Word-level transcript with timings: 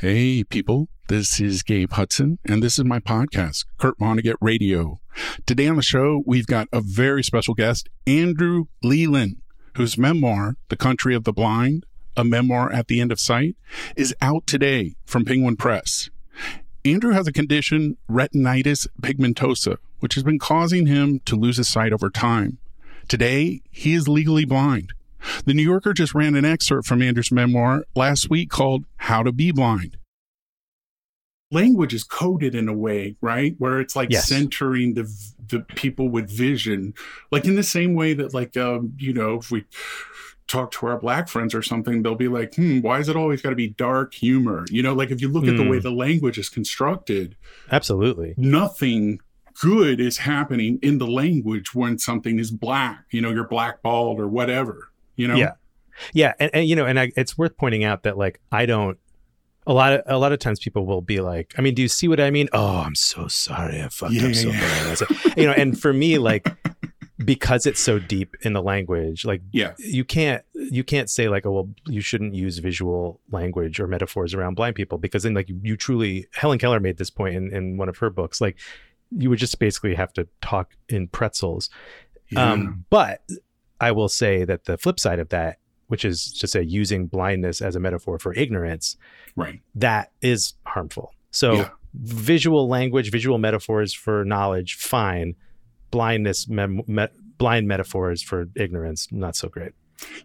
Hey, 0.00 0.42
people. 0.42 0.88
This 1.06 1.38
is 1.38 1.62
Gabe 1.62 1.92
Hudson, 1.92 2.40
and 2.44 2.60
this 2.60 2.80
is 2.80 2.84
my 2.84 2.98
podcast, 2.98 3.64
Kurt 3.78 3.96
Vonnegut 3.96 4.34
Radio. 4.40 4.98
Today 5.46 5.68
on 5.68 5.76
the 5.76 5.82
show, 5.82 6.24
we've 6.26 6.48
got 6.48 6.66
a 6.72 6.80
very 6.80 7.22
special 7.22 7.54
guest, 7.54 7.88
Andrew 8.04 8.64
Leland, 8.82 9.36
whose 9.76 9.96
memoir, 9.96 10.56
The 10.68 10.76
Country 10.76 11.14
of 11.14 11.22
the 11.22 11.32
Blind, 11.32 11.86
a 12.16 12.24
memoir 12.24 12.72
at 12.72 12.88
the 12.88 13.00
end 13.00 13.12
of 13.12 13.20
sight, 13.20 13.54
is 13.94 14.12
out 14.20 14.48
today 14.48 14.96
from 15.04 15.24
Penguin 15.24 15.54
Press. 15.54 16.10
Andrew 16.84 17.12
has 17.12 17.28
a 17.28 17.32
condition, 17.32 17.96
retinitis 18.10 18.88
pigmentosa, 19.00 19.76
which 20.00 20.14
has 20.14 20.24
been 20.24 20.40
causing 20.40 20.86
him 20.86 21.20
to 21.24 21.36
lose 21.36 21.58
his 21.58 21.68
sight 21.68 21.92
over 21.92 22.10
time. 22.10 22.58
Today, 23.06 23.62
he 23.70 23.94
is 23.94 24.08
legally 24.08 24.44
blind. 24.44 24.92
The 25.44 25.54
New 25.54 25.62
Yorker 25.62 25.92
just 25.92 26.14
ran 26.14 26.34
an 26.34 26.44
excerpt 26.44 26.86
from 26.86 27.02
Andrew's 27.02 27.32
memoir 27.32 27.84
last 27.94 28.30
week 28.30 28.50
called 28.50 28.84
How 28.96 29.22
to 29.22 29.32
Be 29.32 29.52
Blind. 29.52 29.96
Language 31.50 31.94
is 31.94 32.02
coded 32.02 32.54
in 32.54 32.68
a 32.68 32.72
way, 32.74 33.16
right? 33.20 33.54
Where 33.58 33.78
it's 33.80 33.94
like 33.94 34.10
Yes. 34.10 34.28
centering 34.28 34.94
the 34.94 35.08
the 35.46 35.60
people 35.60 36.08
with 36.08 36.30
vision, 36.30 36.94
like 37.30 37.44
in 37.44 37.54
the 37.54 37.62
same 37.62 37.92
way 37.94 38.14
that, 38.14 38.32
like, 38.32 38.56
um, 38.56 38.94
you 38.98 39.12
know, 39.12 39.34
if 39.34 39.50
we 39.50 39.64
talk 40.48 40.70
to 40.72 40.86
our 40.86 40.98
black 40.98 41.28
friends 41.28 41.54
or 41.54 41.60
something, 41.62 42.02
they'll 42.02 42.14
be 42.14 42.28
like, 42.28 42.54
"Hmm, 42.54 42.80
why 42.80 42.98
is 42.98 43.08
it 43.10 43.14
always 43.14 43.42
got 43.42 43.50
to 43.50 43.56
be 43.56 43.68
dark 43.68 44.14
humor?" 44.14 44.64
You 44.70 44.82
know, 44.82 44.94
like 44.94 45.10
if 45.10 45.20
you 45.20 45.28
look 45.28 45.46
at 45.46 45.56
the 45.56 45.62
Hmm. 45.62 45.68
way 45.68 45.78
the 45.78 45.92
language 45.92 46.38
is 46.38 46.48
constructed, 46.48 47.36
Absolutely. 47.70 48.34
nothing 48.38 49.20
good 49.60 50.00
is 50.00 50.16
happening 50.18 50.78
in 50.82 50.98
the 50.98 51.06
language 51.06 51.74
when 51.74 51.98
something 51.98 52.38
is 52.38 52.50
black. 52.50 53.04
You 53.12 53.20
know, 53.20 53.30
you're 53.30 53.46
blackballed 53.46 54.18
or 54.18 54.26
whatever. 54.26 54.90
You 55.16 55.28
know, 55.28 55.36
Yeah. 55.36 55.52
Yeah, 56.12 56.32
and, 56.40 56.50
and 56.52 56.68
you 56.68 56.74
know, 56.74 56.86
and 56.86 56.98
I, 56.98 57.12
it's 57.16 57.38
worth 57.38 57.56
pointing 57.56 57.84
out 57.84 58.02
that 58.02 58.18
like 58.18 58.40
I 58.50 58.66
don't. 58.66 58.98
A 59.66 59.72
lot 59.72 59.92
of 59.92 60.02
a 60.06 60.18
lot 60.18 60.32
of 60.32 60.40
times 60.40 60.58
people 60.58 60.84
will 60.86 61.00
be 61.00 61.20
like, 61.20 61.54
I 61.56 61.62
mean, 61.62 61.74
do 61.74 61.82
you 61.82 61.88
see 61.88 62.08
what 62.08 62.18
I 62.20 62.30
mean? 62.30 62.48
Oh, 62.52 62.78
I'm 62.80 62.94
so 62.96 63.28
sorry, 63.28 63.80
I 63.80 63.88
fucked 63.88 64.12
Yeah, 64.12 64.26
up 64.28 64.34
so 64.34 64.48
yeah. 64.48 64.60
bad. 64.98 65.36
You 65.38 65.46
know, 65.46 65.52
and 65.52 65.80
for 65.80 65.92
me, 65.92 66.18
like 66.18 66.48
because 67.24 67.64
it's 67.64 67.80
so 67.80 67.98
deep 68.00 68.34
in 68.42 68.52
the 68.54 68.60
language, 68.62 69.24
like 69.24 69.40
yeah, 69.52 69.72
you 69.78 70.04
can't 70.04 70.42
you 70.52 70.82
can't 70.84 71.08
say 71.08 71.28
like, 71.28 71.46
oh 71.46 71.52
well, 71.52 71.68
you 71.86 72.00
shouldn't 72.00 72.34
use 72.34 72.58
visual 72.58 73.20
language 73.30 73.78
or 73.80 73.86
metaphors 73.86 74.34
around 74.34 74.54
blind 74.54 74.74
people 74.74 74.98
because 74.98 75.22
then 75.22 75.32
like 75.34 75.48
you, 75.62 75.76
truly 75.76 76.26
Helen 76.32 76.58
Keller 76.58 76.80
made 76.80 76.98
this 76.98 77.10
point 77.10 77.36
in, 77.36 77.54
in 77.54 77.76
one 77.76 77.88
of 77.88 77.96
her 77.98 78.10
books, 78.10 78.40
like 78.40 78.58
you 79.16 79.30
would 79.30 79.38
just 79.38 79.58
basically 79.60 79.94
have 79.94 80.12
to 80.14 80.26
talk 80.40 80.74
in 80.88 81.06
pretzels. 81.08 81.70
yeah. 82.30 82.50
Um, 82.52 82.84
but 82.90 83.22
I 83.80 83.92
will 83.92 84.08
say 84.08 84.44
that 84.44 84.64
the 84.64 84.78
flip 84.78 84.98
side 85.00 85.18
of 85.18 85.28
that, 85.30 85.58
which 85.88 86.04
is 86.04 86.32
to 86.38 86.46
say 86.46 86.62
using 86.62 87.06
blindness 87.06 87.60
as 87.60 87.76
a 87.76 87.80
metaphor 87.80 88.18
for 88.18 88.32
ignorance, 88.34 88.96
right. 89.36 89.60
that 89.74 90.12
is 90.22 90.54
harmful. 90.66 91.14
So 91.30 91.52
Yeah. 91.54 91.68
visual 91.94 92.68
language, 92.68 93.10
visual 93.10 93.38
metaphors 93.38 93.92
for 93.92 94.24
knowledge, 94.24 94.74
fine. 94.76 95.34
Blindness, 95.90 96.48
me- 96.48 96.82
blind 97.38 97.68
metaphors 97.68 98.22
for 98.22 98.48
ignorance, 98.56 99.08
not 99.12 99.36
so 99.36 99.48
great. 99.48 99.72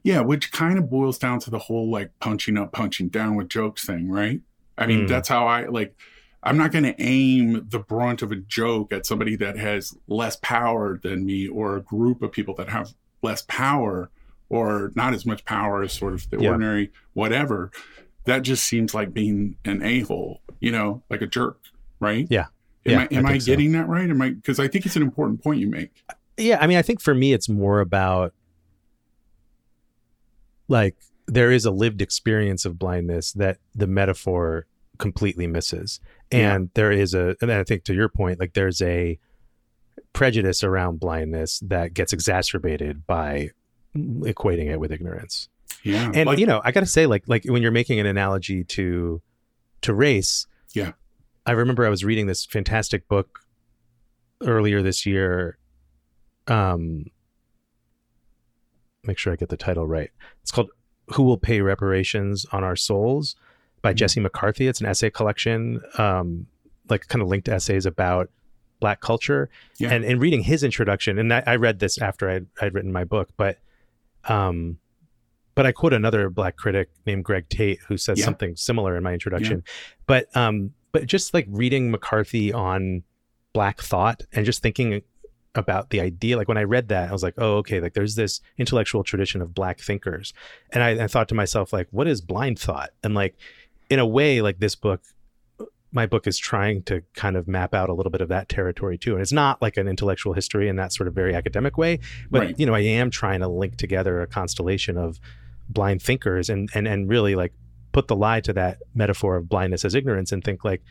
Yeah, 0.03 0.21
which 0.21 0.51
kind 0.51 0.77
of 0.79 0.89
boils 0.89 1.17
down 1.17 1.39
to 1.41 1.49
the 1.49 1.59
whole 1.59 1.89
like 1.89 2.11
punching 2.19 2.57
up, 2.57 2.71
punching 2.71 3.09
down 3.09 3.35
with 3.35 3.49
jokes 3.49 3.85
thing, 3.85 4.09
right? 4.09 4.41
I 4.77 4.87
mean, 4.87 5.01
Mm. 5.05 5.07
that's 5.09 5.27
how 5.29 5.45
I 5.47 5.65
like. 5.67 5.95
I'm 6.41 6.57
not 6.57 6.71
going 6.71 6.85
to 6.85 6.95
aim 7.01 7.67
the 7.69 7.79
brunt 7.79 8.21
of 8.21 8.31
a 8.31 8.37
joke 8.37 8.93
at 8.93 9.05
somebody 9.05 9.35
that 9.35 9.57
has 9.57 9.93
less 10.07 10.37
power 10.37 10.97
than 11.03 11.25
me 11.25 11.47
or 11.49 11.75
a 11.75 11.81
group 11.81 12.21
of 12.21 12.31
people 12.31 12.53
that 12.55 12.69
have 12.69 12.93
less 13.21 13.43
power 13.47 14.09
or 14.49 14.91
not 14.95 15.13
as 15.13 15.25
much 15.25 15.45
power 15.45 15.83
as 15.83 15.93
sort 15.93 16.13
of 16.13 16.29
the 16.29 16.37
Yeah. 16.39 16.49
ordinary 16.49 16.91
whatever. 17.13 17.71
That 18.25 18.39
just 18.43 18.65
seems 18.65 18.93
like 18.93 19.13
being 19.13 19.55
an 19.65 19.81
a 19.83 20.01
hole, 20.01 20.41
you 20.59 20.71
know, 20.71 21.03
like 21.09 21.21
a 21.21 21.27
jerk, 21.27 21.59
right? 21.99 22.27
Yeah. 22.29 22.45
Am 22.85 22.91
Yeah, 22.91 22.99
I 23.11 23.15
am 23.15 23.25
I 23.25 23.29
I, 23.29 23.31
think 23.33 23.41
so. 23.43 23.51
getting 23.51 23.71
that 23.73 23.87
right? 23.87 24.09
Am 24.09 24.21
I 24.21 24.29
because 24.31 24.59
I 24.59 24.67
think 24.67 24.85
it's 24.85 24.95
an 24.95 25.01
important 25.01 25.43
point 25.43 25.59
you 25.59 25.67
make. 25.69 25.91
Yeah, 26.37 26.57
I 26.61 26.67
mean, 26.67 26.77
I 26.77 26.81
think 26.81 27.01
for 27.01 27.13
me, 27.13 27.33
it's 27.33 27.49
more 27.49 27.79
about 27.81 28.33
like 30.67 30.95
there 31.27 31.51
is 31.51 31.65
a 31.65 31.71
lived 31.71 32.01
experience 32.01 32.65
of 32.65 32.79
blindness 32.79 33.33
that 33.33 33.57
the 33.75 33.87
metaphor 33.87 34.65
completely 34.97 35.47
misses, 35.47 35.99
Yeah. 36.31 36.55
and 36.55 36.69
there 36.73 36.91
is 36.91 37.13
a, 37.13 37.35
and 37.41 37.51
I 37.51 37.63
think 37.63 37.83
to 37.85 37.93
your 37.93 38.09
point, 38.09 38.39
like 38.39 38.53
there's 38.53 38.81
a 38.81 39.17
prejudice 40.13 40.63
around 40.63 40.99
blindness 40.99 41.59
that 41.59 41.93
gets 41.93 42.13
exacerbated 42.13 43.05
by 43.07 43.49
equating 43.95 44.69
it 44.69 44.79
with 44.79 44.91
ignorance. 44.91 45.49
Yeah, 45.83 46.11
And 46.13 46.27
like, 46.27 46.39
you 46.39 46.45
know, 46.45 46.61
I 46.63 46.71
got 46.71 46.81
to 46.81 46.85
say, 46.85 47.05
like, 47.05 47.23
like 47.27 47.45
when 47.45 47.61
you're 47.61 47.71
making 47.71 47.99
an 47.99 48.05
analogy 48.05 48.63
to 48.65 49.21
to 49.81 49.93
race, 49.93 50.45
Yeah. 50.73 50.91
I 51.45 51.51
remember 51.53 51.85
I 51.85 51.89
was 51.89 52.03
reading 52.03 52.27
this 52.27 52.45
fantastic 52.45 53.07
book 53.07 53.39
earlier 54.41 54.81
this 54.83 55.05
year. 55.05 55.57
Um, 56.47 57.05
make 59.03 59.17
sure 59.17 59.31
I 59.33 59.35
get 59.35 59.49
the 59.49 59.57
title 59.57 59.87
right. 59.87 60.11
It's 60.41 60.51
called 60.51 60.69
"Who 61.13 61.23
Will 61.23 61.37
Pay 61.37 61.61
Reparations 61.61 62.45
on 62.51 62.63
Our 62.63 62.75
Souls" 62.75 63.35
by 63.81 63.93
Mhm. 63.93 63.97
Jesse 63.97 64.19
McCarthy. 64.19 64.67
It's 64.67 64.81
an 64.81 64.87
essay 64.87 65.09
collection, 65.09 65.81
um, 65.97 66.47
like 66.89 67.07
kind 67.07 67.21
of 67.21 67.27
linked 67.29 67.47
essays 67.47 67.85
about 67.85 68.29
Black 68.79 69.01
culture. 69.01 69.49
Yeah. 69.77 69.91
And 69.91 70.05
in 70.05 70.19
reading 70.19 70.41
his 70.41 70.63
introduction, 70.63 71.17
and 71.19 71.33
I, 71.33 71.43
I 71.45 71.55
read 71.55 71.79
this 71.79 71.97
after 71.97 72.29
I'd, 72.29 72.47
I'd 72.61 72.73
written 72.73 72.91
my 72.91 73.03
book, 73.03 73.29
but 73.37 73.59
um, 74.25 74.77
but 75.55 75.65
I 75.65 75.71
quote 75.71 75.93
another 75.93 76.29
black 76.29 76.55
critic 76.55 76.89
named 77.05 77.25
Greg 77.25 77.49
Tate 77.49 77.79
who 77.87 77.97
says 77.97 78.19
Yeah. 78.19 78.25
something 78.25 78.55
similar 78.55 78.95
in 78.95 79.03
my 79.03 79.11
introduction. 79.13 79.63
But 80.07 80.35
um, 80.35 80.73
but 80.91 81.05
just 81.05 81.33
like 81.33 81.45
reading 81.49 81.91
McCarthy 81.91 82.53
on 82.53 83.03
black 83.53 83.81
thought 83.81 84.21
and 84.31 84.45
just 84.45 84.61
thinking 84.61 85.01
about 85.55 85.89
the 85.89 85.99
idea, 85.99 86.37
like 86.37 86.47
when 86.47 86.57
I 86.57 86.63
read 86.63 86.87
that, 86.89 87.09
I 87.09 87.11
was 87.11 87.23
like, 87.23 87.33
oh, 87.37 87.57
okay, 87.57 87.81
like 87.81 87.93
there's 87.93 88.15
this 88.15 88.39
intellectual 88.57 89.03
tradition 89.03 89.41
of 89.41 89.53
black 89.53 89.79
thinkers, 89.79 90.33
and 90.71 90.81
I, 90.83 91.03
I 91.03 91.07
thought 91.07 91.27
to 91.29 91.35
myself, 91.35 91.73
like, 91.73 91.87
what 91.91 92.07
is 92.07 92.21
blind 92.21 92.59
thought? 92.59 92.91
And 93.03 93.13
like, 93.13 93.35
in 93.89 93.99
a 93.99 94.05
way, 94.05 94.41
like 94.41 94.59
this 94.59 94.75
book. 94.75 95.01
My 95.91 96.05
book 96.05 96.27
is 96.27 96.37
trying 96.37 96.83
to 96.83 97.01
kind 97.15 97.35
of 97.35 97.47
map 97.47 97.73
out 97.73 97.89
a 97.89 97.93
little 97.93 98.11
bit 98.11 98.21
of 98.21 98.29
that 98.29 98.47
territory 98.47 98.97
too. 98.97 99.13
And 99.13 99.21
it's 99.21 99.31
not 99.31 99.61
like 99.61 99.75
an 99.77 99.87
intellectual 99.87 100.33
history 100.33 100.67
in 100.69 100.75
that 100.75 100.93
sort 100.93 101.07
of 101.07 101.15
very 101.15 101.33
academic 101.33 101.77
way, 101.77 101.99
but 102.29 102.39
Right. 102.41 102.59
you 102.59 102.65
know, 102.65 102.75
I 102.75 102.81
am 102.81 103.09
trying 103.09 103.39
to 103.39 103.47
link 103.47 103.77
together 103.77 104.21
a 104.21 104.27
constellation 104.27 104.97
of 104.97 105.19
blind 105.67 106.01
thinkers 106.01 106.49
and 106.49 106.69
and 106.73 106.87
and 106.87 107.07
really 107.09 107.35
like 107.35 107.53
put 107.91 108.07
the 108.07 108.15
lie 108.15 108.41
to 108.41 108.53
that 108.53 108.77
metaphor 108.95 109.35
of 109.35 109.47
blindness 109.49 109.85
as 109.85 109.93
ignorance 109.95 110.31
and 110.31 110.43
think 110.43 110.63
like 110.63 110.81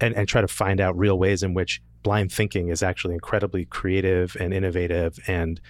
and 0.00 0.14
and 0.14 0.28
try 0.28 0.40
to 0.40 0.48
find 0.48 0.80
out 0.80 0.96
real 0.98 1.18
ways 1.18 1.42
in 1.42 1.54
which 1.54 1.82
blind 2.02 2.30
thinking 2.30 2.68
is 2.68 2.82
actually 2.82 3.14
incredibly 3.14 3.64
creative 3.64 4.36
and 4.38 4.52
innovative 4.52 5.18
and 5.26 5.60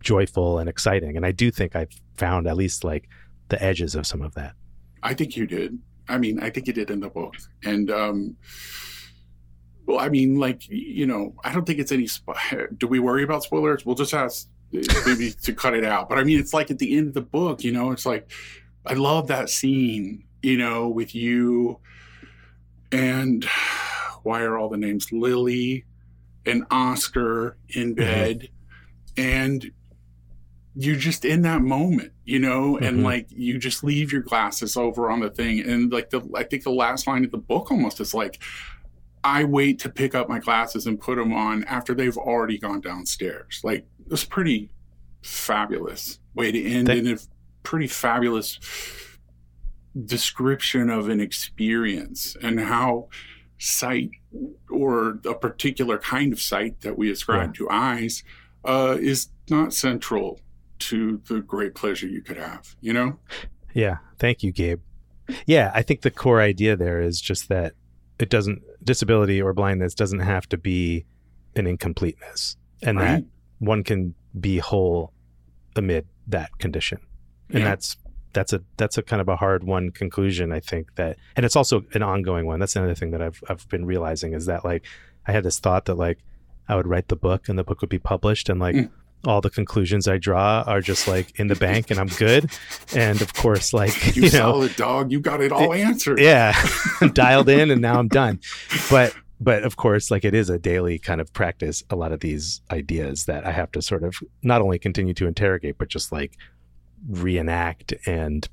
joyful 0.00 0.58
and 0.58 0.68
exciting 0.68 1.16
and 1.16 1.24
i 1.26 1.32
do 1.32 1.50
think 1.50 1.74
i've 1.74 1.90
found 2.16 2.46
at 2.46 2.56
least 2.56 2.84
like 2.84 3.08
the 3.48 3.62
edges 3.62 3.94
of 3.94 4.06
some 4.06 4.22
of 4.22 4.34
that 4.34 4.52
I 5.02 5.14
think 5.14 5.36
you 5.36 5.46
did. 5.46 5.78
I 6.08 6.18
mean, 6.18 6.40
I 6.40 6.50
think 6.50 6.66
you 6.66 6.72
did 6.72 6.90
in 6.90 7.00
the 7.00 7.08
book. 7.08 7.34
And, 7.64 7.90
um, 7.90 8.36
well, 9.86 9.98
I 9.98 10.08
mean, 10.08 10.36
like, 10.36 10.68
you 10.68 11.06
know, 11.06 11.34
I 11.44 11.52
don't 11.52 11.66
think 11.66 11.78
it's 11.78 11.92
any, 11.92 12.04
spo- 12.04 12.76
do 12.78 12.86
we 12.86 12.98
worry 12.98 13.22
about 13.22 13.42
spoilers? 13.42 13.84
We'll 13.84 13.94
just 13.94 14.14
ask 14.14 14.48
maybe 14.72 15.30
to 15.42 15.52
cut 15.52 15.74
it 15.74 15.84
out. 15.84 16.08
But 16.08 16.18
I 16.18 16.24
mean, 16.24 16.38
it's 16.38 16.52
like 16.52 16.70
at 16.70 16.78
the 16.78 16.96
end 16.96 17.08
of 17.08 17.14
the 17.14 17.22
book, 17.22 17.64
you 17.64 17.72
know, 17.72 17.90
it's 17.92 18.06
like, 18.06 18.30
I 18.86 18.94
love 18.94 19.28
that 19.28 19.50
scene, 19.50 20.24
you 20.42 20.56
know, 20.56 20.88
with 20.88 21.14
you 21.14 21.80
and 22.92 23.44
why 24.22 24.42
are 24.42 24.58
all 24.58 24.68
the 24.68 24.76
names 24.76 25.12
Lily 25.12 25.84
and 26.46 26.64
Oscar 26.70 27.56
in 27.68 27.94
bed? 27.94 28.48
And 29.16 29.70
you're 30.80 30.94
just 30.96 31.24
in 31.24 31.42
that 31.42 31.60
moment, 31.60 32.12
you 32.24 32.38
know, 32.38 32.78
and 32.78 33.00
Mhm. 33.00 33.02
like 33.02 33.26
you 33.30 33.58
just 33.58 33.82
leave 33.82 34.12
your 34.12 34.20
glasses 34.22 34.76
over 34.76 35.10
on 35.10 35.18
the 35.18 35.28
thing. 35.28 35.58
And 35.60 35.90
like 35.90 36.10
the, 36.10 36.20
I 36.36 36.44
think 36.44 36.62
the 36.62 36.70
last 36.70 37.08
line 37.08 37.24
of 37.24 37.32
the 37.32 37.36
book 37.38 37.72
almost 37.72 38.00
is 38.00 38.14
like, 38.14 38.40
I 39.24 39.42
wait 39.42 39.80
to 39.80 39.88
pick 39.88 40.14
up 40.14 40.28
my 40.28 40.38
glasses 40.38 40.86
and 40.86 41.00
put 41.00 41.16
them 41.16 41.32
on 41.32 41.64
after 41.64 41.94
they've 41.94 42.16
already 42.16 42.58
gone 42.58 42.80
downstairs. 42.80 43.60
Like 43.64 43.86
it's 44.08 44.24
pretty 44.24 44.70
fabulous 45.20 46.20
way 46.34 46.52
to 46.52 46.64
end 46.64 46.86
Thank- 46.86 47.06
in 47.06 47.14
a 47.14 47.18
pretty 47.64 47.88
fabulous 47.88 48.60
description 50.04 50.90
of 50.90 51.08
an 51.08 51.18
experience 51.20 52.36
and 52.40 52.60
how 52.60 53.08
sight 53.58 54.10
or 54.70 55.18
a 55.26 55.34
particular 55.34 55.98
kind 55.98 56.32
of 56.32 56.40
sight 56.40 56.82
that 56.82 56.96
we 56.96 57.10
ascribe 57.10 57.48
yeah. 57.48 57.58
to 57.58 57.68
eyes 57.68 58.22
uh, 58.64 58.96
is 59.00 59.30
not 59.50 59.74
central 59.74 60.40
to 60.80 61.20
the 61.28 61.40
great 61.40 61.74
pleasure 61.74 62.06
you 62.06 62.22
could 62.22 62.36
have, 62.36 62.76
you 62.80 62.92
know? 62.92 63.18
Yeah. 63.74 63.98
Thank 64.18 64.42
you, 64.42 64.52
Gabe. 64.52 64.80
Yeah. 65.46 65.70
I 65.74 65.82
think 65.82 66.02
the 66.02 66.10
core 66.10 66.40
idea 66.40 66.76
there 66.76 67.00
is 67.00 67.20
just 67.20 67.48
that 67.48 67.74
it 68.18 68.30
doesn't, 68.30 68.62
disability 68.82 69.40
or 69.42 69.52
blindness 69.52 69.94
doesn't 69.94 70.20
have 70.20 70.48
to 70.48 70.56
be 70.56 71.04
an 71.56 71.66
incompleteness 71.66 72.56
and 72.82 72.98
right. 72.98 73.06
that 73.06 73.24
one 73.58 73.82
can 73.82 74.14
be 74.38 74.58
whole 74.58 75.12
amid 75.76 76.06
that 76.26 76.56
condition. 76.58 76.98
And 77.50 77.60
yeah. 77.60 77.64
that's 77.64 77.96
that's 78.32 78.52
a 78.52 78.62
that's 78.76 78.98
a 78.98 79.02
kind 79.02 79.20
of 79.20 79.28
a 79.28 79.36
hard 79.36 79.64
one 79.64 79.90
conclusion 79.90 80.52
I 80.52 80.60
think 80.60 80.94
that 80.96 81.16
and 81.34 81.46
it's 81.46 81.56
also 81.56 81.84
an 81.94 82.02
ongoing 82.02 82.46
one. 82.46 82.60
That's 82.60 82.76
another 82.76 82.94
thing 82.94 83.10
that 83.12 83.22
I've 83.22 83.42
I've 83.48 83.68
been 83.68 83.86
realizing 83.86 84.34
is 84.34 84.46
that 84.46 84.64
like 84.64 84.84
I 85.26 85.32
had 85.32 85.44
this 85.44 85.58
thought 85.58 85.86
that 85.86 85.94
like 85.94 86.18
I 86.68 86.76
would 86.76 86.86
write 86.86 87.08
the 87.08 87.16
book 87.16 87.48
and 87.48 87.58
the 87.58 87.64
book 87.64 87.80
would 87.80 87.90
be 87.90 87.98
published 87.98 88.48
and 88.48 88.60
like 88.60 88.76
mm. 88.76 88.90
All 89.24 89.40
the 89.40 89.50
conclusions 89.50 90.06
I 90.06 90.18
draw 90.18 90.62
are 90.66 90.80
just 90.80 91.08
like 91.08 91.38
in 91.38 91.48
the 91.48 91.56
bank 91.56 91.90
and 91.90 91.98
I'm 91.98 92.08
good. 92.08 92.50
And 92.94 93.20
of 93.20 93.34
course 93.34 93.72
like 93.72 94.16
you, 94.16 94.24
you 94.24 94.30
know 94.30 94.52
solid 94.52 94.76
dog, 94.76 95.12
you 95.12 95.20
got 95.20 95.40
it 95.40 95.52
all 95.52 95.72
it, 95.72 95.80
answered. 95.80 96.20
Yeah. 96.20 96.54
Dialed 97.12 97.48
in 97.48 97.70
and 97.70 97.80
now 97.80 97.98
I'm 97.98 98.08
done. 98.08 98.40
But 98.90 99.14
but 99.40 99.62
of 99.64 99.76
course 99.76 100.10
like 100.10 100.24
it 100.24 100.34
is 100.34 100.50
a 100.50 100.58
daily 100.58 100.98
kind 100.98 101.20
of 101.20 101.32
practice 101.32 101.82
a 101.90 101.96
lot 101.96 102.12
of 102.12 102.20
these 102.20 102.60
ideas 102.70 103.24
that 103.26 103.46
I 103.46 103.52
have 103.52 103.72
to 103.72 103.82
sort 103.82 104.04
of 104.04 104.16
not 104.42 104.62
only 104.62 104.78
continue 104.78 105.14
to 105.14 105.26
interrogate 105.26 105.78
but 105.78 105.88
just 105.88 106.12
like 106.12 106.36
reenact 107.08 107.94
and 108.06 108.48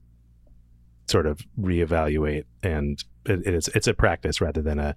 sort 1.08 1.26
of 1.26 1.42
reevaluate 1.60 2.46
and 2.64 3.04
it, 3.26 3.46
it's 3.46 3.68
it's 3.70 3.88
a 3.88 3.94
practice 3.94 4.42
rather 4.42 4.62
than 4.62 4.80
a, 4.80 4.96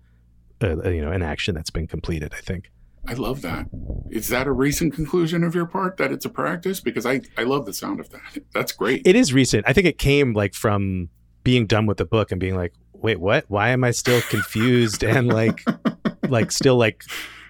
a, 0.61 0.79
a, 0.79 0.93
you 0.93 1.03
know 1.03 1.13
an 1.13 1.23
action 1.23 1.55
that's 1.55 1.71
been 1.71 1.87
completed 1.87 2.33
i 2.37 2.41
think 2.41 2.71
i 3.07 3.15
love 3.15 3.43
that 3.43 3.67
is 4.11 4.29
that 4.29 4.47
a 4.47 4.53
recent 4.53 4.93
conclusion 4.95 5.45
of 5.45 5.55
your 5.55 5.67
part 5.67 5.97
that 5.97 6.13
it's 6.13 6.25
a 6.25 6.29
practice 6.29 6.81
because 6.81 7.07
i 7.07 7.21
i 7.37 7.43
love 7.43 7.67
the 7.67 7.73
sound 7.73 8.01
of 8.01 8.11
that 8.11 8.43
that's 8.55 8.73
great 8.73 9.03
it 9.07 9.17
is 9.17 9.33
recent 9.33 9.65
i 9.69 9.73
think 9.73 9.87
it 9.87 9.99
came 9.99 10.33
like 10.33 10.55
from 10.55 11.09
being 11.45 11.67
done 11.67 11.87
with 11.87 11.99
the 11.99 12.05
book 12.05 12.31
and 12.31 12.41
being 12.41 12.57
like 12.57 12.75
wait 12.93 13.21
what 13.21 13.45
why 13.49 13.71
am 13.71 13.85
i 13.85 13.91
still 13.91 14.21
confused 14.23 15.03
and 15.05 15.29
like 15.29 15.63
like 16.29 16.51
still 16.51 16.77
like 16.77 17.05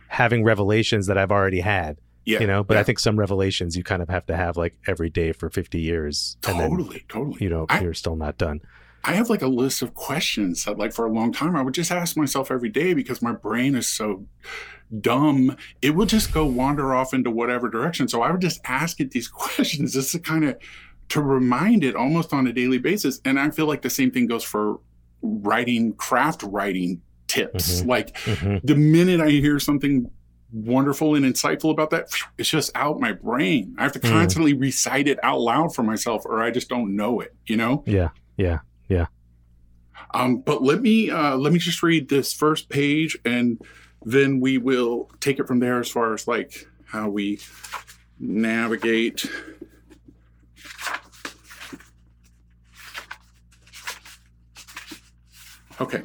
having 0.09 0.45
revelations 0.45 1.07
that 1.07 1.19
i've 1.19 1.33
already 1.33 1.61
had 1.61 1.99
yeah, 2.29 2.41
you 2.41 2.47
know, 2.47 2.63
but 2.63 2.75
yeah. 2.75 2.81
I 2.81 2.83
think 2.83 2.99
some 2.99 3.19
revelations 3.19 3.75
you 3.75 3.83
kind 3.83 4.03
of 4.03 4.11
have 4.11 4.27
to 4.27 4.37
have 4.37 4.59
like 4.59 4.77
every 4.87 5.09
day 5.09 5.33
for 5.33 5.49
50 5.49 5.81
years. 5.81 6.37
Totally, 6.43 6.99
then, 6.99 7.01
totally. 7.09 7.39
You 7.41 7.49
know, 7.49 7.65
I, 7.71 7.81
you're 7.81 7.95
still 7.95 8.17
not 8.17 8.37
done. 8.37 8.61
I 9.03 9.15
have 9.15 9.31
like 9.31 9.41
a 9.41 9.47
list 9.47 9.81
of 9.81 9.95
questions 9.95 10.67
that 10.67 10.77
like 10.77 10.93
for 10.93 11.07
a 11.07 11.11
long 11.11 11.33
time 11.33 11.57
I 11.57 11.63
would 11.63 11.73
just 11.73 11.91
ask 11.91 12.19
myself 12.19 12.51
every 12.51 12.69
day 12.69 12.93
because 12.93 13.23
my 13.23 13.33
brain 13.33 13.75
is 13.75 13.89
so 13.89 14.27
dumb. 15.01 15.57
It 15.83 15.91
will 15.91 16.07
just 16.07 16.33
go 16.33 16.47
wander 16.47 16.95
off 16.95 17.15
into 17.15 17.31
whatever 17.31 17.69
direction. 17.69 18.09
So 18.09 18.23
I 18.23 18.31
would 18.31 18.41
just 18.41 18.61
ask 18.65 19.01
it 19.01 19.11
these 19.11 19.29
questions 19.29 19.95
just 19.95 20.13
to 20.13 20.19
kind 20.19 20.45
of 20.45 20.57
to 21.11 21.23
remind 21.23 21.85
it 21.85 21.97
almost 21.97 22.33
on 22.33 22.47
a 22.47 22.53
daily 22.53 22.79
basis. 22.79 23.21
And 23.25 23.41
I 23.41 23.51
feel 23.51 23.67
like 23.67 23.83
the 23.83 23.91
same 23.91 24.11
thing 24.11 24.27
goes 24.27 24.45
for 24.45 24.81
writing, 25.23 25.95
craft 25.95 26.43
writing 26.43 27.01
tips. 27.27 27.81
Mm-hmm. 27.81 27.89
Like 27.89 28.15
mm-hmm. 28.19 28.67
the 28.67 28.75
minute 28.75 29.21
I 29.21 29.31
hear 29.31 29.59
something 29.59 30.11
wonderful 30.53 31.15
and 31.15 31.25
insightful 31.25 31.71
about 31.71 31.91
that, 31.91 32.11
it's 32.37 32.49
just 32.49 32.71
out 32.75 33.01
my 33.01 33.13
brain. 33.13 33.75
I 33.79 33.83
have 33.83 33.93
to 33.93 33.99
hmm. 33.99 34.09
constantly 34.09 34.55
mm. 34.55 34.61
recite 34.61 35.09
it 35.09 35.19
out 35.23 35.41
loud 35.41 35.75
for 35.75 35.83
myself, 35.83 36.25
or 36.25 36.43
I 36.43 36.51
just 36.51 36.69
don't 36.69 36.97
know 36.97 37.21
it. 37.21 37.35
You 37.47 37.57
know? 37.57 37.85
Yeah, 37.87 38.09
yeah, 38.37 38.61
yeah. 38.89 39.07
Um, 40.15 40.39
but 40.41 40.63
let 40.63 40.81
me 40.81 41.11
uh, 41.11 41.37
let 41.37 41.53
me 41.53 41.59
just 41.59 41.83
read 41.83 42.09
this 42.09 42.33
first 42.33 42.69
page, 42.69 43.19
and 43.25 43.61
then 44.05 44.41
we 44.41 44.59
will 44.59 45.11
take 45.21 45.39
it 45.39 45.47
from 45.47 45.59
there 45.59 45.81
as 45.81 45.91
far 45.91 46.15
as 46.15 46.27
like 46.27 46.67
how 46.87 47.09
we 47.09 47.41
navigate. 48.19 49.27
Okay. 55.81 56.03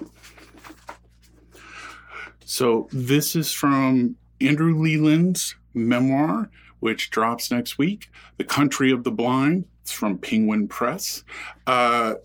So 2.45 2.87
this 2.91 3.35
is 3.35 3.51
from 3.51 4.17
Andrew 4.39 4.77
Leland's 4.77 5.55
memoir, 5.73 6.51
which 6.79 7.09
drops 7.09 7.49
next 7.49 7.77
week, 7.79 8.09
The 8.37 8.43
Country 8.43 8.91
of 8.91 9.03
the 9.03 9.11
Blind. 9.11 9.65
It's 9.81 9.91
from 9.91 10.17
Penguin 10.17 10.67
Press. 10.67 11.23
Uh, 11.65 12.15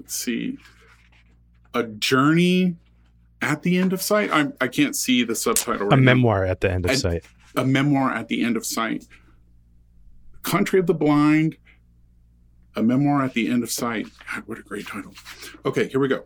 let's 0.00 0.16
see. 0.16 0.58
A 1.74 1.84
Journey 1.84 2.76
at 3.42 3.62
the 3.62 3.78
End 3.78 3.92
of 3.92 4.00
Sight. 4.00 4.30
I, 4.32 4.48
I 4.60 4.68
can't 4.68 4.96
see 4.96 5.24
the 5.24 5.34
subtitle 5.34 5.88
right 5.88 5.98
A 5.98 6.00
memoir 6.00 6.44
at 6.44 6.60
the 6.60 6.70
end 6.70 6.86
of 6.86 6.92
a, 6.92 6.96
sight. 6.96 7.24
A 7.56 7.64
memoir 7.64 8.10
at 8.12 8.28
the 8.28 8.42
end 8.42 8.56
of 8.56 8.64
sight. 8.64 9.06
Country 10.42 10.80
of 10.80 10.86
the 10.86 10.94
Blind. 10.94 11.56
A 12.76 12.82
memoir 12.82 13.22
at 13.22 13.34
the 13.34 13.48
end 13.48 13.62
of 13.62 13.70
sight. 13.70 14.06
God, 14.32 14.44
what 14.46 14.58
a 14.58 14.62
great 14.62 14.86
title. 14.86 15.12
Okay, 15.66 15.88
here 15.88 16.00
we 16.00 16.08
go. 16.08 16.24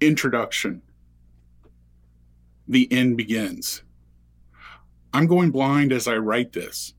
Introduction 0.00 0.82
the 2.68 2.90
end 2.92 3.16
begins. 3.16 3.82
I'm 5.12 5.26
going 5.26 5.50
blind 5.50 5.92
as 5.92 6.08
I 6.08 6.16
write 6.16 6.52
this. 6.52 6.94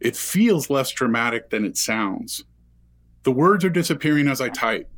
It 0.00 0.16
feels 0.16 0.70
less 0.70 0.90
dramatic 0.90 1.50
than 1.50 1.64
it 1.64 1.76
sounds. 1.76 2.44
The 3.24 3.32
words 3.32 3.64
are 3.64 3.70
disappearing 3.70 4.28
as 4.28 4.40
I 4.40 4.48
type. 4.48 4.88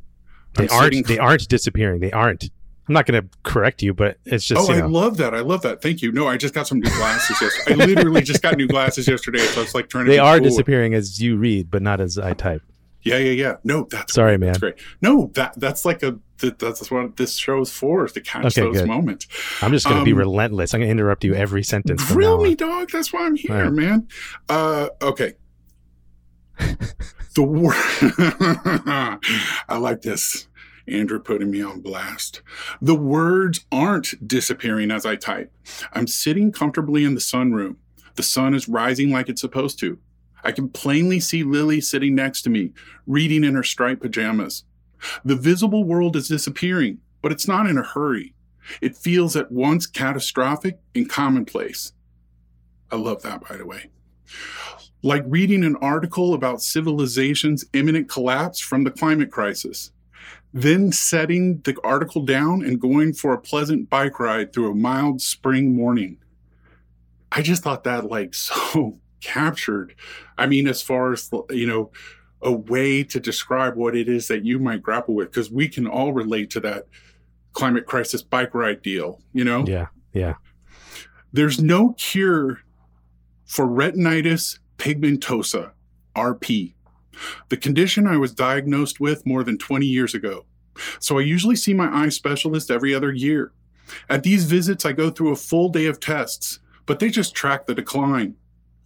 They 0.55 0.69
I'm 0.69 0.83
aren't. 0.83 1.07
They 1.07 1.19
aren't 1.19 1.49
disappearing. 1.49 2.01
They 2.01 2.13
aren't. 2.13 2.51
I'm 2.89 2.95
not 2.95 3.07
going 3.07 3.23
to 3.23 3.29
correct 3.45 3.83
you, 3.83 3.95
but 3.95 4.19
it's 4.25 4.45
just. 4.45 4.69
Oh, 4.69 4.73
you 4.73 4.81
know. 4.81 4.87
I 4.87 4.89
love 4.89 5.17
that. 5.19 5.35
I 5.35 5.41
love 5.41 5.63
that. 5.63 5.81
Thank 5.81 6.03
you. 6.03 6.11
No, 6.11 6.27
I 6.27 6.37
just 6.37 6.55
got 6.55 6.67
some 6.67 6.81
new 6.81 6.91
glasses 6.91 7.41
yesterday. 7.41 7.83
I 7.83 7.87
literally 7.87 8.23
just 8.23 8.43
got 8.43 8.57
new 8.57 8.67
glasses 8.67 9.07
yesterday, 9.07 9.39
so 9.39 9.63
it's 9.63 9.75
like 9.75 9.89
trying 9.89 10.07
to. 10.07 10.11
They 10.11 10.19
are 10.19 10.39
cool. 10.39 10.49
disappearing 10.49 10.95
as 10.95 11.21
you 11.21 11.37
read, 11.37 11.71
but 11.71 11.83
not 11.83 12.01
as 12.01 12.19
I 12.19 12.35
type. 12.35 12.63
Yeah, 13.03 13.17
yeah, 13.17 13.33
yeah. 13.33 13.57
No, 13.65 13.87
that's 13.91 14.13
sorry, 14.13 14.33
great. 14.33 14.41
man. 14.41 14.47
That's 14.49 14.59
great. 14.59 14.75
No, 15.01 15.31
that 15.35 15.59
that's 15.59 15.85
like 15.85 16.03
a 16.03 16.19
that, 16.39 16.59
that's 16.59 16.91
what 16.91 17.17
this 17.17 17.37
show's 17.37 17.73
for 17.73 18.05
is 18.05 18.13
to 18.13 18.21
catch 18.21 18.45
okay, 18.47 18.61
those 18.63 18.79
good. 18.79 18.89
moments. 18.89 19.27
I'm 19.63 19.73
just 19.73 19.87
going 19.87 19.97
to 19.97 20.01
um, 20.01 20.05
be 20.05 20.13
relentless. 20.13 20.75
I'm 20.75 20.81
going 20.81 20.89
to 20.89 20.93
interrupt 20.93 21.25
you 21.25 21.35
every 21.35 21.63
sentence. 21.63 22.05
Grill 22.13 22.43
me, 22.43 22.55
dog. 22.55 22.91
That's 22.91 23.13
why 23.13 23.25
I'm 23.25 23.37
here, 23.37 23.65
right. 23.65 23.73
man. 23.73 24.09
Uh, 24.49 24.89
okay. 25.01 25.35
the 27.35 27.43
word. 27.43 27.75
I 29.69 29.79
like 29.79 30.03
this. 30.03 30.49
Andrew 30.87 31.21
putting 31.21 31.51
me 31.51 31.63
on 31.63 31.81
blast. 31.81 32.43
The 32.81 32.95
words 32.95 33.65
aren't 33.71 34.27
disappearing 34.27 34.91
as 34.91 35.07
I 35.07 35.17
type. 35.17 35.53
I'm 35.93 36.07
sitting 36.07 36.53
comfortably 36.53 37.05
in 37.05 37.15
the 37.15 37.21
sunroom. 37.21 37.77
The 38.17 38.23
sun 38.23 38.55
is 38.55 38.69
rising 38.69 39.11
like 39.11 39.29
it's 39.29 39.41
supposed 39.41 39.79
to. 39.81 39.99
I 40.43 40.53
can 40.53 40.69
plainly 40.69 41.21
see 41.21 41.43
Lily 41.43 41.81
sitting 41.81 42.15
next 42.15 42.43
to 42.43 42.51
me, 42.51 42.73
reading 43.07 43.45
in 43.45 43.55
her 43.55 43.63
striped 43.63 44.03
pajamas. 44.03 44.65
The 45.25 45.37
visible 45.37 45.85
world 45.85 46.17
is 46.17 46.29
disappearing, 46.29 46.99
but 47.23 47.33
it's 47.33 47.49
not 47.49 47.67
in 47.67 47.79
a 47.79 47.83
hurry. 47.83 48.35
It 48.81 48.97
feels 48.97 49.37
at 49.37 49.53
once 49.53 49.87
catastrophic 49.87 50.79
and 50.95 51.09
commonplace. 51.09 51.93
I 52.91 52.97
love 52.97 53.23
that, 53.23 53.47
by 53.49 53.57
the 53.57 53.67
way. 53.67 53.91
Like 55.03 55.25
reading 55.27 55.65
an 55.65 55.77
article 55.77 56.35
about 56.35 56.63
civilization's 56.63 57.65
imminent 57.73 58.09
collapse 58.09 58.61
from 58.61 58.85
the 58.85 58.91
climate 58.91 59.31
crisis, 59.31 59.93
then 60.53 60.93
setting 60.93 61.61
the 61.61 61.77
article 61.83 62.23
down 62.23 62.63
and 62.63 62.81
going 62.81 63.13
for 63.13 63.33
a 63.33 63.41
pleasant 63.41 63.89
bike 63.89 64.21
ride 64.21 64.53
through 64.53 64.71
a 64.71 64.75
mild 64.75 65.23
spring 65.23 65.75
morning. 65.75 66.19
I 67.33 67.43
just 67.43 67.63
thought 67.63 67.85
that 67.85 68.11
like 68.11 68.35
so 68.35 68.99
captured. 69.21 69.95
I 70.37 70.47
mean, 70.47 70.67
as 70.67 70.83
far 70.83 71.13
as, 71.13 71.31
you 71.51 71.67
know, 71.67 71.91
a 72.43 72.53
way 72.53 73.05
to 73.05 73.21
describe 73.21 73.77
what 73.77 73.95
it 73.95 74.09
is 74.09 74.29
that 74.29 74.45
you 74.45 74.59
might 74.59 74.83
grapple 74.83 75.15
with, 75.15 75.31
because 75.31 75.51
we 75.51 75.69
can 75.69 75.87
all 75.87 76.13
relate 76.13 76.51
to 76.51 76.61
that 76.61 76.87
climate 77.53 77.87
crisis 77.87 78.23
bike 78.23 78.55
ride 78.55 78.83
deal, 78.83 79.21
you 79.33 79.45
know? 79.45 79.65
Yeah. 79.67 79.87
Yeah. 80.13 80.35
There's 81.33 81.61
no 81.61 81.93
cure 81.93 82.61
for 83.45 83.67
retinitis 83.67 84.59
pigmentosa, 84.81 85.73
RP, 86.17 86.73
the 87.51 87.57
condition 87.57 88.07
I 88.07 88.17
was 88.17 88.33
diagnosed 88.33 88.99
with 88.99 89.27
more 89.27 89.45
than 89.45 89.59
20 89.59 89.85
years 89.87 90.15
ago. 90.15 90.47
So 90.99 91.19
I 91.19 91.23
usually 91.23 91.57
see 91.57 91.75
my 91.75 91.95
eye 91.95 92.09
specialist 92.09 92.71
every 92.71 92.95
other 92.95 93.13
year. 93.13 93.53
At 94.09 94.23
these 94.23 94.45
visits, 94.45 94.87
I 94.87 94.93
go 94.93 95.11
through 95.11 95.33
a 95.33 95.37
full 95.37 95.69
day 95.69 95.85
of 95.85 96.01
tests, 96.01 96.61
but 96.87 96.99
they 96.99 97.11
just 97.11 97.35
track 97.35 97.67
the 97.67 97.75
decline. 97.75 98.37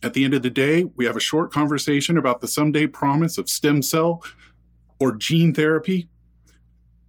At 0.03 0.15
the 0.15 0.25
end 0.25 0.35
of 0.35 0.43
the 0.43 0.51
day, 0.51 0.85
we 0.97 1.05
have 1.05 1.17
a 1.17 1.21
short 1.21 1.53
conversation 1.53 2.19
about 2.19 2.41
the 2.41 2.49
someday 2.49 2.89
promise 2.89 3.39
of 3.39 3.49
stem 3.49 3.81
cell 3.81 4.23
or 4.99 5.15
gene 5.15 5.55
therapy. 5.55 6.09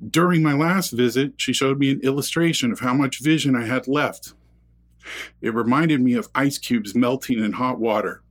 During 0.07 0.43
my 0.43 0.53
last 0.53 0.91
visit, 0.91 1.33
she 1.37 1.53
showed 1.53 1.79
me 1.79 1.89
an 1.89 2.01
illustration 2.01 2.71
of 2.71 2.81
how 2.81 2.93
much 2.93 3.19
vision 3.19 3.55
I 3.55 3.65
had 3.65 3.87
left. 3.87 4.33
It 5.41 5.53
reminded 5.53 6.01
me 6.01 6.13
of 6.13 6.29
ice 6.35 6.57
cubes 6.57 6.93
melting 6.93 7.39
in 7.39 7.53
hot 7.53 7.79
water. 7.79 8.21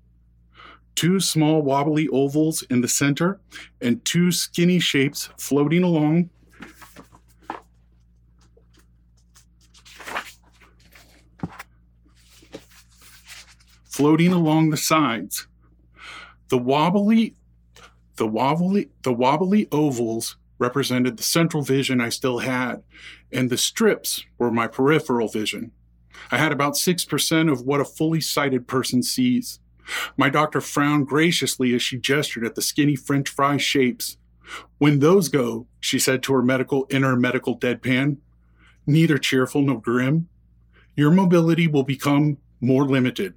Two 0.95 1.21
small 1.21 1.63
wobbly 1.63 2.09
ovals 2.09 2.63
in 2.65 2.81
the 2.81 2.89
center, 2.89 3.41
and 3.81 4.05
two 4.05 4.31
skinny 4.33 4.79
shapes 4.79 5.31
floating 5.37 5.83
along. 5.83 6.31
Floating 13.85 14.33
along 14.33 14.71
the 14.71 14.77
sides. 14.77 15.47
The 16.49 16.59
wobbly 16.59 17.37
the 18.17 18.27
wobbly 18.27 18.91
the 19.03 19.13
wobbly 19.13 19.69
ovals 19.73 20.37
represented 20.59 21.17
the 21.17 21.23
central 21.23 21.63
vision 21.63 22.01
I 22.01 22.09
still 22.09 22.39
had, 22.39 22.83
and 23.33 23.51
the 23.51 23.57
strips 23.59 24.25
were 24.39 24.51
my 24.51 24.67
peripheral 24.67 25.29
vision. 25.29 25.73
I 26.31 26.39
had 26.39 26.53
about 26.53 26.75
6% 26.75 27.51
of 27.51 27.63
what 27.63 27.81
a 27.81 27.85
fully 27.85 28.21
sighted 28.21 28.67
person 28.67 29.03
sees. 29.03 29.59
My 30.17 30.31
doctor 30.31 30.61
frowned 30.61 31.07
graciously 31.07 31.75
as 31.75 31.83
she 31.83 31.99
gestured 31.99 32.45
at 32.45 32.55
the 32.55 32.63
skinny 32.63 32.97
French 32.97 33.29
fry 33.29 33.57
shapes. 33.57 34.17
When 34.79 34.99
those 34.99 35.29
go, 35.29 35.67
she 35.81 35.99
said 35.99 36.23
to 36.25 36.35
her 36.35 36.43
medical 36.43 36.87
inner 36.91 37.17
medical 37.17 37.59
deadpan, 37.59 38.19
neither 38.87 39.19
cheerful 39.19 39.63
nor 39.63 39.81
grim, 39.81 40.29
your 40.97 41.11
mobility 41.11 41.67
will 41.67 41.83
become 41.83 42.39
more 42.61 42.87
limited. 42.87 43.35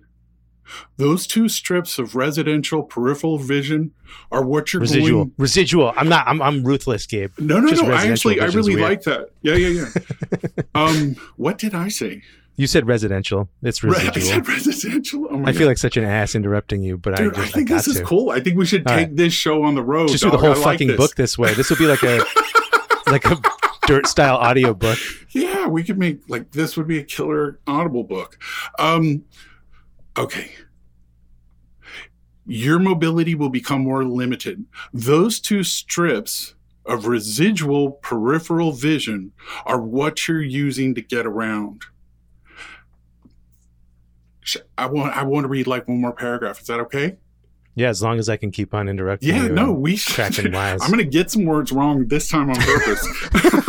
Those 0.97 1.27
two 1.27 1.47
strips 1.47 1.97
of 1.97 2.15
residential 2.15 2.83
peripheral 2.83 3.37
vision 3.37 3.93
are 4.31 4.43
what 4.43 4.73
you're 4.73 4.81
residual. 4.81 5.25
going. 5.25 5.33
Residual. 5.37 5.93
I'm 5.95 6.09
not. 6.09 6.27
I'm. 6.27 6.41
I'm 6.41 6.63
ruthless, 6.63 7.05
Gabe. 7.05 7.31
No, 7.39 7.59
no, 7.59 7.69
Just 7.69 7.83
no. 7.83 7.91
I 7.91 8.07
actually, 8.07 8.41
I 8.41 8.47
really 8.47 8.75
weird. 8.75 8.89
like 8.89 9.01
that. 9.03 9.29
Yeah, 9.41 9.55
yeah, 9.55 9.85
yeah. 9.85 10.63
um, 10.75 11.15
what 11.37 11.57
did 11.57 11.73
I 11.73 11.87
say? 11.87 12.21
You 12.57 12.65
said 12.67 12.87
residential. 12.87 13.49
It's 13.61 13.83
Re- 13.83 13.93
I 13.95 14.11
said 14.19 14.47
residential. 14.47 15.27
Oh 15.29 15.37
my 15.37 15.49
I 15.49 15.51
God. 15.51 15.57
feel 15.59 15.67
like 15.67 15.77
such 15.77 15.95
an 15.95 16.03
ass 16.03 16.33
interrupting 16.33 16.81
you, 16.81 16.97
but 16.97 17.15
Dude, 17.15 17.35
I 17.35 17.39
I, 17.39 17.41
just 17.43 17.53
think 17.53 17.69
I 17.71 17.75
this 17.75 17.87
is 17.87 17.97
to. 17.97 18.03
cool. 18.03 18.31
I 18.31 18.39
think 18.39 18.57
we 18.57 18.65
should 18.65 18.87
All 18.87 18.95
take 18.95 19.07
right. 19.09 19.15
this 19.15 19.31
show 19.31 19.63
on 19.63 19.75
the 19.75 19.83
road. 19.83 20.09
Just 20.09 20.23
do 20.23 20.31
dog. 20.31 20.41
the 20.41 20.47
I 20.47 20.53
whole 20.53 20.63
like 20.63 20.73
fucking 20.73 20.87
this. 20.89 20.97
book 20.97 21.15
this 21.15 21.37
way. 21.37 21.53
This 21.53 21.69
will 21.69 21.77
be 21.77 21.85
like 21.85 22.01
a 22.03 22.23
like 23.07 23.25
a 23.25 23.39
dirt 23.85 24.07
style 24.07 24.37
audio 24.37 24.73
book. 24.73 24.97
Yeah, 25.31 25.67
we 25.67 25.83
could 25.83 25.99
make 25.99 26.21
like 26.27 26.51
this 26.51 26.75
would 26.75 26.87
be 26.87 26.97
a 26.97 27.03
killer 27.03 27.59
Audible 27.67 28.03
book. 28.03 28.39
Um, 28.79 29.23
okay. 30.17 30.51
Your 32.45 32.79
mobility 32.79 33.35
will 33.35 33.49
become 33.49 33.81
more 33.81 34.03
limited. 34.05 34.65
Those 34.93 35.39
two 35.39 35.63
strips 35.63 36.55
of 36.85 37.05
residual 37.05 37.91
peripheral 37.91 38.71
vision 38.71 39.33
are 39.65 39.81
what 39.81 40.27
you're 40.27 40.41
using 40.41 40.95
to 40.95 41.01
get 41.01 41.25
around. 41.25 41.83
I 44.77 44.85
want 44.85 45.15
I 45.15 45.23
want 45.23 45.45
to 45.45 45.47
read 45.47 45.67
like 45.67 45.87
one 45.87 46.01
more 46.01 46.13
paragraph. 46.13 46.61
Is 46.61 46.67
that 46.67 46.79
okay? 46.81 47.17
Yeah, 47.75 47.89
as 47.89 48.01
long 48.01 48.17
as 48.17 48.27
I 48.27 48.37
can 48.37 48.49
keep 48.49 48.73
on 48.73 48.89
interrupting 48.89 49.29
Yeah, 49.29 49.47
no, 49.49 49.71
we 49.71 49.99
cracking 49.99 50.51
wise. 50.53 50.81
I'm 50.81 50.89
going 50.89 51.03
to 51.03 51.09
get 51.09 51.29
some 51.29 51.45
words 51.45 51.71
wrong 51.71 52.07
this 52.07 52.27
time 52.27 52.49
on 52.49 52.55
purpose. 52.55 53.07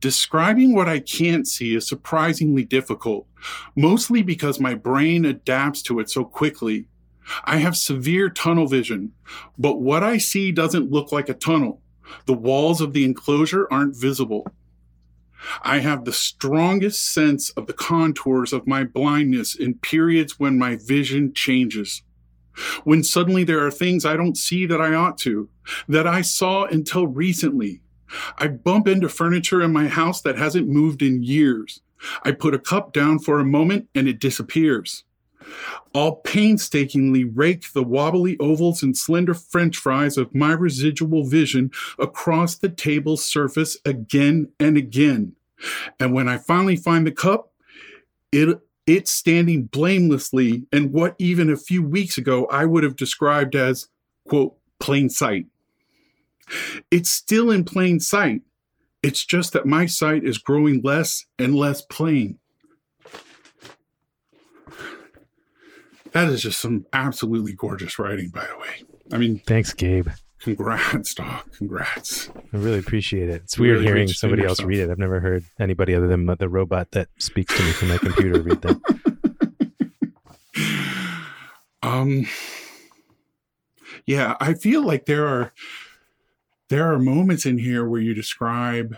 Describing 0.00 0.74
what 0.74 0.88
I 0.88 0.98
can't 0.98 1.46
see 1.46 1.76
is 1.76 1.88
surprisingly 1.88 2.64
difficult, 2.64 3.28
mostly 3.76 4.20
because 4.20 4.58
my 4.58 4.74
brain 4.74 5.24
adapts 5.24 5.80
to 5.82 6.00
it 6.00 6.10
so 6.10 6.24
quickly. 6.24 6.88
I 7.44 7.58
have 7.58 7.76
severe 7.76 8.28
tunnel 8.28 8.66
vision, 8.66 9.12
but 9.56 9.80
what 9.80 10.02
I 10.02 10.18
see 10.18 10.50
doesn't 10.50 10.90
look 10.90 11.12
like 11.12 11.28
a 11.28 11.34
tunnel. 11.34 11.80
The 12.26 12.34
walls 12.34 12.80
of 12.80 12.92
the 12.92 13.04
enclosure 13.04 13.68
aren't 13.70 13.96
visible. 13.96 14.46
I 15.62 15.78
have 15.78 16.04
the 16.04 16.12
strongest 16.12 17.12
sense 17.12 17.50
of 17.50 17.66
the 17.66 17.72
contours 17.72 18.52
of 18.52 18.66
my 18.66 18.84
blindness 18.84 19.54
in 19.54 19.74
periods 19.74 20.38
when 20.38 20.58
my 20.58 20.76
vision 20.76 21.32
changes 21.34 22.02
when 22.84 23.02
suddenly 23.02 23.44
there 23.44 23.64
are 23.64 23.70
things 23.70 24.04
I 24.04 24.16
don't 24.16 24.36
see 24.36 24.66
that 24.66 24.80
I 24.80 24.94
ought 24.94 25.18
to, 25.18 25.48
that 25.88 26.06
I 26.06 26.22
saw 26.22 26.64
until 26.64 27.06
recently. 27.06 27.80
I 28.38 28.48
bump 28.48 28.86
into 28.86 29.08
furniture 29.08 29.62
in 29.62 29.72
my 29.72 29.88
house 29.88 30.20
that 30.22 30.38
hasn't 30.38 30.68
moved 30.68 31.02
in 31.02 31.22
years. 31.22 31.80
I 32.22 32.32
put 32.32 32.54
a 32.54 32.58
cup 32.58 32.92
down 32.92 33.18
for 33.18 33.40
a 33.40 33.44
moment 33.44 33.88
and 33.94 34.06
it 34.06 34.20
disappears. 34.20 35.04
I'll 35.94 36.16
painstakingly 36.16 37.24
rake 37.24 37.72
the 37.72 37.82
wobbly 37.82 38.38
ovals 38.38 38.82
and 38.82 38.96
slender 38.96 39.34
french 39.34 39.76
fries 39.76 40.16
of 40.16 40.34
my 40.34 40.52
residual 40.52 41.24
vision 41.24 41.70
across 41.98 42.56
the 42.56 42.68
table's 42.68 43.24
surface 43.24 43.76
again 43.84 44.48
and 44.58 44.76
again. 44.76 45.34
And 46.00 46.12
when 46.12 46.28
I 46.28 46.38
finally 46.38 46.76
find 46.76 47.06
the 47.06 47.12
cup, 47.12 47.52
it 48.32 48.60
it's 48.86 49.10
standing 49.10 49.64
blamelessly 49.64 50.64
in 50.70 50.92
what 50.92 51.14
even 51.18 51.50
a 51.50 51.56
few 51.56 51.82
weeks 51.82 52.18
ago 52.18 52.46
I 52.46 52.66
would 52.66 52.84
have 52.84 52.96
described 52.96 53.54
as, 53.54 53.88
quote, 54.28 54.56
plain 54.78 55.08
sight. 55.08 55.46
It's 56.90 57.08
still 57.08 57.50
in 57.50 57.64
plain 57.64 57.98
sight. 57.98 58.42
It's 59.02 59.24
just 59.24 59.54
that 59.54 59.64
my 59.64 59.86
sight 59.86 60.24
is 60.24 60.36
growing 60.36 60.82
less 60.82 61.24
and 61.38 61.54
less 61.54 61.80
plain. 61.82 62.38
That 66.14 66.28
is 66.28 66.40
just 66.42 66.60
some 66.60 66.86
absolutely 66.92 67.52
gorgeous 67.52 67.98
writing, 67.98 68.30
by 68.30 68.46
the 68.46 68.56
way. 68.56 68.84
I 69.12 69.18
mean, 69.18 69.40
Thanks, 69.46 69.72
Gabe. 69.74 70.08
congrats, 70.40 71.12
Doc. 71.14 71.50
Congrats. 71.58 72.30
I 72.30 72.56
really 72.56 72.78
appreciate 72.78 73.28
it. 73.28 73.42
It's 73.42 73.58
Really 73.58 73.72
weird 73.72 73.78
great 73.82 73.94
hearing 73.96 74.08
somebody 74.08 74.44
else 74.44 74.62
read 74.62 74.78
it. 74.78 74.90
I've 74.90 74.98
never 74.98 75.20
heard 75.20 75.44
anybody 75.60 75.94
other 75.94 76.06
than 76.08 76.24
the 76.26 76.48
robot 76.48 76.92
that 76.92 77.08
speaks 77.18 77.54
to 77.56 77.62
me 77.62 77.70
from 77.72 77.88
my 77.88 77.98
computer 77.98 78.40
read 78.40 78.62
that. 78.62 78.80
Um 81.82 82.26
yeah, 84.06 84.36
I 84.40 84.54
feel 84.54 84.82
like 84.84 85.04
there 85.06 85.26
are 85.26 85.52
there 86.70 86.90
are 86.92 86.98
moments 86.98 87.44
in 87.44 87.58
here 87.58 87.86
where 87.86 88.00
you 88.00 88.14
describe 88.14 88.96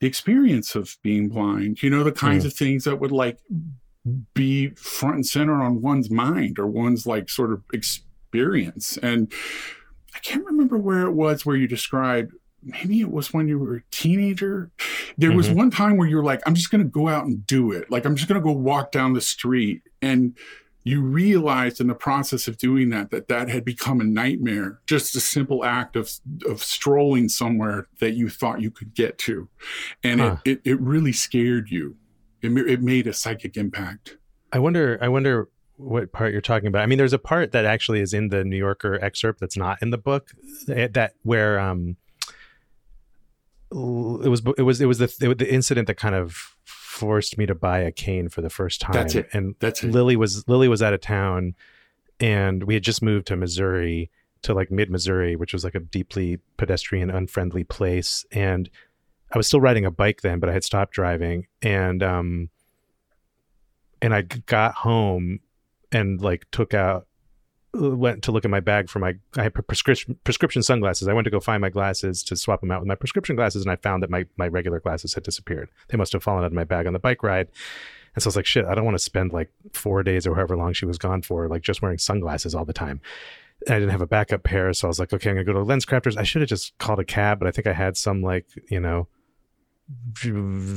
the 0.00 0.06
experience 0.06 0.74
of 0.74 0.96
being 1.02 1.28
blind. 1.28 1.82
You 1.82 1.88
know, 1.90 2.04
the 2.04 2.12
kinds 2.12 2.44
Mm. 2.44 2.46
of 2.48 2.52
things 2.54 2.84
that 2.84 2.96
would 3.00 3.10
like 3.12 3.38
be 4.34 4.70
front 4.70 5.16
and 5.16 5.26
center 5.26 5.62
on 5.62 5.82
one's 5.82 6.10
mind 6.10 6.58
or 6.58 6.66
one's 6.66 7.06
like 7.06 7.28
sort 7.28 7.52
of 7.52 7.62
experience. 7.72 8.96
And 9.02 9.32
I 10.14 10.18
can't 10.20 10.44
remember 10.44 10.76
where 10.78 11.02
it 11.02 11.12
was 11.12 11.44
where 11.44 11.56
you 11.56 11.66
described 11.68 12.32
maybe 12.62 13.00
it 13.00 13.10
was 13.10 13.32
when 13.32 13.48
you 13.48 13.58
were 13.58 13.76
a 13.76 13.82
teenager. 13.90 14.70
There 15.16 15.32
was 15.32 15.48
Mhm. 15.48 15.54
one 15.54 15.70
time 15.70 15.96
where 15.96 16.06
you're 16.06 16.22
like, 16.22 16.42
I'm 16.44 16.54
just 16.54 16.70
going 16.70 16.82
to 16.84 16.88
go 16.90 17.08
out 17.08 17.24
and 17.24 17.46
do 17.46 17.72
it. 17.72 17.90
Like, 17.90 18.04
I'm 18.04 18.14
just 18.16 18.28
going 18.28 18.38
to 18.38 18.44
go 18.44 18.52
walk 18.52 18.92
down 18.92 19.14
the 19.14 19.22
street. 19.22 19.80
And 20.02 20.36
you 20.84 21.00
realized 21.00 21.80
in 21.80 21.86
the 21.86 21.94
process 21.94 22.48
of 22.48 22.58
doing 22.58 22.90
that 22.90 23.10
that 23.12 23.28
that 23.28 23.48
had 23.48 23.64
become 23.64 23.98
a 24.00 24.04
nightmare. 24.04 24.78
Just 24.86 25.16
a 25.16 25.20
simple 25.20 25.64
act 25.64 25.96
of 25.96 26.10
of 26.46 26.62
strolling 26.62 27.28
somewhere 27.30 27.86
that 28.00 28.12
you 28.12 28.28
thought 28.28 28.60
you 28.60 28.70
could 28.70 28.94
get 28.94 29.16
to, 29.20 29.48
and 30.04 30.20
Huh. 30.20 30.36
it, 30.44 30.60
it 30.64 30.70
it 30.72 30.80
really 30.80 31.12
scared 31.12 31.70
you. 31.70 31.96
It 32.42 32.50
it 32.68 32.82
made 32.82 33.06
a 33.06 33.12
psychic 33.12 33.56
impact. 33.56 34.16
I 34.52 34.58
wonder. 34.58 34.98
I 35.00 35.08
wonder 35.08 35.48
what 35.76 36.12
part 36.12 36.32
you're 36.32 36.40
talking 36.42 36.66
about. 36.66 36.82
I 36.82 36.86
mean, 36.86 36.98
there's 36.98 37.12
a 37.12 37.18
part 37.18 37.52
that 37.52 37.64
actually 37.64 38.00
is 38.00 38.12
in 38.12 38.28
the 38.28 38.44
New 38.44 38.56
Yorker 38.56 39.02
excerpt 39.02 39.40
that's 39.40 39.56
not 39.56 39.78
in 39.80 39.90
the 39.90 39.98
book. 39.98 40.32
eh, 40.68 40.88
That 40.92 41.14
where 41.22 41.58
um, 41.58 41.96
it 43.72 44.28
was 44.28 44.42
it 44.58 44.62
was 44.62 44.80
it 44.80 44.86
was 44.86 44.98
the 44.98 45.30
it 45.30 45.38
the 45.38 45.52
incident 45.52 45.86
that 45.86 45.94
kind 45.96 46.14
of 46.14 46.56
forced 46.64 47.38
me 47.38 47.46
to 47.46 47.54
buy 47.54 47.78
a 47.78 47.92
cane 47.92 48.28
for 48.28 48.40
the 48.40 48.50
first 48.50 48.80
time. 48.80 48.92
That's 48.92 49.14
it. 49.14 49.28
And 49.32 49.54
That's 49.60 49.82
it. 49.84 49.90
Lily 49.92 50.16
was 50.16 50.46
Lily 50.48 50.68
was 50.68 50.82
out 50.82 50.92
of 50.92 51.00
town, 51.00 51.54
and 52.18 52.64
we 52.64 52.74
had 52.74 52.82
just 52.82 53.02
moved 53.02 53.26
to 53.28 53.36
Missouri 53.36 54.10
to 54.42 54.54
like 54.54 54.70
mid 54.70 54.90
Missouri, 54.90 55.36
which 55.36 55.52
was 55.52 55.64
like 55.64 55.74
a 55.74 55.80
deeply 55.80 56.38
pedestrian 56.56 57.10
unfriendly 57.10 57.62
place. 57.64 58.24
And 58.32 58.68
I 59.32 59.36
was 59.38 59.46
still 59.46 59.60
riding 59.60 59.84
a 59.84 59.90
bike 59.90 60.22
then, 60.22 60.40
but 60.40 60.48
I 60.48 60.52
had 60.52 60.64
stopped 60.64 60.92
driving, 60.92 61.46
and 61.62 62.02
um, 62.02 62.50
and 64.02 64.14
I 64.14 64.22
got 64.22 64.74
home 64.74 65.40
and 65.92 66.20
like 66.20 66.50
took 66.50 66.74
out 66.74 67.06
went 67.72 68.24
to 68.24 68.32
look 68.32 68.44
at 68.44 68.50
my 68.50 68.60
bag 68.60 68.88
for 68.88 68.98
my 68.98 69.14
I 69.36 69.44
had 69.44 69.54
prescription 69.54 70.18
prescription 70.24 70.62
sunglasses. 70.62 71.08
I 71.08 71.12
went 71.12 71.24
to 71.26 71.30
go 71.30 71.40
find 71.40 71.60
my 71.60 71.70
glasses 71.70 72.22
to 72.24 72.36
swap 72.36 72.60
them 72.60 72.70
out 72.70 72.80
with 72.80 72.88
my 72.88 72.94
prescription 72.94 73.36
glasses, 73.36 73.62
and 73.62 73.70
I 73.70 73.76
found 73.76 74.02
that 74.02 74.10
my 74.10 74.26
my 74.36 74.48
regular 74.48 74.80
glasses 74.80 75.14
had 75.14 75.22
disappeared. 75.22 75.70
They 75.88 75.96
must 75.96 76.12
have 76.12 76.22
fallen 76.22 76.42
out 76.42 76.48
of 76.48 76.52
my 76.52 76.64
bag 76.64 76.86
on 76.86 76.92
the 76.92 76.98
bike 76.98 77.22
ride. 77.22 77.48
And 78.14 78.22
so 78.22 78.26
I 78.26 78.30
was 78.30 78.36
like, 78.36 78.46
shit, 78.46 78.64
I 78.64 78.74
don't 78.74 78.84
want 78.84 78.96
to 78.96 79.04
spend 79.04 79.32
like 79.32 79.52
four 79.72 80.02
days 80.02 80.26
or 80.26 80.34
however 80.34 80.56
long 80.56 80.72
she 80.72 80.84
was 80.84 80.98
gone 80.98 81.22
for, 81.22 81.46
like 81.46 81.62
just 81.62 81.80
wearing 81.80 81.98
sunglasses 81.98 82.56
all 82.56 82.64
the 82.64 82.72
time. 82.72 83.00
I 83.68 83.74
didn't 83.74 83.90
have 83.90 84.00
a 84.00 84.06
backup 84.06 84.42
pair, 84.42 84.72
so 84.72 84.88
I 84.88 84.90
was 84.90 84.98
like, 84.98 85.12
okay, 85.12 85.30
I'm 85.30 85.36
gonna 85.36 85.44
go 85.44 85.52
to 85.52 85.60
LensCrafters. 85.60 86.16
I 86.16 86.24
should 86.24 86.42
have 86.42 86.48
just 86.48 86.76
called 86.78 86.98
a 86.98 87.04
cab, 87.04 87.38
but 87.38 87.46
I 87.46 87.52
think 87.52 87.68
I 87.68 87.72
had 87.72 87.96
some 87.96 88.20
like 88.20 88.46
you 88.68 88.80
know 88.80 89.06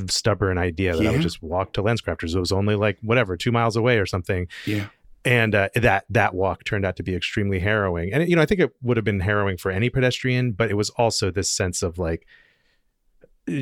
stubborn 0.08 0.58
idea 0.58 0.96
that 0.96 1.06
I 1.06 1.10
would 1.10 1.20
just 1.20 1.42
walk 1.42 1.72
to 1.74 1.82
LensCrafters. 1.82 2.34
It 2.34 2.40
was 2.40 2.52
only 2.52 2.74
like 2.74 2.98
whatever 3.02 3.36
two 3.36 3.52
miles 3.52 3.76
away 3.76 3.98
or 3.98 4.06
something 4.06 4.48
Yeah. 4.66 4.86
and 5.24 5.54
uh, 5.54 5.68
that 5.74 6.04
that 6.10 6.34
walk 6.34 6.64
turned 6.64 6.84
out 6.84 6.96
to 6.96 7.02
be 7.02 7.14
extremely 7.14 7.58
harrowing 7.60 8.12
and 8.12 8.28
you 8.28 8.36
know 8.36 8.42
i 8.42 8.46
think 8.46 8.60
it 8.60 8.74
would 8.82 8.96
have 8.96 9.04
been 9.04 9.20
harrowing 9.20 9.56
for 9.56 9.70
any 9.70 9.88
pedestrian 9.90 10.52
but 10.52 10.70
it 10.70 10.74
was 10.74 10.90
also 10.90 11.30
this 11.30 11.50
sense 11.50 11.82
of 11.82 11.98
like 11.98 12.26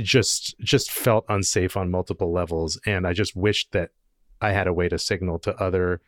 just 0.02 0.56
just 0.60 0.90
felt 0.90 1.24
unsafe 1.28 1.76
on 1.76 1.90
multiple 1.90 2.32
levels 2.32 2.78
and 2.86 3.06
i 3.06 3.12
just 3.12 3.34
wished 3.36 3.72
that 3.72 3.90
i 4.40 4.50
had 4.52 4.66
a 4.66 4.72
way 4.72 4.88
to 4.88 4.98
signal 4.98 5.38
to 5.38 5.54
other 5.56 6.00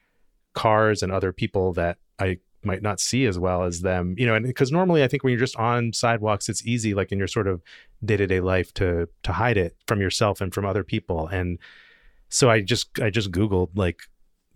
cars 0.54 1.02
and 1.02 1.10
other 1.10 1.32
people 1.32 1.72
that 1.72 1.98
I 2.18 2.38
might 2.64 2.82
not 2.82 3.00
see 3.00 3.26
as 3.26 3.38
well 3.38 3.64
as 3.64 3.80
them, 3.80 4.14
you 4.18 4.26
know, 4.26 4.34
and 4.34 4.46
because 4.46 4.72
normally 4.72 5.02
I 5.04 5.08
think 5.08 5.22
when 5.24 5.30
you're 5.32 5.40
just 5.40 5.56
on 5.56 5.92
sidewalks, 5.92 6.48
it's 6.48 6.64
easy, 6.66 6.94
like 6.94 7.12
in 7.12 7.18
your 7.18 7.28
sort 7.28 7.46
of 7.46 7.62
day 8.04 8.16
to 8.16 8.26
day 8.26 8.40
life, 8.40 8.72
to 8.74 9.08
to 9.22 9.32
hide 9.32 9.56
it 9.56 9.76
from 9.86 10.00
yourself 10.00 10.40
and 10.40 10.52
from 10.52 10.64
other 10.66 10.84
people. 10.84 11.26
And 11.28 11.58
so 12.28 12.50
I 12.50 12.60
just 12.60 12.98
I 13.00 13.10
just 13.10 13.30
Googled 13.32 13.70
like 13.74 14.02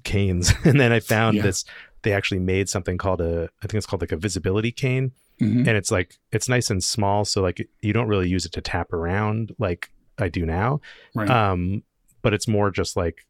canes, 0.05 0.53
and 0.65 0.81
then 0.81 0.93
I 0.93 1.00
found 1.00 1.37
Yeah. 1.37 1.43
this. 1.45 1.65
They 2.03 2.12
actually 2.12 2.41
made 2.41 2.69
something 2.69 2.97
called 2.99 3.21
a 3.21 3.49
I 3.62 3.67
think 3.67 3.75
it's 3.75 3.87
called 3.87 4.03
like 4.03 4.12
a 4.12 4.17
visibility 4.17 4.71
cane, 4.73 5.12
Mhm. 5.41 5.67
and 5.67 5.77
it's 5.77 5.91
like 5.91 6.15
it's 6.33 6.49
nice 6.49 6.71
and 6.71 6.83
small, 6.83 7.25
so 7.25 7.43
like 7.43 7.67
you 7.83 7.93
don't 7.93 8.09
really 8.09 8.29
use 8.29 8.47
it 8.47 8.53
to 8.53 8.61
tap 8.61 8.93
around 8.93 9.55
like 9.59 9.91
I 10.19 10.29
do 10.29 10.45
now. 10.47 10.81
Right. 11.15 11.29
Um, 11.31 11.83
but 12.23 12.35
it's 12.35 12.49
more 12.49 12.71
just 12.71 12.97
like 12.97 13.25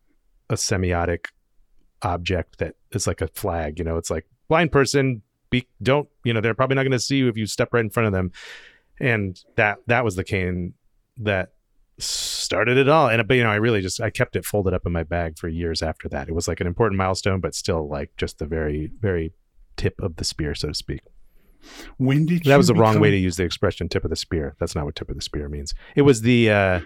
a 0.50 0.54
semiotic 0.54 1.26
object 2.02 2.58
that 2.58 2.74
is 2.92 3.06
like 3.06 3.20
a 3.20 3.28
flag. 3.28 3.78
You 3.78 3.84
know, 3.84 3.96
it's 3.96 4.10
like 4.10 4.26
blind 4.48 4.72
person. 4.72 5.22
Be 5.50 5.66
don't 5.82 6.08
you 6.24 6.34
know 6.34 6.40
they're 6.40 6.54
probably 6.54 6.76
not 6.76 6.82
going 6.82 6.92
to 6.92 6.98
see 6.98 7.16
you 7.16 7.28
if 7.28 7.36
you 7.36 7.46
step 7.46 7.72
right 7.72 7.84
in 7.84 7.90
front 7.90 8.06
of 8.06 8.12
them, 8.12 8.32
and 9.00 9.42
that 9.56 9.78
that 9.86 10.04
was 10.04 10.16
the 10.16 10.24
cane 10.24 10.74
that 11.18 11.52
started 11.98 12.76
it 12.76 12.88
all. 12.88 13.08
And 13.08 13.26
but 13.26 13.34
you 13.34 13.42
know 13.42 13.50
I 13.50 13.56
really 13.56 13.80
just 13.80 14.00
I 14.00 14.10
kept 14.10 14.36
it 14.36 14.44
folded 14.44 14.74
up 14.74 14.86
in 14.86 14.92
my 14.92 15.04
bag 15.04 15.38
for 15.38 15.48
years 15.48 15.82
after 15.82 16.08
that. 16.10 16.28
It 16.28 16.34
was 16.34 16.48
like 16.48 16.60
an 16.60 16.66
important 16.66 16.98
milestone, 16.98 17.40
but 17.40 17.54
still 17.54 17.88
like 17.88 18.10
just 18.16 18.38
the 18.38 18.46
very 18.46 18.90
very 19.00 19.32
tip 19.76 19.94
of 20.00 20.16
the 20.16 20.24
spear, 20.24 20.54
so 20.54 20.68
to 20.68 20.74
speak. 20.74 21.00
when 21.96 22.26
did 22.26 22.44
That 22.44 22.56
was 22.56 22.68
the 22.68 22.74
wrong 22.74 23.00
way 23.00 23.10
to 23.10 23.16
use 23.16 23.36
the 23.36 23.44
expression 23.44 23.88
tip 23.88 24.04
of 24.04 24.10
the 24.10 24.16
spear. 24.16 24.54
That's 24.60 24.74
not 24.74 24.84
what 24.84 24.96
tip 24.96 25.08
of 25.08 25.16
the 25.16 25.22
spear 25.22 25.48
means. 25.48 25.74
It 25.96 26.02
was 26.02 26.22
the 26.22 26.50
uh, 26.50 26.80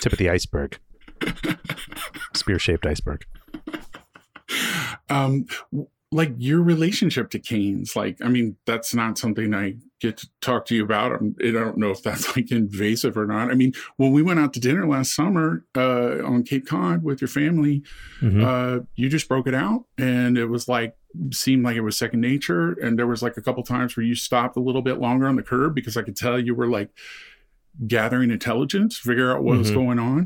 tip 0.00 0.12
of 0.12 0.18
the 0.18 0.30
iceberg. 0.30 0.78
Spear 2.34 2.58
shaped 2.58 2.86
iceberg. 2.86 3.24
um 5.08 5.46
like 6.12 6.32
your 6.38 6.62
relationship 6.62 7.30
to 7.30 7.38
canes 7.38 7.96
like 7.96 8.16
i 8.22 8.28
mean 8.28 8.56
that's 8.64 8.94
not 8.94 9.18
something 9.18 9.52
i 9.52 9.74
get 10.00 10.16
to 10.16 10.28
talk 10.40 10.64
to 10.64 10.74
you 10.76 10.84
about 10.84 11.10
I'm, 11.12 11.34
i 11.44 11.50
don't 11.50 11.76
know 11.78 11.90
if 11.90 12.00
that's 12.02 12.36
like 12.36 12.52
invasive 12.52 13.16
or 13.16 13.26
not 13.26 13.50
i 13.50 13.54
mean 13.54 13.72
when 13.96 14.12
we 14.12 14.22
went 14.22 14.38
out 14.38 14.52
to 14.54 14.60
dinner 14.60 14.86
last 14.86 15.14
summer 15.14 15.64
uh 15.76 16.22
on 16.24 16.44
cape 16.44 16.66
cod 16.66 17.02
with 17.02 17.20
your 17.20 17.28
family 17.28 17.82
Mhm. 18.22 18.42
uh 18.44 18.84
you 18.94 19.08
just 19.08 19.28
broke 19.28 19.48
it 19.48 19.54
out 19.54 19.84
and 19.98 20.38
it 20.38 20.46
was 20.46 20.68
like 20.68 20.96
seemed 21.32 21.64
like 21.64 21.76
it 21.76 21.80
was 21.80 21.96
second 21.98 22.20
nature 22.20 22.72
and 22.74 22.96
there 22.98 23.06
was 23.08 23.20
like 23.22 23.36
a 23.36 23.42
couple 23.42 23.62
times 23.64 23.96
where 23.96 24.06
you 24.06 24.14
stopped 24.14 24.56
a 24.56 24.60
little 24.60 24.82
bit 24.82 25.00
longer 25.00 25.26
on 25.26 25.34
the 25.34 25.42
curb 25.42 25.74
because 25.74 25.96
i 25.96 26.02
could 26.02 26.16
tell 26.16 26.38
you 26.38 26.54
were 26.54 26.68
like 26.68 26.90
gathering 27.86 28.30
intelligence 28.30 28.96
figure 28.96 29.32
out 29.34 29.42
what 29.42 29.58
was 29.58 29.70
Mhm. 29.70 29.74
going 29.74 29.98
on 29.98 30.18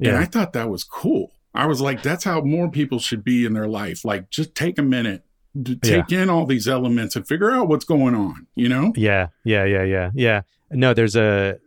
and 0.00 0.08
yeah. 0.08 0.18
I 0.20 0.24
thought 0.24 0.52
that 0.54 0.68
was 0.68 0.82
cool. 0.84 1.32
I 1.54 1.66
was 1.66 1.80
like, 1.80 2.02
that's 2.02 2.24
how 2.24 2.40
more 2.40 2.68
people 2.70 2.98
should 2.98 3.22
be 3.22 3.44
in 3.44 3.52
their 3.52 3.68
life. 3.68 4.04
Like, 4.04 4.30
just 4.30 4.54
take 4.54 4.78
a 4.78 4.82
minute 4.82 5.24
to 5.64 5.76
take 5.76 6.10
in 6.10 6.28
all 6.28 6.46
these 6.46 6.66
elements 6.66 7.14
and 7.14 7.26
figure 7.26 7.50
out 7.50 7.68
what's 7.68 7.84
going 7.84 8.14
on, 8.14 8.46
you 8.56 8.68
know? 8.68 8.92
yeah. 8.96 9.28
Yeah. 9.44 9.64
Yeah. 9.64 9.84
Yeah. 9.84 10.10
Yeah. 10.14 10.40
No, 10.70 10.94
there's 10.94 11.14
a 11.14 11.58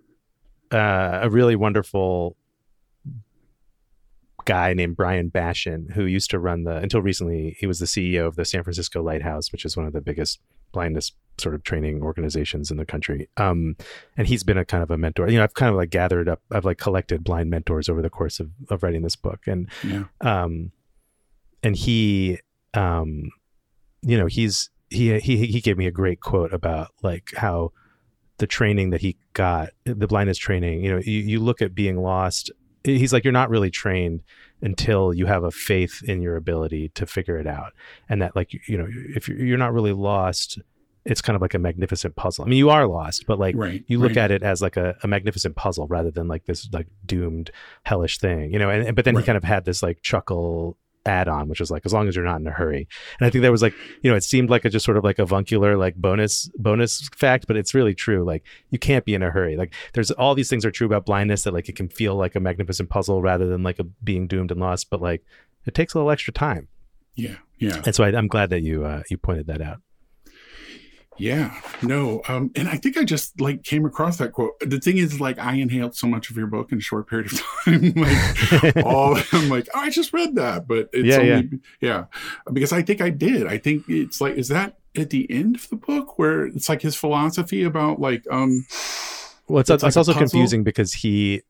uh, 0.72 1.20
a 1.24 1.30
really 1.30 1.56
wonderful 1.56 2.36
guy 4.44 4.74
named 4.74 4.96
Bryan 4.96 5.30
Bashin 5.30 5.92
who 5.92 6.04
used 6.06 6.30
to 6.32 6.40
run 6.40 6.64
the 6.64 6.78
until 6.78 7.02
recently 7.02 7.56
he 7.60 7.68
was 7.68 7.80
the 7.80 7.86
CEO 7.86 8.28
of 8.28 8.36
the 8.36 8.46
San 8.46 8.64
Francisco 8.64 9.02
Lighthouse, 9.02 9.52
which 9.52 9.66
is 9.66 9.78
one 9.78 9.86
of 9.86 9.94
the 9.94 10.02
biggest 10.02 10.40
blindness 10.74 11.14
sort 11.40 11.56
of 11.56 11.64
training 11.64 12.02
organizations 12.02 12.72
in 12.72 12.78
the 12.78 12.86
country. 12.86 13.30
Um, 13.38 13.76
and 14.16 14.28
he's 14.28 14.44
been 14.44 14.58
a 14.58 14.66
kind 14.66 14.84
of 14.84 14.92
a 14.92 14.98
mentor. 14.98 15.30
You 15.30 15.38
know, 15.38 15.44
I've 15.44 15.54
kind 15.54 15.70
of 15.70 15.76
like 15.76 15.90
gathered 15.90 16.28
up, 16.30 16.42
I've 16.52 16.66
like 16.66 16.78
collected 16.78 17.24
blind 17.24 17.50
mentors 17.50 17.90
over 17.90 18.02
the 18.02 18.10
course 18.10 18.40
of 18.40 18.50
of 18.70 18.84
writing 18.84 19.02
this 19.02 19.16
book, 19.16 19.42
and 19.48 19.70
Yeah. 19.84 20.06
um, 20.22 20.72
and 21.64 21.76
he, 21.76 22.40
um, 22.74 23.32
you 24.02 24.18
know, 24.18 24.28
he's 24.28 24.70
he 24.90 25.20
he 25.20 25.46
he 25.48 25.62
gave 25.62 25.78
me 25.78 25.86
a 25.88 25.92
great 25.92 26.22
quote 26.22 26.54
about 26.54 26.90
like 27.04 27.30
how 27.36 27.72
the 28.38 28.48
training 28.48 28.92
that 28.92 29.02
he 29.02 29.18
got, 29.34 29.70
the 29.84 30.08
blindness 30.08 30.38
training. 30.38 30.84
You 30.84 30.92
know, 30.92 31.00
you, 31.04 31.20
you 31.20 31.40
look 31.40 31.62
at 31.62 31.74
being 31.74 31.98
lost. 31.98 32.52
He's 32.84 33.12
like, 33.12 33.24
you're 33.26 33.34
not 33.34 33.50
really 33.50 33.72
trained 33.72 34.22
until 34.62 35.14
you 35.14 35.26
have 35.26 35.44
a 35.44 35.52
faith 35.52 36.02
in 36.08 36.22
your 36.22 36.36
ability 36.38 36.90
to 36.96 37.06
figure 37.06 37.38
it 37.38 37.48
out, 37.48 37.74
and 38.08 38.22
that 38.22 38.36
like 38.36 38.54
you 38.68 38.78
know, 38.78 38.88
if 38.90 39.28
you're, 39.28 39.40
you're 39.40 39.58
not 39.58 39.74
really 39.74 39.92
lost, 39.92 40.60
it's 41.08 41.22
kind 41.22 41.36
of 41.36 41.42
like 41.42 41.54
a 41.54 41.60
magnificent 41.60 42.16
puzzle. 42.16 42.46
I 42.46 42.48
mean, 42.50 42.58
you 42.60 42.70
are 42.70 42.86
lost, 42.88 43.26
but 43.28 43.40
like 43.40 43.56
right. 43.58 43.84
you 43.88 43.98
look 44.00 44.10
right. 44.10 44.18
at 44.18 44.32
it 44.32 44.44
as 44.44 44.62
like 44.62 44.78
a, 44.78 44.96
a 45.04 45.08
magnificent 45.08 45.56
puzzle 45.56 45.88
rather 45.88 46.12
than 46.12 46.28
like 46.28 46.46
this 46.46 46.70
like 46.74 46.88
doomed 47.06 47.50
hellish 47.84 48.18
thing 48.20 48.52
you 48.54 48.60
know 48.60 48.70
and, 48.70 48.88
and- 48.88 48.96
but 48.96 49.06
then 49.06 49.16
Right. 49.16 49.22
he 49.24 49.26
kind 49.26 49.38
of 49.38 49.44
had 49.44 49.66
this 49.66 49.82
like 49.82 50.02
chuckle 50.02 50.78
add-on 51.06 51.48
which 51.48 51.62
was 51.62 51.72
like 51.72 51.86
as 51.86 51.94
long 51.94 52.10
as 52.10 52.18
you're 52.18 52.26
not 52.26 52.42
in 52.42 52.48
a 52.48 52.52
hurry 52.52 52.86
and 53.18 53.26
i 53.26 53.30
think 53.30 53.42
that 53.42 53.52
was 53.52 53.62
like 53.62 53.74
you 54.02 54.12
know 54.12 54.18
it 54.18 54.26
seemed 54.26 54.50
like 54.50 54.66
a 54.66 54.70
just 54.70 54.84
sort 54.84 54.98
of 54.98 55.06
like 55.06 55.20
avuncular 55.20 55.78
like 55.78 55.96
bonus 55.96 56.50
bonus 56.58 57.08
fact 57.16 57.48
but 57.48 57.56
it's 57.56 57.74
really 57.74 57.96
true 57.96 58.26
like 58.26 58.44
you 58.72 58.78
can't 58.78 59.06
be 59.06 59.14
in 59.14 59.24
a 59.24 59.32
hurry 59.32 59.56
like 59.56 59.74
there's 59.94 60.12
all 60.12 60.36
these 60.36 60.50
things 60.50 60.66
are 60.66 60.72
true 60.72 60.86
about 60.88 61.06
blindness 61.06 61.44
that 61.44 61.54
like 61.54 61.70
it 61.70 61.78
can 61.78 61.88
feel 61.88 62.16
like 62.16 62.36
a 62.36 62.42
magnificent 62.42 62.90
puzzle 62.90 63.22
rather 63.22 63.48
than 63.48 63.64
like 63.64 63.80
a 63.80 63.86
being 64.04 64.28
doomed 64.28 64.52
and 64.52 64.60
lost 64.60 64.90
but 64.90 65.02
like 65.02 65.24
it 65.66 65.74
takes 65.74 65.94
a 65.94 65.98
little 65.98 66.12
extra 66.12 66.34
time 66.34 66.68
Yeah. 67.16 67.36
Yeah. 67.58 67.82
and 67.86 67.96
so 67.96 68.04
I, 68.04 68.10
i'm 68.10 68.28
glad 68.28 68.50
that 68.50 68.60
you 68.62 68.84
uh 68.84 69.04
you 69.10 69.18
pointed 69.18 69.48
that 69.48 69.62
out 69.62 69.80
Yeah. 71.18 71.60
No. 71.82 72.22
Um, 72.28 72.52
and 72.56 72.68
I 72.68 72.78
think 72.78 72.98
I 72.98 73.04
just 73.04 73.40
like 73.42 73.64
came 73.64 73.86
across 73.86 74.18
that 74.18 74.34
quote. 74.34 74.60
The 74.60 74.80
thing 74.80 74.98
is, 74.98 75.20
like, 75.20 75.40
I 75.40 75.56
inhaled 75.56 75.96
so 75.96 76.08
much 76.08 76.30
of 76.30 76.38
your 76.38 76.48
book 76.48 76.72
in 76.72 76.78
a 76.78 76.82
short 76.82 77.08
period 77.10 77.32
of 77.32 77.42
time. 77.66 77.94
like, 77.96 78.78
all 78.86 79.18
I'm 79.32 79.50
like, 79.50 79.68
oh, 79.74 79.80
I 79.80 79.90
just 79.90 80.14
read 80.14 80.36
that, 80.36 80.68
but 80.68 80.90
it's 80.94 81.08
Yeah, 81.08 81.18
only 81.36 81.60
yeah. 81.82 82.06
because 82.52 82.72
I 82.74 82.82
think 82.82 83.02
I 83.02 83.10
did. 83.10 83.48
I 83.48 83.58
think 83.58 83.86
it's 83.88 84.22
like, 84.22 84.36
is 84.36 84.48
that 84.50 84.78
at 84.98 85.10
the 85.12 85.30
end 85.32 85.56
of 85.56 85.70
the 85.70 85.76
book 85.76 86.18
where 86.18 86.46
it's 86.48 86.70
like 86.70 86.82
his 86.82 86.96
philosophy 86.96 87.64
about 87.64 88.00
like 88.00 88.24
um 88.32 88.66
Well, 89.48 89.60
it's, 89.60 89.70
It's 89.70 89.84
it's, 89.84 89.84
like 89.84 89.96
a 89.96 90.00
also 90.00 90.14
puzzle? 90.14 90.22
confusing 90.28 90.64
because 90.64 90.94
he 90.94 91.42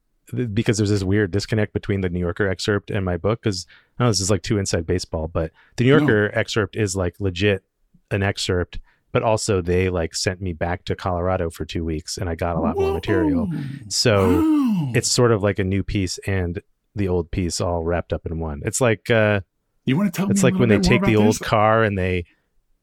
because 0.54 0.76
there's 0.78 0.90
this 0.90 1.04
weird 1.06 1.32
disconnect 1.32 1.72
between 1.72 2.02
the 2.02 2.10
New 2.10 2.20
Yorker 2.20 2.50
excerpt 2.50 2.92
and 2.92 3.06
my 3.06 3.16
book 3.16 3.42
because 3.42 3.66
I 3.98 4.04
know 4.04 4.10
this 4.10 4.20
is 4.20 4.30
like 4.30 4.42
too 4.44 4.58
inside 4.58 4.86
baseball, 4.86 5.30
but 5.30 5.52
the 5.78 5.86
New 5.86 5.92
No. 5.92 6.00
Yorker 6.00 6.38
excerpt 6.38 6.76
is 6.76 6.98
like 6.98 7.16
legit 7.22 7.64
an 8.12 8.24
excerpt, 8.24 8.80
but 9.12 9.24
also 9.24 9.62
they 9.62 9.90
like 9.90 10.16
sent 10.16 10.42
me 10.42 10.54
back 10.54 10.86
to 10.86 10.96
Colorado 10.96 11.50
for 11.50 11.66
two 11.66 11.84
weeks 11.84 12.18
and 12.18 12.30
I 12.30 12.36
got 12.36 12.56
a 12.56 12.60
lot 12.60 12.78
more 12.78 12.94
material. 12.94 13.50
So 13.90 14.42
wow. 14.42 14.92
it's 14.96 15.12
sort 15.12 15.32
of 15.32 15.42
like 15.44 15.60
a 15.60 15.64
new 15.64 15.84
piece 15.84 16.20
and 16.28 16.62
the 16.96 17.08
old 17.08 17.32
piece 17.32 17.62
all 17.62 17.84
wrapped 17.84 18.14
up 18.14 18.26
in 18.26 18.40
one. 18.40 18.62
It's 18.66 18.82
like 18.82 19.10
uh 19.10 19.42
you 19.86 19.96
want 19.96 20.14
to 20.14 20.18
tell 20.18 20.30
it's 20.30 20.44
like 20.44 20.56
when 20.56 20.70
they 20.70 20.80
take 20.80 21.04
the 21.04 21.16
old 21.16 21.36
this? 21.36 21.40
car 21.40 21.84
and 21.84 21.98
they 21.98 22.26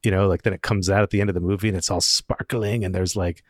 you 0.03 0.11
know 0.11 0.27
like 0.27 0.43
then 0.43 0.53
it 0.53 0.61
comes 0.61 0.89
out 0.89 1.03
at 1.03 1.09
the 1.09 1.21
end 1.21 1.29
of 1.29 1.33
the 1.33 1.39
movie 1.39 1.67
and 1.67 1.77
it's 1.77 1.91
all 1.91 2.01
sparkling 2.01 2.83
and 2.83 2.93
there's 2.93 3.15
like 3.15 3.43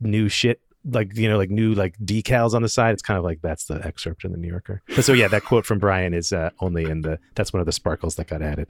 new 0.00 0.28
shit 0.28 0.60
like 0.90 1.16
you 1.16 1.28
know 1.28 1.38
like 1.38 1.50
new 1.50 1.74
like 1.74 1.96
decals 1.98 2.52
on 2.52 2.62
the 2.62 2.68
side 2.68 2.92
it's 2.92 3.02
kind 3.02 3.16
of 3.16 3.24
like 3.24 3.40
that's 3.42 3.64
the 3.66 3.84
excerpt 3.86 4.24
in 4.24 4.32
the 4.32 4.36
new 4.36 4.48
yorker 4.48 4.82
but 4.94 5.02
so 5.02 5.14
yeah 5.14 5.28
that 5.28 5.42
quote 5.42 5.64
from 5.64 5.78
bryan 5.78 6.12
is 6.12 6.30
uh, 6.30 6.50
only 6.60 6.84
in 6.84 7.00
the 7.00 7.18
that's 7.34 7.54
one 7.54 7.60
of 7.60 7.64
the 7.64 7.72
sparkles 7.72 8.16
that 8.16 8.26
got 8.26 8.42
added 8.42 8.68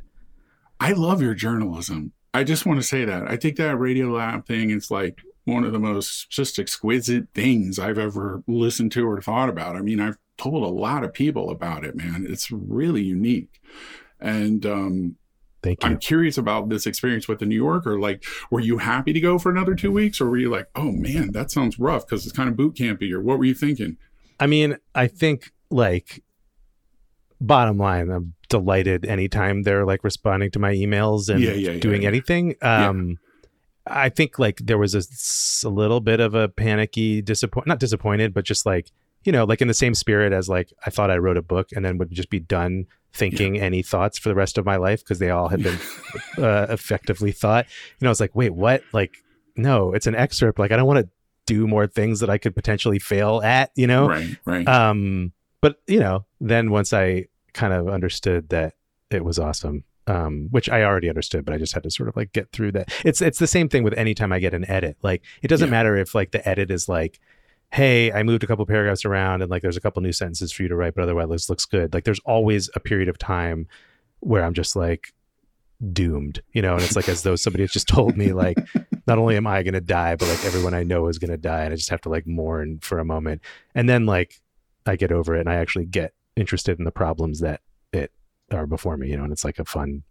I 0.81 0.93
love 0.93 1.23
your 1.23 1.35
journalism. 1.35 2.13
I 2.35 2.45
just 2.45 2.67
want 2.67 2.81
to 2.81 2.87
say 2.87 3.05
that. 3.05 3.31
I 3.31 3.37
think 3.37 3.57
that 3.57 3.77
Radiolab 3.77 4.47
thing 4.47 4.71
is 4.71 4.91
like 4.91 5.23
one 5.45 5.65
of 5.65 5.73
the 5.73 5.79
most 5.79 6.31
just 6.31 6.59
exquisite 6.59 7.29
things 7.35 7.79
I've 7.79 7.99
ever 7.99 8.43
listened 8.47 8.93
to 8.93 9.09
or 9.09 9.21
thought 9.21 9.49
about. 9.49 9.77
I 9.77 9.81
mean, 9.81 10.01
I've 10.01 10.19
told 10.37 10.63
a 10.63 10.67
lot 10.67 11.05
of 11.05 11.15
people 11.15 11.51
about 11.51 11.85
it, 11.85 11.95
man. 11.95 12.27
It's 12.29 12.51
really 12.51 13.03
unique. 13.03 13.61
And 14.21 14.67
um, 14.67 15.17
thank 15.63 15.83
you 15.83 15.91
I'm 15.91 15.99
curious 15.99 16.37
about 16.37 16.69
this 16.69 16.87
experience 16.87 17.29
with 17.29 17.39
the 17.39 17.47
New 17.47 17.57
Yorker. 17.57 18.01
Like, 18.01 18.25
were 18.51 18.61
you 18.61 18.79
happy 18.79 19.13
to 19.13 19.21
go 19.21 19.39
for 19.39 19.51
another 19.51 19.75
two 19.75 19.93
weeks, 19.93 20.21
or 20.21 20.29
were 20.29 20.39
you 20.39 20.51
like, 20.51 20.69
oh 20.75 20.91
man, 20.91 21.33
that 21.33 21.51
sounds 21.51 21.79
rough 21.79 22.07
because 22.07 22.27
it's 22.27 22.37
kind 22.37 22.49
of 22.49 22.57
boot 22.57 22.75
campy, 22.75 23.13
or 23.13 23.21
what 23.21 23.39
were 23.39 23.45
you 23.45 23.55
thinking? 23.55 23.97
i 24.41 24.47
mean 24.47 24.77
i 24.95 25.07
think 25.07 25.53
like 25.71 26.23
bottom 27.47 27.77
line 27.79 28.11
i'm 28.11 28.35
delighted 28.49 29.05
anytime 29.05 29.63
they're 29.63 29.85
like 29.85 30.03
responding 30.05 30.51
to 30.51 30.59
my 30.59 30.73
emails 30.75 31.29
and 31.29 31.41
Yeah, 31.41 31.53
yeah, 31.53 31.79
doing 31.79 32.03
yeah. 32.03 32.09
anything. 32.09 32.55
Um 32.63 33.19
i 33.87 34.09
think 34.09 34.39
like 34.39 34.59
there 34.65 34.79
was 34.79 34.95
a 35.65 35.69
little 35.69 36.01
bit 36.01 36.19
of 36.21 36.35
a 36.35 36.49
panicky 36.49 37.21
disappoint 37.21 37.67
not 37.67 37.79
disappointed 37.79 38.33
but 38.33 38.43
just 38.45 38.65
like 38.65 38.91
you 39.25 39.33
know 39.33 39.45
like 39.45 39.61
in 39.61 39.69
the 39.69 39.75
same 39.75 39.95
spirit 39.95 40.33
as 40.33 40.49
like 40.49 40.73
i 40.87 40.91
thought 40.91 41.11
i 41.11 41.19
wrote 41.19 41.37
a 41.37 41.43
book 41.43 41.69
and 41.75 41.85
then 41.85 41.99
would 41.99 42.11
just 42.11 42.31
be 42.31 42.39
done 42.41 42.87
thinking 43.13 43.61
any 43.61 43.83
thoughts 43.83 44.19
for 44.19 44.29
the 44.31 44.35
rest 44.35 44.57
of 44.59 44.65
my 44.65 44.77
life 44.77 45.01
because 45.01 45.19
they 45.19 45.29
all 45.31 45.49
had 45.49 45.63
been 45.63 45.79
uh, 46.39 46.67
effectively 46.71 47.31
thought. 47.31 47.67
You 48.01 48.05
know 48.05 48.09
i 48.09 48.11
was 48.11 48.21
like 48.21 48.35
wait 48.35 48.55
what? 48.55 48.83
Like 48.93 49.19
no 49.57 49.93
it's 49.93 50.07
an 50.07 50.15
excerpt. 50.15 50.59
Like 50.59 50.73
i 50.73 50.77
don't 50.77 50.87
want 50.87 51.05
to 51.05 51.11
do 51.47 51.67
more 51.67 51.87
things 51.87 52.21
that 52.21 52.31
i 52.31 52.39
could 52.39 52.55
potentially 52.55 52.99
fail 52.99 53.43
at 53.45 53.71
you 53.77 53.87
know? 53.87 54.09
Right, 54.09 54.37
right. 54.47 54.67
um 54.67 55.33
but 55.61 55.77
you 55.87 56.01
know 56.01 56.25
then 56.41 56.71
once 56.71 56.93
i 56.95 57.27
kind 57.55 57.73
of 57.73 57.89
understood 57.89 58.49
that 58.51 58.75
it 59.11 59.25
was 59.25 59.39
awesome 59.39 59.85
um 60.07 60.49
which 60.51 60.69
i 60.69 60.83
already 60.83 61.09
understood 61.09 61.45
but 61.45 61.55
i 61.55 61.59
just 61.59 61.73
had 61.73 61.83
to 61.83 61.91
sort 61.91 62.09
of 62.09 62.17
like 62.17 62.33
get 62.33 62.51
through 62.53 62.71
that 62.71 62.93
it's 63.05 63.23
it's 63.23 63.39
the 63.39 63.47
same 63.47 63.69
thing 63.69 63.83
with 63.83 63.95
any 63.95 64.13
time 64.15 64.33
i 64.33 64.39
get 64.39 64.53
an 64.53 64.69
edit 64.71 64.97
like 65.03 65.23
it 65.43 65.49
doesn't 65.49 65.69
Yeah. 65.69 65.71
matter 65.79 65.97
if 65.97 66.15
like 66.15 66.33
the 66.33 66.47
edit 66.47 66.71
is 66.71 66.89
like 66.89 67.21
hey 67.73 68.13
i 68.13 68.23
moved 68.23 68.45
a 68.45 68.47
couple 68.47 68.67
paragraphs 68.67 69.05
around 69.07 69.41
and 69.41 69.51
like 69.51 69.63
there's 69.63 69.77
a 69.79 69.81
couple 69.81 70.03
new 70.03 70.13
sentences 70.13 70.53
for 70.53 70.63
you 70.63 70.69
to 70.69 70.77
write 70.77 70.95
but 70.95 71.03
otherwise 71.05 71.29
this 71.31 71.49
looks 71.49 71.65
good 71.65 71.95
like 71.95 72.05
there's 72.05 72.21
always 72.27 72.69
a 72.75 72.81
period 72.81 73.09
of 73.09 73.17
time 73.17 73.67
where 74.21 74.45
i'm 74.45 74.53
just 74.55 74.77
like 74.77 75.15
doomed, 75.93 76.41
you 76.53 76.63
know, 76.63 76.75
and 76.75 76.83
it's 76.83 76.97
like 76.97 77.09
as 77.09 77.23
though 77.25 77.37
somebody 77.37 77.63
has 77.63 77.71
just 77.73 77.89
told 77.89 78.17
me 78.17 78.33
like 78.33 78.57
not 79.07 79.19
only 79.19 79.37
am 79.37 79.47
I 79.47 79.63
going 79.63 79.75
to 79.75 79.81
die, 79.83 80.17
but 80.17 80.29
like 80.29 80.43
everyone 80.45 80.73
I 80.73 80.83
know 80.83 81.09
is 81.09 81.19
going 81.19 81.33
to 81.33 81.37
die 81.37 81.65
and 81.65 81.73
I 81.73 81.77
just 81.77 81.91
have 81.91 82.01
to 82.03 82.09
like 82.09 82.27
mourn 82.27 82.79
for 82.81 82.99
a 83.01 83.05
moment. 83.05 83.43
And 83.75 83.89
then 83.89 84.07
like 84.07 84.41
I 84.87 84.97
get 84.97 85.13
over 85.13 85.35
it 85.35 85.41
and 85.41 85.49
I 85.51 85.57
actually 85.57 85.85
get 85.87 86.15
interested 86.37 86.79
in 86.79 86.85
the 86.85 86.93
problems 86.93 87.41
that 87.41 87.61
it 87.93 88.13
are 88.51 88.67
before 88.67 88.97
me, 88.97 89.11
you 89.11 89.17
know, 89.17 89.25
and 89.25 89.33
it's 89.33 89.45
like 89.45 89.59
a 89.59 89.65
fun 89.65 90.03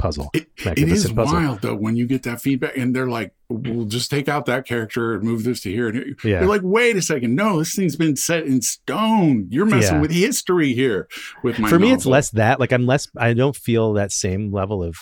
puzzle. 0.00 0.30
It, 0.32 0.48
it 0.64 0.78
is 0.78 1.12
puzzle. 1.12 1.34
wild 1.34 1.60
though 1.60 1.76
when 1.76 1.94
you 1.94 2.06
get 2.06 2.22
that 2.24 2.40
feedback 2.40 2.76
and 2.76 2.96
they're 2.96 3.08
like, 3.08 3.32
"We'll 3.48 3.84
just 3.84 4.10
take 4.10 4.28
out 4.28 4.46
that 4.46 4.66
character 4.66 5.14
and 5.14 5.22
move 5.22 5.44
this 5.44 5.60
to 5.62 5.70
here." 5.70 5.88
And 5.88 6.16
yeah. 6.24 6.40
you're 6.40 6.48
like, 6.48 6.62
"Wait 6.64 6.96
a 6.96 7.02
second, 7.02 7.34
no, 7.34 7.58
this 7.58 7.74
thing's 7.74 7.96
been 7.96 8.16
set 8.16 8.46
in 8.46 8.62
stone. 8.62 9.46
You're 9.50 9.66
messing 9.66 9.96
yeah. 9.96 10.00
with 10.00 10.10
history 10.10 10.72
here." 10.72 11.06
With 11.42 11.58
my 11.58 11.68
for 11.68 11.78
me, 11.78 11.92
it's 11.92 12.06
less 12.06 12.30
that. 12.30 12.58
Like 12.58 12.72
I'm 12.72 12.86
less. 12.86 13.08
I 13.16 13.34
don't 13.34 13.54
feel 13.54 13.92
that 13.94 14.10
same 14.10 14.50
level 14.52 14.82
of. 14.82 14.96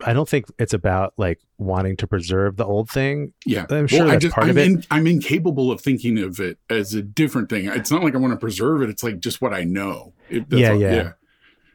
I 0.00 0.12
don't 0.12 0.28
think 0.28 0.46
it's 0.58 0.74
about 0.74 1.14
like 1.16 1.40
wanting 1.58 1.96
to 1.98 2.06
preserve 2.06 2.56
the 2.56 2.64
old 2.64 2.90
thing. 2.90 3.32
Yeah, 3.46 3.66
I'm 3.70 3.86
sure 3.86 4.00
well, 4.00 4.08
that's 4.08 4.22
just, 4.22 4.34
part 4.34 4.44
I'm 4.44 4.50
of 4.50 4.58
it. 4.58 4.66
In, 4.66 4.84
I'm 4.90 5.06
incapable 5.06 5.70
of 5.70 5.80
thinking 5.80 6.18
of 6.18 6.40
it 6.40 6.58
as 6.68 6.94
a 6.94 7.02
different 7.02 7.48
thing. 7.48 7.66
It's 7.66 7.90
not 7.90 8.02
like 8.02 8.14
I 8.14 8.18
want 8.18 8.32
to 8.32 8.38
preserve 8.38 8.82
it. 8.82 8.90
It's 8.90 9.02
like 9.02 9.20
just 9.20 9.40
what 9.40 9.54
I 9.54 9.64
know. 9.64 10.12
It, 10.28 10.46
yeah, 10.50 10.70
all, 10.70 10.80
yeah, 10.80 10.94
yeah, 10.94 11.12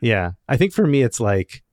yeah. 0.01 0.31
I 0.47 0.57
think 0.57 0.73
for 0.73 0.85
me, 0.85 1.01
it's 1.01 1.19
like 1.19 1.63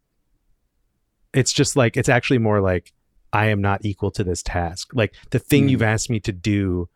it's 1.35 1.53
just 1.53 1.77
like 1.77 1.97
it's 1.97 2.09
actually 2.09 2.39
more 2.39 2.61
like 2.61 2.93
I 3.33 3.47
am 3.47 3.61
not 3.61 3.85
equal 3.85 4.11
to 4.13 4.25
this 4.25 4.43
task. 4.43 4.91
Like 4.95 5.15
the 5.31 5.39
thing 5.39 5.67
mm. 5.67 5.71
you've 5.71 5.83
asked 5.83 6.09
me 6.11 6.21
to 6.21 6.33
do, 6.33 6.89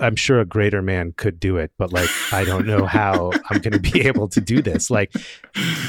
I'm 0.00 0.14
sure 0.14 0.40
a 0.40 0.44
greater 0.44 0.82
man 0.82 1.12
could 1.16 1.40
do 1.40 1.56
it, 1.56 1.72
but 1.78 1.92
like 1.92 2.08
I 2.32 2.44
don't 2.44 2.66
know 2.66 2.84
how 2.84 3.32
I'm 3.48 3.60
going 3.60 3.72
to 3.72 3.78
be 3.78 4.00
able 4.06 4.28
to 4.28 4.40
do 4.40 4.62
this. 4.62 4.90
Like, 4.90 5.12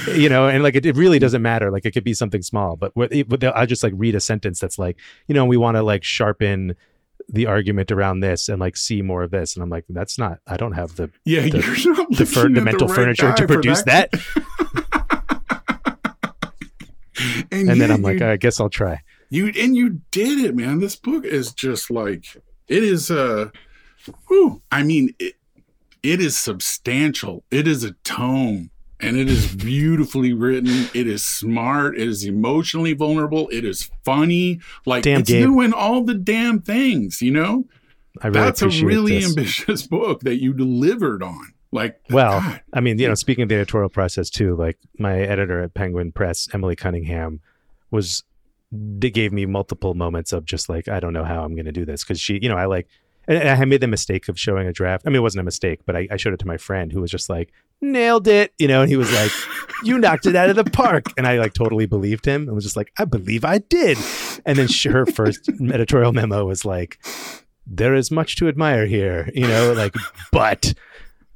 you 0.07 0.29
know, 0.29 0.47
and 0.47 0.63
like 0.63 0.75
it, 0.75 0.85
it 0.85 0.95
really 0.95 1.19
doesn't 1.19 1.41
matter. 1.41 1.71
Like 1.71 1.85
it 1.85 1.91
could 1.91 2.03
be 2.03 2.13
something 2.13 2.41
small, 2.41 2.75
but 2.75 2.95
what, 2.95 3.13
I 3.13 3.65
just 3.65 3.83
like 3.83 3.93
read 3.95 4.15
a 4.15 4.19
sentence 4.19 4.59
that's 4.59 4.79
like, 4.79 4.97
you 5.27 5.35
know, 5.35 5.45
we 5.45 5.57
want 5.57 5.75
to 5.75 5.83
like 5.83 6.03
sharpen 6.03 6.75
the 7.29 7.45
argument 7.45 7.91
around 7.91 8.19
this 8.19 8.49
and 8.49 8.59
like 8.59 8.75
see 8.75 9.01
more 9.01 9.21
of 9.21 9.29
this 9.29 9.55
and 9.55 9.61
i'm 9.61 9.69
like 9.69 9.85
that's 9.89 10.17
not 10.17 10.39
i 10.47 10.57
don't 10.57 10.73
have 10.73 10.95
the 10.95 11.09
yeah 11.23 11.43
the, 11.43 12.07
the, 12.17 12.25
fur, 12.25 12.49
the 12.49 12.59
mental 12.59 12.87
right 12.87 12.95
furniture 12.95 13.31
to 13.33 13.45
produce 13.45 13.83
that, 13.83 14.11
that. 14.11 14.75
and, 17.51 17.69
and 17.69 17.81
then 17.81 17.91
I'm 17.91 18.01
like, 18.01 18.21
I 18.21 18.37
guess 18.37 18.59
I'll 18.59 18.69
try. 18.69 19.01
You 19.29 19.51
and 19.57 19.75
you 19.75 20.01
did 20.11 20.39
it, 20.39 20.55
man. 20.55 20.79
This 20.79 20.95
book 20.95 21.25
is 21.25 21.53
just 21.53 21.91
like 21.91 22.25
it 22.67 22.83
is. 22.83 23.11
Uh, 23.11 23.49
whew, 24.27 24.61
I 24.71 24.83
mean, 24.83 25.15
it, 25.19 25.35
it 26.03 26.19
is 26.19 26.37
substantial. 26.37 27.43
It 27.51 27.67
is 27.67 27.83
a 27.83 27.91
tome, 28.03 28.71
and 28.99 29.17
it 29.17 29.29
is 29.29 29.53
beautifully 29.55 30.33
written. 30.33 30.89
It 30.93 31.07
is 31.07 31.23
smart. 31.23 31.97
It 31.97 32.07
is 32.07 32.23
emotionally 32.23 32.93
vulnerable. 32.93 33.49
It 33.49 33.65
is 33.65 33.89
funny. 34.03 34.59
Like 34.85 35.03
damn 35.03 35.21
it's 35.21 35.29
Gabe. 35.29 35.43
doing 35.45 35.73
all 35.73 36.03
the 36.03 36.15
damn 36.15 36.61
things. 36.61 37.21
You 37.21 37.31
know, 37.31 37.65
I 38.21 38.27
really 38.27 38.45
that's 38.45 38.61
a 38.61 38.69
really 38.69 39.19
this. 39.19 39.29
ambitious 39.29 39.87
book 39.87 40.21
that 40.21 40.41
you 40.41 40.53
delivered 40.53 41.21
on. 41.21 41.53
Like, 41.71 42.01
well, 42.09 42.41
God. 42.41 42.61
I 42.73 42.81
mean, 42.81 42.99
you 42.99 43.07
know, 43.07 43.13
speaking 43.13 43.43
of 43.43 43.49
the 43.49 43.55
editorial 43.55 43.89
process 43.89 44.29
too, 44.29 44.55
like 44.55 44.77
my 44.97 45.19
editor 45.19 45.61
at 45.61 45.73
Penguin 45.73 46.11
Press, 46.11 46.49
Emily 46.53 46.75
Cunningham, 46.75 47.39
was 47.91 48.23
they 48.71 49.09
gave 49.09 49.31
me 49.31 49.45
multiple 49.45 49.93
moments 49.93 50.33
of 50.33 50.45
just 50.45 50.67
like 50.67 50.87
I 50.87 50.99
don't 50.99 51.13
know 51.13 51.23
how 51.23 51.43
I'm 51.43 51.55
going 51.55 51.65
to 51.65 51.71
do 51.71 51.85
this 51.85 52.03
because 52.03 52.19
she, 52.19 52.39
you 52.41 52.49
know, 52.49 52.57
I 52.57 52.65
like. 52.65 52.87
And 53.31 53.49
I 53.49 53.65
made 53.65 53.81
the 53.81 53.87
mistake 53.87 54.27
of 54.27 54.39
showing 54.39 54.67
a 54.67 54.73
draft. 54.73 55.03
I 55.05 55.09
mean, 55.09 55.17
it 55.17 55.21
wasn't 55.21 55.41
a 55.41 55.43
mistake, 55.45 55.81
but 55.85 55.95
I, 55.95 56.07
I 56.11 56.17
showed 56.17 56.33
it 56.33 56.39
to 56.39 56.47
my 56.47 56.57
friend 56.57 56.91
who 56.91 57.01
was 57.01 57.11
just 57.11 57.29
like, 57.29 57.53
nailed 57.81 58.27
it, 58.27 58.53
you 58.59 58.67
know, 58.67 58.81
and 58.81 58.89
he 58.89 58.97
was 58.97 59.11
like, 59.13 59.31
you 59.83 59.97
knocked 59.97 60.25
it 60.25 60.35
out 60.35 60.49
of 60.49 60.55
the 60.55 60.63
park. 60.63 61.05
And 61.17 61.25
I 61.25 61.39
like 61.39 61.53
totally 61.53 61.85
believed 61.85 62.25
him 62.25 62.43
and 62.43 62.53
was 62.53 62.63
just 62.63 62.77
like, 62.77 62.91
I 62.97 63.05
believe 63.05 63.45
I 63.45 63.59
did. 63.59 63.97
And 64.45 64.57
then 64.57 64.67
she, 64.67 64.89
her 64.89 65.05
first 65.05 65.49
editorial 65.71 66.13
memo 66.13 66.45
was 66.45 66.65
like, 66.65 66.99
there 67.65 67.95
is 67.95 68.11
much 68.11 68.35
to 68.37 68.47
admire 68.47 68.85
here, 68.85 69.31
you 69.33 69.47
know, 69.47 69.73
like, 69.73 69.95
but 70.31 70.73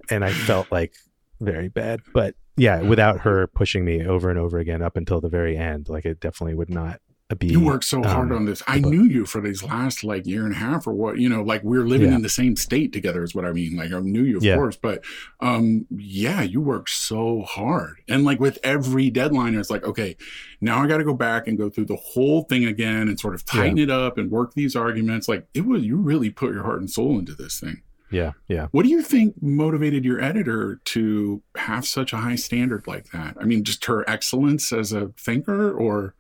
and 0.10 0.24
I 0.24 0.32
felt 0.32 0.72
like 0.72 0.94
very 1.40 1.70
bad. 1.70 2.02
But 2.14 2.36
yeah, 2.58 2.82
without 2.82 3.22
her 3.22 3.48
pushing 3.48 3.86
me 3.86 4.06
over 4.06 4.30
and 4.30 4.40
over 4.40 4.60
again 4.60 4.82
up 4.82 4.98
until 4.98 5.22
the 5.22 5.30
very 5.30 5.58
end, 5.58 5.90
like 5.90 6.06
it 6.06 6.20
definitely 6.20 6.56
would 6.56 6.70
not 6.70 7.00
be. 7.34 7.48
You 7.48 7.60
worked 7.60 7.86
so 7.86 8.04
hard 8.04 8.32
um, 8.32 8.38
on 8.38 8.46
this. 8.46 8.62
I 8.68 8.78
knew 8.78 9.04
you 9.04 9.26
for 9.26 9.42
these 9.42 9.64
last 9.64 10.04
like 10.04 10.28
year 10.28 10.46
and 10.46 10.54
a 10.54 10.58
half 10.58 10.86
or 10.86 10.94
what, 10.94 11.18
you 11.18 11.28
know, 11.28 11.42
like 11.42 11.64
we're 11.64 11.88
living 11.88 12.10
yeah. 12.10 12.18
in 12.18 12.22
the 12.22 12.30
same 12.30 12.56
state 12.56 12.94
together 12.94 13.24
is 13.24 13.34
what 13.34 13.46
I 13.46 13.52
mean. 13.52 13.76
Like 13.76 13.92
I 13.92 14.00
knew 14.00 14.24
you, 14.24 14.38
of 14.38 14.44
yeah. 14.44 14.56
course, 14.56 14.76
but 14.76 15.04
um, 15.40 15.88
yeah, 15.90 16.44
you 16.44 16.62
worked 16.62 16.92
so 16.92 17.42
hard. 17.42 18.02
And 18.08 18.26
like 18.26 18.40
with 18.40 18.60
every 18.64 19.10
deadline, 19.10 19.56
it's 19.56 19.72
like, 19.72 19.84
okay, 19.84 20.18
now 20.62 20.84
I 20.84 20.88
got 20.88 20.98
to 20.98 21.04
go 21.04 21.16
back 21.16 21.48
and 21.48 21.58
go 21.58 21.70
through 21.72 21.86
the 21.86 21.96
whole 21.96 22.44
thing 22.44 22.66
again 22.66 23.08
and 23.08 23.20
sort 23.20 23.34
of 23.34 23.44
tighten 23.44 23.78
yeah. 23.78 23.86
it 23.86 23.90
up 23.90 24.20
and 24.20 24.30
work 24.30 24.54
these 24.54 24.76
arguments. 24.76 25.28
Like 25.28 25.48
it 25.56 25.66
was, 25.66 25.84
you 25.84 25.98
really 25.98 26.30
put 26.30 26.54
your 26.54 26.64
heart 26.64 26.80
and 26.80 26.92
soul 26.92 27.18
into 27.18 27.34
this 27.34 27.60
thing. 27.60 27.82
Yeah, 28.12 28.34
yeah. 28.48 28.68
What 28.70 28.84
do 28.84 28.90
you 28.90 29.02
think 29.02 29.42
motivated 29.42 30.06
your 30.06 30.22
editor 30.22 30.80
to 30.86 31.42
have 31.58 31.88
such 31.88 32.14
a 32.14 32.18
high 32.18 32.36
standard 32.36 32.86
like 32.86 33.10
that? 33.12 33.36
I 33.42 33.46
mean, 33.46 33.64
just 33.64 33.84
her 33.86 34.08
excellence 34.08 34.72
as 34.72 34.94
a 34.94 35.08
thinker, 35.20 35.74
or 35.74 36.14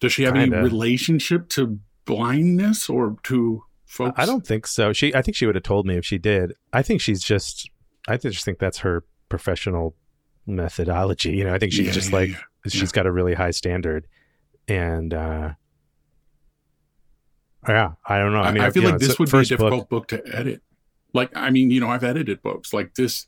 does 0.00 0.12
she 0.12 0.22
have 0.24 0.34
Kinda. 0.34 0.56
any 0.56 0.64
relationship 0.64 1.48
to 1.50 1.78
blindness 2.04 2.88
or 2.88 3.16
to 3.24 3.62
folks? 3.86 4.14
I 4.16 4.26
don't 4.26 4.46
think 4.46 4.66
so. 4.66 4.92
She, 4.92 5.14
I 5.14 5.22
think 5.22 5.36
she 5.36 5.46
would 5.46 5.54
have 5.54 5.64
told 5.64 5.86
me 5.86 5.96
if 5.96 6.04
she 6.04 6.18
did. 6.18 6.54
I 6.72 6.82
think 6.82 7.00
she's 7.00 7.22
just, 7.22 7.70
I 8.06 8.16
just 8.16 8.44
think 8.44 8.58
that's 8.58 8.78
her 8.78 9.04
professional 9.28 9.94
methodology. 10.46 11.36
You 11.36 11.44
know, 11.44 11.54
I 11.54 11.58
think 11.58 11.72
she's 11.72 11.86
yeah, 11.86 11.92
just 11.92 12.10
yeah, 12.10 12.16
like 12.16 12.30
yeah. 12.30 12.38
she's 12.68 12.92
got 12.92 13.06
a 13.06 13.12
really 13.12 13.34
high 13.34 13.50
standard, 13.50 14.06
and 14.66 15.14
uh 15.14 15.50
yeah, 17.68 17.92
I 18.06 18.18
don't 18.18 18.32
know. 18.32 18.40
I 18.40 18.52
mean, 18.52 18.62
I, 18.62 18.70
feel 18.70 18.82
like 18.84 18.92
know, 18.92 18.98
this 18.98 19.18
would 19.18 19.30
be 19.30 19.38
a 19.38 19.44
difficult 19.44 19.88
book. 19.90 20.08
book 20.08 20.24
to 20.24 20.36
edit. 20.36 20.62
Like, 21.12 21.30
I 21.36 21.50
mean, 21.50 21.70
you 21.70 21.80
know, 21.80 21.88
I've 21.88 22.04
edited 22.04 22.42
books 22.42 22.72
like 22.72 22.94
this. 22.94 23.26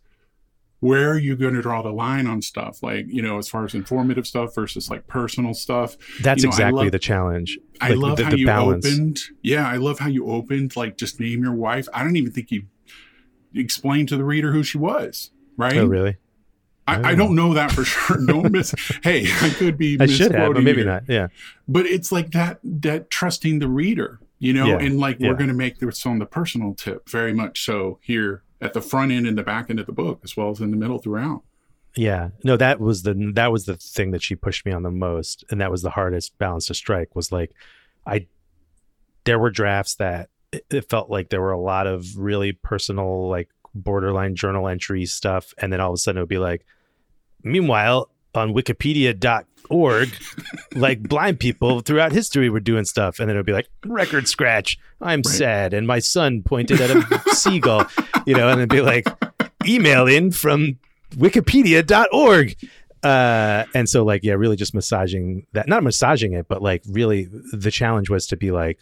Where 0.80 1.10
are 1.10 1.18
you 1.18 1.36
going 1.36 1.54
to 1.54 1.62
draw 1.62 1.82
the 1.82 1.92
line 1.92 2.26
on 2.26 2.40
stuff? 2.42 2.82
Like, 2.82 3.06
you 3.08 3.20
know, 3.22 3.38
as 3.38 3.48
far 3.48 3.64
as 3.64 3.74
informative 3.74 4.26
stuff 4.26 4.54
versus 4.54 4.90
like 4.90 5.06
personal 5.06 5.54
stuff. 5.54 5.96
That's 6.22 6.42
you 6.42 6.48
know, 6.48 6.52
exactly 6.52 6.84
love, 6.84 6.92
the 6.92 6.98
challenge. 6.98 7.58
I 7.80 7.92
love 7.92 8.16
the, 8.16 8.24
how 8.24 8.30
the 8.30 8.38
you 8.38 8.46
balance. 8.46 8.86
opened. 8.86 9.18
Yeah, 9.42 9.68
I 9.68 9.76
love 9.76 9.98
how 9.98 10.08
you 10.08 10.26
opened. 10.26 10.76
Like, 10.76 10.96
just 10.96 11.20
name 11.20 11.42
your 11.42 11.54
wife. 11.54 11.86
I 11.92 12.02
don't 12.02 12.16
even 12.16 12.32
think 12.32 12.50
you 12.50 12.64
explained 13.54 14.08
to 14.08 14.16
the 14.16 14.24
reader 14.24 14.52
who 14.52 14.62
she 14.62 14.78
was. 14.78 15.30
Right? 15.56 15.76
Oh, 15.76 15.86
really? 15.86 16.16
I, 16.88 17.10
I, 17.10 17.12
oh. 17.12 17.16
don't 17.16 17.34
know 17.34 17.54
that 17.54 17.72
for 17.72 17.84
sure. 17.86 18.24
Don't 18.24 18.50
miss. 18.50 18.74
hey, 19.02 19.26
I 19.42 19.50
could 19.50 19.76
be. 19.76 19.98
I 20.00 20.06
should 20.06 20.32
have, 20.32 20.54
but 20.54 20.62
maybe 20.62 20.82
here. 20.82 20.90
not. 20.90 21.02
Yeah. 21.08 21.28
But 21.68 21.86
it's 21.86 22.10
like 22.10 22.30
that. 22.30 22.58
That 22.64 23.10
trusting 23.10 23.58
the 23.58 23.68
reader 23.68 24.18
you 24.40 24.54
know, 24.54 24.66
yeah. 24.66 24.78
and 24.78 24.98
like 24.98 25.18
yeah. 25.20 25.28
we're 25.28 25.36
going 25.36 25.48
to 25.48 25.54
make 25.54 25.78
this 25.78 26.04
on 26.06 26.18
the 26.18 26.26
personal 26.26 26.74
tip 26.74 27.08
very 27.08 27.32
much 27.34 27.62
so 27.62 27.98
here 28.02 28.42
at 28.60 28.72
the 28.72 28.80
front 28.80 29.12
end 29.12 29.26
and 29.26 29.38
the 29.38 29.42
back 29.42 29.70
end 29.70 29.80
of 29.80 29.86
the 29.86 29.92
book, 29.92 30.20
as 30.24 30.36
well 30.36 30.50
as 30.50 30.60
in 30.60 30.70
the 30.70 30.76
middle 30.76 30.98
throughout. 30.98 31.42
Yeah, 31.96 32.30
no, 32.44 32.56
that 32.56 32.78
was 32.78 33.02
the 33.02 33.32
that 33.34 33.50
was 33.50 33.64
the 33.64 33.76
thing 33.76 34.12
that 34.12 34.22
she 34.22 34.36
pushed 34.36 34.64
me 34.64 34.72
on 34.72 34.82
the 34.82 34.90
most, 34.90 35.44
and 35.50 35.60
that 35.60 35.70
was 35.70 35.82
the 35.82 35.90
hardest 35.90 36.38
balance 36.38 36.66
to 36.66 36.74
strike. 36.74 37.16
Was 37.16 37.32
like, 37.32 37.52
I 38.06 38.26
there 39.24 39.38
were 39.38 39.50
drafts 39.50 39.96
that 39.96 40.30
it, 40.52 40.88
felt 40.88 41.10
like 41.10 41.30
there 41.30 41.40
were 41.40 41.52
a 41.52 41.60
lot 41.60 41.86
of 41.86 42.16
really 42.16 42.52
personal, 42.52 43.28
like 43.28 43.48
borderline 43.74 44.36
journal 44.36 44.68
entry 44.68 45.04
stuff, 45.06 45.52
and 45.58 45.72
then 45.72 45.80
all 45.80 45.90
of 45.90 45.94
a 45.94 45.98
sudden 45.98 46.18
it 46.18 46.22
would 46.22 46.28
be 46.28 46.38
like, 46.38 46.64
meanwhile, 47.42 48.10
on 48.34 48.52
wikipedia.org 48.52 50.08
like 50.74 51.02
blind 51.02 51.40
people 51.40 51.80
throughout 51.80 52.12
history 52.12 52.48
were 52.48 52.60
doing 52.60 52.84
stuff. 52.84 53.18
And 53.18 53.28
then 53.28 53.36
it 53.36 53.38
would 53.38 53.46
be 53.46 53.52
like 53.52 53.68
record 53.84 54.28
scratch 54.28 54.78
i'm 55.00 55.18
right. 55.18 55.26
sad. 55.26 55.74
And 55.74 55.86
my 55.86 55.98
son 55.98 56.42
pointed 56.42 56.80
at 56.80 56.90
a 56.90 57.34
seagull 57.34 57.86
you 58.26 58.34
know 58.34 58.48
and 58.48 58.60
it'd 58.60 58.68
be 58.68 58.80
like 58.80 59.06
email 59.66 60.06
in 60.06 60.30
from 60.30 60.78
wikipedia.org 61.16 62.56
uh 63.02 63.64
and 63.74 63.88
so 63.88 64.04
like 64.04 64.22
yeah 64.22 64.34
really 64.34 64.56
just 64.56 64.74
massaging 64.74 65.46
that 65.52 65.66
not 65.68 65.82
massaging 65.82 66.34
it 66.34 66.46
but 66.48 66.62
like 66.62 66.82
really 66.88 67.28
the 67.52 67.70
challenge 67.70 68.10
was 68.10 68.26
to 68.26 68.36
be 68.36 68.50
like 68.50 68.80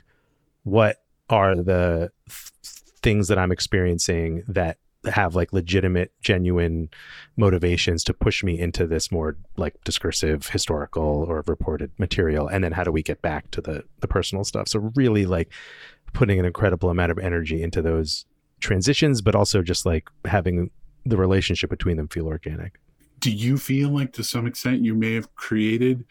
what 0.65 0.97
are 1.31 1.55
the 1.55 2.11
th- 2.27 2.53
things 3.01 3.29
that 3.29 3.39
i'm 3.39 3.53
experiencing 3.53 4.43
that 4.49 4.77
have 5.05 5.35
like 5.35 5.53
legitimate 5.53 6.13
genuine 6.21 6.89
motivations 7.37 8.03
to 8.05 8.13
push 8.13 8.43
me 8.43 8.59
into 8.59 8.87
this 8.87 9.13
more 9.13 9.37
like 9.57 9.77
discursive 9.85 10.49
historical 10.49 11.25
or 11.29 11.45
reported 11.47 11.91
material 11.99 12.49
and 12.49 12.65
then 12.65 12.73
how 12.73 12.83
do 12.83 12.91
we 12.91 13.03
get 13.03 13.23
back 13.23 13.51
to 13.53 13.61
the 13.61 13.85
the 14.01 14.09
personal 14.09 14.45
stuff? 14.45 14.69
So 14.69 14.91
really 14.97 15.25
like 15.25 15.53
putting 16.13 16.39
an 16.39 16.45
incredible 16.45 16.91
amount 16.91 17.13
of 17.13 17.19
energy 17.19 17.63
into 17.63 17.81
those 17.81 18.27
transitions 18.61 19.23
but 19.23 19.37
also 19.37 19.63
just 19.63 19.87
like 19.87 20.09
having 20.25 20.71
the 21.07 21.17
relationship 21.17 21.71
between 21.71 21.97
them 21.97 22.09
feel 22.09 22.27
organic. 22.27 22.81
Do 23.21 23.31
you 23.31 23.57
feel 23.57 23.91
like 23.91 24.13
to 24.15 24.25
some 24.25 24.47
extent 24.47 24.85
you 24.85 24.95
may 24.95 25.15
have 25.15 25.35
created 25.37 26.05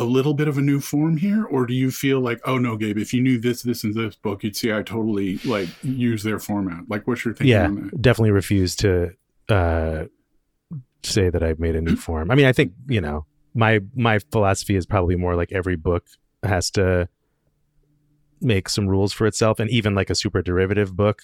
a 0.00 0.04
little 0.04 0.34
bit 0.34 0.48
of 0.48 0.58
a 0.58 0.60
new 0.60 0.80
form 0.80 1.16
here? 1.16 1.44
Or 1.44 1.66
do 1.66 1.74
you 1.74 1.90
feel 1.90 2.20
like 2.20 2.40
oh 2.44 2.58
no 2.58 2.76
gabe 2.76 2.98
if 2.98 3.12
you 3.12 3.22
knew 3.22 3.38
this 3.38 3.62
this 3.62 3.84
and 3.84 3.94
this 3.94 4.16
book 4.16 4.42
you'd 4.42 4.56
see 4.56 4.72
i 4.72 4.82
totally 4.82 5.38
like 5.44 5.68
use 5.82 6.22
their 6.22 6.38
format? 6.38 6.84
Like 6.88 7.06
what's 7.06 7.24
your 7.24 7.34
thinking 7.34 7.50
yeah 7.50 7.90
definitely 8.00 8.32
refuse 8.32 8.74
to 8.76 9.12
uh 9.48 10.04
say 11.02 11.30
that 11.30 11.42
i've 11.42 11.58
made 11.58 11.76
a 11.76 11.80
new 11.80 11.96
form. 11.96 12.30
I 12.30 12.34
mean 12.34 12.46
i 12.46 12.52
think 12.52 12.72
you 12.88 13.00
know 13.00 13.26
my 13.54 13.80
my 13.94 14.18
philosophy 14.18 14.76
is 14.76 14.86
probably 14.86 15.16
more 15.16 15.34
like 15.36 15.52
every 15.52 15.76
book 15.76 16.06
has 16.42 16.70
to 16.72 17.08
make 18.40 18.68
some 18.68 18.88
rules 18.88 19.12
for 19.12 19.26
itself. 19.26 19.60
And 19.60 19.70
even 19.70 19.94
like 19.94 20.10
a 20.10 20.14
super 20.14 20.42
derivative 20.42 20.96
book 20.96 21.22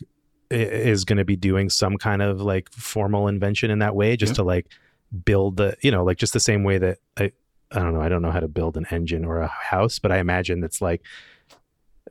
is 0.51 1.05
going 1.05 1.17
to 1.19 1.25
be 1.25 1.37
doing 1.37 1.69
some 1.71 1.97
kind 1.97 2.23
of 2.23 2.41
like 2.41 2.71
formal 2.73 3.29
invention 3.29 3.71
in 3.71 3.81
that 3.81 3.97
way 3.97 4.17
just 4.17 4.33
yeah. 4.33 4.37
to 4.37 4.43
like 4.45 4.67
build 5.25 5.57
the 5.57 5.77
you 5.83 5.91
know 5.91 6.05
like 6.05 6.19
just 6.19 6.33
the 6.33 6.41
same 6.41 6.63
way 6.63 6.79
that 6.79 6.99
I 7.17 7.33
I 7.73 7.81
don't 7.81 7.95
know 7.95 8.01
I 8.01 8.09
don't 8.09 8.23
know 8.23 8.31
how 8.31 8.41
to 8.41 8.49
build 8.49 8.77
an 8.77 8.87
engine 8.91 9.25
or 9.25 9.41
a 9.41 9.49
house 9.49 9.99
but 9.99 10.13
I 10.13 10.19
imagine 10.19 10.63
it's 10.63 10.81
like 10.81 11.03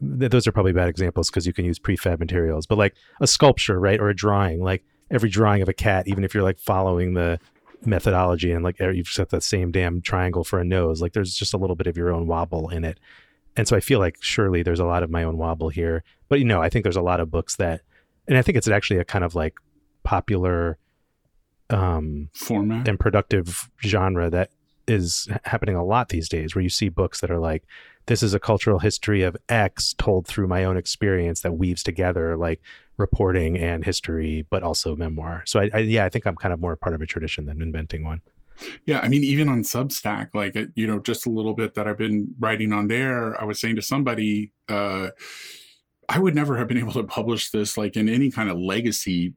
those 0.01 0.45
are 0.45 0.51
probably 0.51 0.73
bad 0.73 0.89
examples 0.89 1.29
because 1.29 1.47
you 1.47 1.53
can 1.53 1.65
use 1.65 1.79
prefab 1.79 2.19
materials 2.19 2.65
but 2.65 2.77
like 2.77 2.95
a 3.21 3.27
sculpture 3.27 3.79
right 3.79 3.99
or 3.99 4.09
a 4.09 4.15
drawing 4.15 4.61
like 4.61 4.83
every 5.09 5.29
drawing 5.29 5.61
of 5.61 5.69
a 5.69 5.73
cat 5.73 6.07
even 6.07 6.23
if 6.23 6.33
you're 6.33 6.43
like 6.43 6.59
following 6.59 7.13
the 7.13 7.39
methodology 7.85 8.51
and 8.51 8.63
like 8.63 8.79
you've 8.79 9.07
set 9.07 9.29
that 9.29 9.43
same 9.43 9.71
damn 9.71 10.01
triangle 10.01 10.43
for 10.43 10.59
a 10.59 10.65
nose 10.65 11.01
like 11.01 11.13
there's 11.13 11.35
just 11.35 11.53
a 11.53 11.57
little 11.57 11.75
bit 11.75 11.87
of 11.87 11.97
your 11.97 12.11
own 12.11 12.27
wobble 12.27 12.69
in 12.69 12.83
it. 12.83 12.99
And 13.57 13.67
so 13.67 13.77
I 13.77 13.79
feel 13.79 13.99
like 13.99 14.17
surely 14.19 14.63
there's 14.63 14.81
a 14.81 14.85
lot 14.85 15.03
of 15.03 15.09
my 15.09 15.23
own 15.23 15.37
wobble 15.37 15.69
here 15.69 16.03
but 16.29 16.39
you 16.39 16.45
know 16.45 16.61
I 16.61 16.69
think 16.69 16.83
there's 16.83 16.95
a 16.95 17.01
lot 17.01 17.19
of 17.19 17.31
books 17.31 17.55
that 17.57 17.81
and 18.27 18.37
I 18.37 18.41
think 18.41 18.57
it's 18.57 18.67
actually 18.67 18.99
a 18.99 19.05
kind 19.05 19.23
of 19.23 19.35
like 19.35 19.55
popular 20.03 20.77
um 21.69 22.29
format? 22.33 22.87
and 22.87 22.99
productive 22.99 23.69
genre 23.83 24.29
that 24.29 24.51
is 24.88 25.28
happening 25.43 25.76
a 25.76 25.84
lot 25.84 26.10
these 26.10 26.30
days 26.30 26.56
where 26.56 26.62
you 26.62 26.69
see 26.69 26.89
books 26.89 27.21
that 27.21 27.32
are 27.32 27.39
like 27.39 27.63
this 28.08 28.21
is 28.21 28.34
a 28.34 28.39
cultural 28.39 28.80
history 28.80 29.24
of 29.24 29.36
x 29.50 29.93
told 29.98 30.28
through 30.28 30.48
my 30.48 30.63
own 30.63 30.78
experience 30.78 31.41
that 31.41 31.54
weaves 31.54 31.84
together 31.84 32.38
like 32.38 32.62
reporting 32.98 33.58
and 33.58 33.84
history 33.84 34.45
but 34.50 34.63
also 34.63 34.95
memoir 34.95 35.43
so 35.45 35.60
I, 35.60 35.69
I 35.74 35.78
yeah 35.80 36.06
i 36.06 36.10
think 36.10 36.26
i'm 36.26 36.36
kind 36.36 36.54
of 36.54 36.60
more 36.60 36.76
part 36.76 36.95
of 36.95 37.02
a 37.02 37.06
tradition 37.06 37.45
than 37.45 37.62
inventing 37.62 38.04
one 38.04 38.21
yeah, 38.86 39.00
I 39.02 39.10
mean, 39.10 39.24
even 39.24 39.50
on 39.50 39.63
Substack, 39.63 40.30
like 40.34 40.56
you 40.76 40.88
know, 40.88 41.00
just 41.00 41.26
a 41.26 41.30
little 41.30 41.54
bit 41.54 41.74
that 41.74 41.88
I've 41.89 41.98
been 41.98 42.34
writing 42.39 42.71
on 42.71 42.88
there. 42.88 43.39
I 43.39 43.43
was 43.43 43.60
saying 43.60 43.76
to 43.76 43.82
somebody, 43.82 44.54
uh, 44.69 45.10
I 46.08 46.19
would 46.19 46.36
never 46.36 46.58
have 46.58 46.67
been 46.67 46.78
able 46.78 46.93
to 46.93 47.04
publish 47.04 47.52
this 47.52 47.78
like 47.78 47.98
in 47.98 48.08
any 48.08 48.32
kind 48.32 48.50
of 48.50 48.58
legacy 48.58 49.34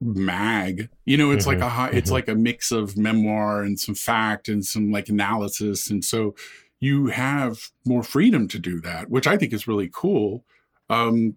mag. 0.00 0.88
You 1.04 1.16
know, 1.16 1.30
it's 1.30 1.46
mm-hmm. 1.46 1.60
like 1.60 1.66
a 1.66 1.70
high, 1.70 1.90
it's 1.90 2.06
mm-hmm. 2.06 2.14
like 2.14 2.28
a 2.28 2.34
mix 2.34 2.72
of 2.72 2.96
memoir 2.96 3.62
and 3.62 3.78
some 3.78 3.94
fact 3.94 4.48
and 4.48 4.64
some 4.64 4.90
like 4.90 5.08
analysis, 5.08 5.90
and 5.90 6.04
so 6.04 6.34
you 6.80 7.06
have 7.06 7.70
more 7.84 8.02
freedom 8.02 8.48
to 8.48 8.58
do 8.58 8.80
that, 8.80 9.10
which 9.10 9.26
I 9.26 9.36
think 9.36 9.52
is 9.52 9.66
really 9.66 9.90
cool. 9.92 10.44
Um, 10.88 11.36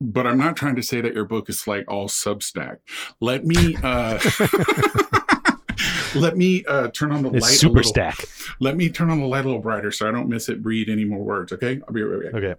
but 0.00 0.26
I'm 0.26 0.38
not 0.38 0.56
trying 0.56 0.76
to 0.76 0.82
say 0.82 1.00
that 1.00 1.14
your 1.14 1.24
book 1.24 1.48
is 1.48 1.66
like 1.66 1.84
all 1.88 2.08
Substack. 2.08 2.78
Let 3.20 3.44
me. 3.44 3.76
Uh, 3.82 4.18
let 6.14 6.36
me 6.36 6.64
uh, 6.66 6.88
turn 6.88 7.12
on 7.12 7.22
the 7.22 7.30
it's 7.30 7.42
light. 7.42 7.54
Super 7.54 7.82
stack. 7.82 8.24
Let 8.60 8.76
me 8.76 8.88
turn 8.88 9.10
on 9.10 9.20
the 9.20 9.26
light 9.26 9.44
a 9.44 9.48
little 9.48 9.60
brighter 9.60 9.90
so 9.90 10.08
I 10.08 10.12
don't 10.12 10.28
miss 10.28 10.48
it. 10.48 10.64
Read 10.64 10.88
any 10.88 11.04
more 11.04 11.22
words. 11.24 11.52
Okay, 11.52 11.80
I'll 11.86 11.94
be 11.94 12.02
right 12.02 12.32
back. 12.32 12.34
Okay. 12.34 12.54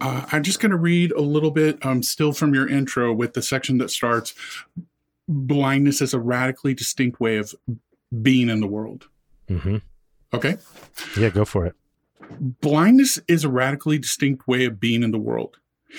Uh, 0.00 0.26
I'm 0.30 0.42
just 0.42 0.60
going 0.60 0.70
to 0.70 0.76
read 0.76 1.12
a 1.12 1.20
little 1.20 1.50
bit 1.50 1.84
um, 1.84 2.02
still 2.02 2.32
from 2.32 2.54
your 2.54 2.68
intro 2.68 3.12
with 3.12 3.34
the 3.34 3.42
section 3.42 3.78
that 3.78 3.90
starts 3.90 4.34
blindness 5.28 6.00
is 6.00 6.14
a 6.14 6.18
radically 6.18 6.74
distinct 6.74 7.20
way 7.20 7.36
of 7.36 7.54
being 8.22 8.48
in 8.48 8.60
the 8.60 8.66
world. 8.66 9.08
Mm-hmm. 9.48 9.76
Okay. 10.32 10.56
Yeah, 11.16 11.28
go 11.28 11.44
for 11.44 11.66
it. 11.66 11.74
Blindness 12.40 13.18
is 13.28 13.44
a 13.44 13.48
radically 13.48 13.98
distinct 13.98 14.48
way 14.48 14.64
of 14.64 14.80
being 14.80 15.02
in 15.02 15.10
the 15.10 15.18
world. 15.18 15.58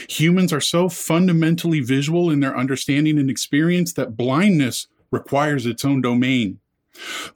Humans 0.10 0.54
are 0.54 0.62
so 0.62 0.90
fundamentally 0.90 1.80
visual 1.80 2.30
in 2.30 2.40
their 2.40 2.56
understanding 2.56 3.18
and 3.18 3.30
experience 3.30 3.94
that 3.94 4.16
blindness 4.18 4.88
requires 5.12 5.66
its 5.66 5.84
own 5.84 6.02
domain. 6.02 6.60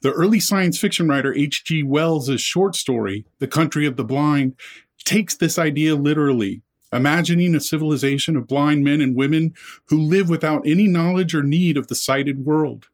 The 0.01 0.11
early 0.11 0.39
science 0.39 0.77
fiction 0.77 1.07
writer 1.07 1.33
H.G. 1.33 1.83
Wells' 1.83 2.41
short 2.41 2.75
story, 2.75 3.25
The 3.39 3.47
Country 3.47 3.87
of 3.87 3.95
the 3.95 4.03
Blind, 4.03 4.55
takes 5.05 5.35
this 5.35 5.57
idea 5.57 5.95
literally, 5.95 6.61
imagining 6.91 7.55
a 7.55 7.59
civilization 7.59 8.35
of 8.35 8.47
blind 8.47 8.83
men 8.83 9.01
and 9.01 9.15
women 9.15 9.53
who 9.87 9.99
live 9.99 10.29
without 10.29 10.65
any 10.65 10.87
knowledge 10.87 11.33
or 11.33 11.43
need 11.43 11.77
of 11.77 11.87
the 11.87 11.95
sighted 11.95 12.45
world. 12.45 12.87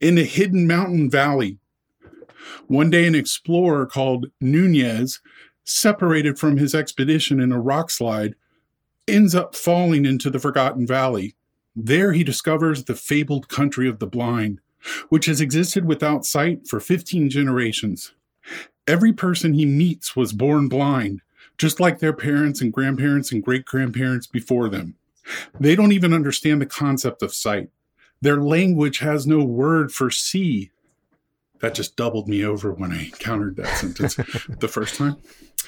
In 0.00 0.18
a 0.18 0.24
hidden 0.24 0.66
mountain 0.66 1.10
valley, 1.10 1.58
one 2.66 2.90
day 2.90 3.06
an 3.06 3.14
explorer 3.14 3.86
called 3.86 4.26
Nunez, 4.40 5.20
separated 5.64 6.38
from 6.38 6.56
his 6.56 6.74
expedition 6.74 7.40
in 7.40 7.52
a 7.52 7.60
rock 7.60 7.90
slide, 7.90 8.34
ends 9.06 9.34
up 9.34 9.54
falling 9.54 10.04
into 10.04 10.30
the 10.30 10.38
forgotten 10.38 10.86
valley. 10.86 11.36
There 11.76 12.12
he 12.12 12.24
discovers 12.24 12.84
the 12.84 12.94
fabled 12.94 13.48
country 13.48 13.88
of 13.88 13.98
the 13.98 14.06
blind, 14.06 14.60
which 15.08 15.26
has 15.26 15.40
existed 15.40 15.84
without 15.84 16.24
sight 16.24 16.66
for 16.68 16.80
15 16.80 17.30
generations. 17.30 18.12
Every 18.86 19.12
person 19.12 19.54
he 19.54 19.64
meets 19.64 20.14
was 20.14 20.32
born 20.32 20.68
blind, 20.68 21.22
just 21.58 21.80
like 21.80 21.98
their 21.98 22.12
parents 22.12 22.60
and 22.60 22.72
grandparents 22.72 23.32
and 23.32 23.42
great 23.42 23.64
grandparents 23.64 24.26
before 24.26 24.68
them. 24.68 24.96
They 25.58 25.74
don't 25.74 25.92
even 25.92 26.12
understand 26.12 26.60
the 26.60 26.66
concept 26.66 27.22
of 27.22 27.34
sight. 27.34 27.70
Their 28.20 28.40
language 28.40 28.98
has 28.98 29.26
no 29.26 29.44
word 29.44 29.92
for 29.92 30.10
see. 30.10 30.70
That 31.60 31.74
just 31.74 31.96
doubled 31.96 32.28
me 32.28 32.44
over 32.44 32.72
when 32.72 32.92
I 32.92 33.04
encountered 33.06 33.56
that 33.56 33.76
sentence 33.76 34.14
the 34.48 34.68
first 34.68 34.96
time. 34.96 35.16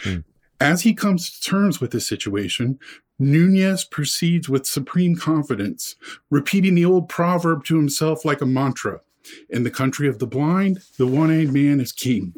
Hmm. 0.02 0.18
As 0.60 0.82
he 0.82 0.94
comes 0.94 1.30
to 1.30 1.40
terms 1.40 1.80
with 1.80 1.90
this 1.90 2.06
situation, 2.06 2.78
Nunez 3.18 3.84
proceeds 3.84 4.48
with 4.48 4.66
supreme 4.66 5.16
confidence, 5.16 5.96
repeating 6.30 6.74
the 6.74 6.84
old 6.84 7.08
proverb 7.08 7.64
to 7.64 7.76
himself 7.76 8.24
like 8.24 8.40
a 8.40 8.46
mantra 8.46 9.00
In 9.48 9.64
the 9.64 9.70
country 9.70 10.08
of 10.08 10.18
the 10.18 10.26
blind, 10.26 10.80
the 10.98 11.06
one 11.06 11.30
eyed 11.30 11.52
man 11.52 11.80
is 11.80 11.92
king. 11.92 12.34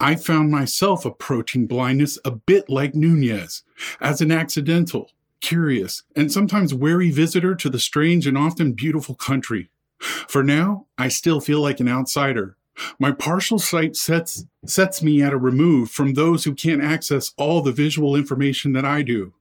I 0.00 0.14
found 0.14 0.50
myself 0.50 1.04
approaching 1.04 1.66
blindness 1.66 2.18
a 2.24 2.30
bit 2.30 2.68
like 2.68 2.94
Nunez, 2.94 3.62
as 4.00 4.20
an 4.20 4.30
accidental, 4.30 5.10
curious, 5.40 6.02
and 6.14 6.32
sometimes 6.32 6.74
wary 6.74 7.10
visitor 7.10 7.54
to 7.54 7.70
the 7.70 7.78
strange 7.78 8.26
and 8.26 8.36
often 8.36 8.72
beautiful 8.72 9.14
country. 9.14 9.70
For 9.98 10.44
now, 10.44 10.86
I 10.96 11.08
still 11.08 11.40
feel 11.40 11.60
like 11.60 11.80
an 11.80 11.88
outsider. 11.88 12.56
My 12.98 13.10
partial 13.10 13.58
sight 13.58 13.96
sets, 13.96 14.44
sets 14.64 15.02
me 15.02 15.20
at 15.22 15.32
a 15.32 15.38
remove 15.38 15.90
from 15.90 16.14
those 16.14 16.44
who 16.44 16.54
can't 16.54 16.82
access 16.82 17.32
all 17.36 17.60
the 17.60 17.72
visual 17.72 18.14
information 18.14 18.72
that 18.74 18.84
I 18.84 19.02
do. 19.02 19.34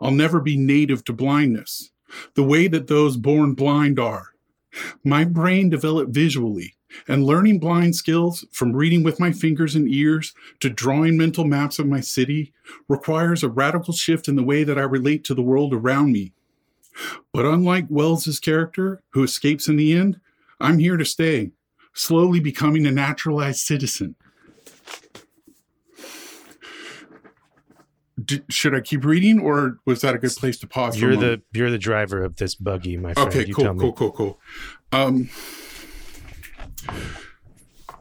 I'll 0.00 0.12
never 0.12 0.40
be 0.40 0.56
native 0.56 1.04
to 1.04 1.12
blindness, 1.12 1.90
the 2.34 2.44
way 2.44 2.68
that 2.68 2.86
those 2.86 3.16
born 3.16 3.54
blind 3.54 3.98
are. 3.98 4.28
My 5.04 5.24
brain 5.24 5.68
developed 5.68 6.12
visually, 6.14 6.76
and 7.06 7.24
learning 7.24 7.58
blind 7.58 7.96
skills, 7.96 8.44
from 8.52 8.72
reading 8.72 9.02
with 9.02 9.20
my 9.20 9.32
fingers 9.32 9.74
and 9.74 9.88
ears 9.88 10.34
to 10.60 10.70
drawing 10.70 11.16
mental 11.16 11.44
maps 11.44 11.78
of 11.78 11.86
my 11.86 12.00
city, 12.00 12.52
requires 12.88 13.42
a 13.42 13.48
radical 13.48 13.92
shift 13.92 14.28
in 14.28 14.36
the 14.36 14.42
way 14.42 14.64
that 14.64 14.78
I 14.78 14.82
relate 14.82 15.24
to 15.24 15.34
the 15.34 15.42
world 15.42 15.72
around 15.74 16.12
me. 16.12 16.32
But 17.32 17.46
unlike 17.46 17.86
Wells's 17.88 18.40
character, 18.40 19.02
who 19.10 19.22
escapes 19.22 19.68
in 19.68 19.76
the 19.76 19.96
end, 19.96 20.20
I'm 20.60 20.78
here 20.78 20.96
to 20.96 21.04
stay, 21.04 21.52
slowly 21.94 22.40
becoming 22.40 22.86
a 22.86 22.90
naturalized 22.90 23.60
citizen. 23.60 24.16
D- 28.22 28.42
should 28.50 28.74
I 28.74 28.80
keep 28.80 29.04
reading, 29.04 29.40
or 29.40 29.78
was 29.86 30.02
that 30.02 30.14
a 30.14 30.18
good 30.18 30.32
place 30.32 30.58
to 30.58 30.66
pause? 30.66 31.00
You're 31.00 31.16
the 31.16 31.40
you're 31.54 31.70
the 31.70 31.78
driver 31.78 32.22
of 32.22 32.36
this 32.36 32.54
buggy, 32.54 32.98
my 32.98 33.14
friend. 33.14 33.28
Okay, 33.30 33.46
you 33.46 33.54
cool, 33.54 33.74
cool, 33.74 33.92
cool, 33.94 34.12
cool. 34.12 34.40
Um, 34.92 35.30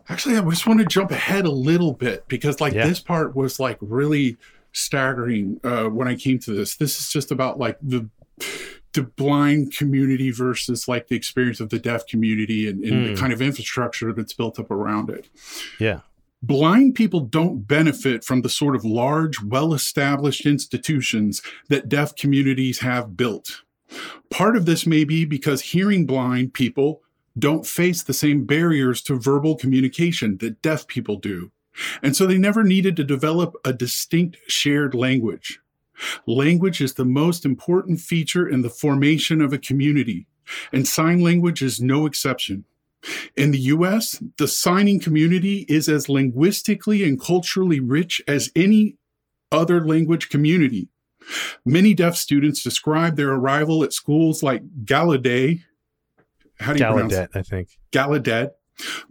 Actually, 0.07 0.37
I 0.37 0.41
just 0.49 0.65
want 0.65 0.79
to 0.79 0.85
jump 0.85 1.11
ahead 1.11 1.45
a 1.45 1.51
little 1.51 1.93
bit 1.93 2.27
because, 2.27 2.59
like, 2.59 2.73
yeah. 2.73 2.87
this 2.87 2.99
part 2.99 3.35
was 3.35 3.59
like 3.59 3.77
really 3.79 4.37
staggering 4.71 5.59
uh, 5.63 5.85
when 5.85 6.07
I 6.07 6.15
came 6.15 6.39
to 6.39 6.51
this. 6.51 6.75
This 6.75 6.99
is 6.99 7.09
just 7.09 7.31
about 7.31 7.59
like 7.59 7.77
the 7.81 8.09
the 8.93 9.03
blind 9.03 9.75
community 9.75 10.31
versus 10.31 10.87
like 10.87 11.07
the 11.07 11.15
experience 11.15 11.59
of 11.59 11.69
the 11.69 11.79
deaf 11.79 12.07
community 12.07 12.67
and, 12.67 12.83
and 12.83 12.93
mm. 12.93 13.03
the 13.05 13.13
hmm. 13.13 13.19
kind 13.19 13.33
of 13.33 13.41
infrastructure 13.41 14.11
that's 14.13 14.33
built 14.33 14.59
up 14.59 14.71
around 14.71 15.11
it. 15.11 15.29
Yeah. 15.79 15.99
Blind 16.41 16.95
people 16.95 17.19
don't 17.19 17.67
benefit 17.67 18.23
from 18.23 18.41
the 18.41 18.49
sort 18.49 18.75
of 18.75 18.85
large, 18.85 19.43
well 19.43 19.73
established 19.73 20.45
institutions 20.45 21.41
that 21.67 21.89
deaf 21.89 22.15
communities 22.15 22.79
have 22.79 23.15
built. 23.15 23.61
Part 24.29 24.55
of 24.55 24.65
this 24.65 24.85
may 24.87 25.03
be 25.03 25.25
because 25.25 25.61
hearing 25.61 26.05
blind 26.05 26.53
people 26.53 27.01
don't 27.37 27.65
face 27.65 28.03
the 28.03 28.13
same 28.13 28.45
barriers 28.45 29.01
to 29.03 29.19
verbal 29.19 29.55
communication 29.55 30.37
that 30.37 30.61
deaf 30.61 30.87
people 30.87 31.17
do. 31.17 31.51
And 32.01 32.15
so 32.15 32.25
they 32.25 32.37
never 32.37 32.63
needed 32.63 32.95
to 32.97 33.03
develop 33.03 33.55
a 33.63 33.73
distinct 33.73 34.37
shared 34.47 34.93
language. 34.93 35.59
Language 36.25 36.81
is 36.81 36.93
the 36.93 37.05
most 37.05 37.45
important 37.45 37.99
feature 37.99 38.47
in 38.47 38.61
the 38.61 38.69
formation 38.69 39.41
of 39.41 39.53
a 39.53 39.57
community, 39.57 40.27
and 40.71 40.87
sign 40.87 41.21
language 41.21 41.61
is 41.61 41.81
no 41.81 42.05
exception. 42.05 42.65
In 43.35 43.51
the 43.51 43.59
US, 43.59 44.21
the 44.37 44.47
signing 44.47 44.99
community 44.99 45.65
is 45.69 45.87
as 45.87 46.09
linguistically 46.09 47.03
and 47.03 47.19
culturally 47.19 47.79
rich 47.79 48.21
as 48.27 48.51
any 48.55 48.97
other 49.51 49.85
language 49.85 50.29
community. 50.29 50.89
Many 51.65 51.93
deaf 51.93 52.15
students 52.15 52.63
describe 52.63 53.15
their 53.15 53.31
arrival 53.31 53.83
at 53.83 53.93
schools 53.93 54.41
like 54.41 54.63
Gallaudet. 54.83 55.61
How 56.59 56.73
do 56.73 56.79
you 56.79 56.85
pronounce 56.85 57.13
Gallaudet, 57.13 57.23
it? 57.23 57.29
I 57.35 57.41
think. 57.41 57.79
Gallaudet, 57.91 58.51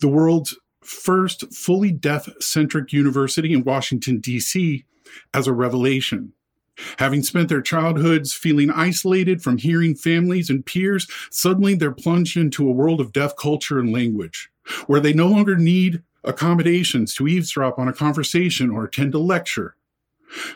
the 0.01 0.09
world's 0.09 0.57
first 0.83 1.53
fully 1.55 1.93
deaf 1.93 2.29
centric 2.41 2.93
university 2.93 3.53
in 3.53 3.65
Washington, 3.65 4.21
D.C., 4.21 4.85
as 5.33 5.47
a 5.47 5.53
revelation. 5.53 6.33
Having 6.99 7.25
spent 7.25 7.49
their 7.49 7.63
childhoods 7.63 8.33
feeling 8.33 8.71
isolated 8.71 9.43
from 9.43 9.59
hearing 9.59 9.95
families 9.95 10.49
and 10.49 10.65
peers, 10.65 11.09
suddenly 11.31 11.75
they're 11.75 11.91
plunged 11.91 12.37
into 12.37 12.69
a 12.69 12.73
world 12.73 13.01
of 13.01 13.13
deaf 13.13 13.35
culture 13.37 13.79
and 13.79 13.93
language, 13.93 14.51
where 14.87 15.01
they 15.01 15.13
no 15.13 15.27
longer 15.27 15.57
need 15.57 16.03
accommodations 16.25 17.15
to 17.15 17.27
eavesdrop 17.27 17.79
on 17.79 17.89
a 17.89 17.93
conversation 17.93 18.71
or 18.71 18.85
attend 18.85 19.15
a 19.15 19.19
lecture. 19.19 19.75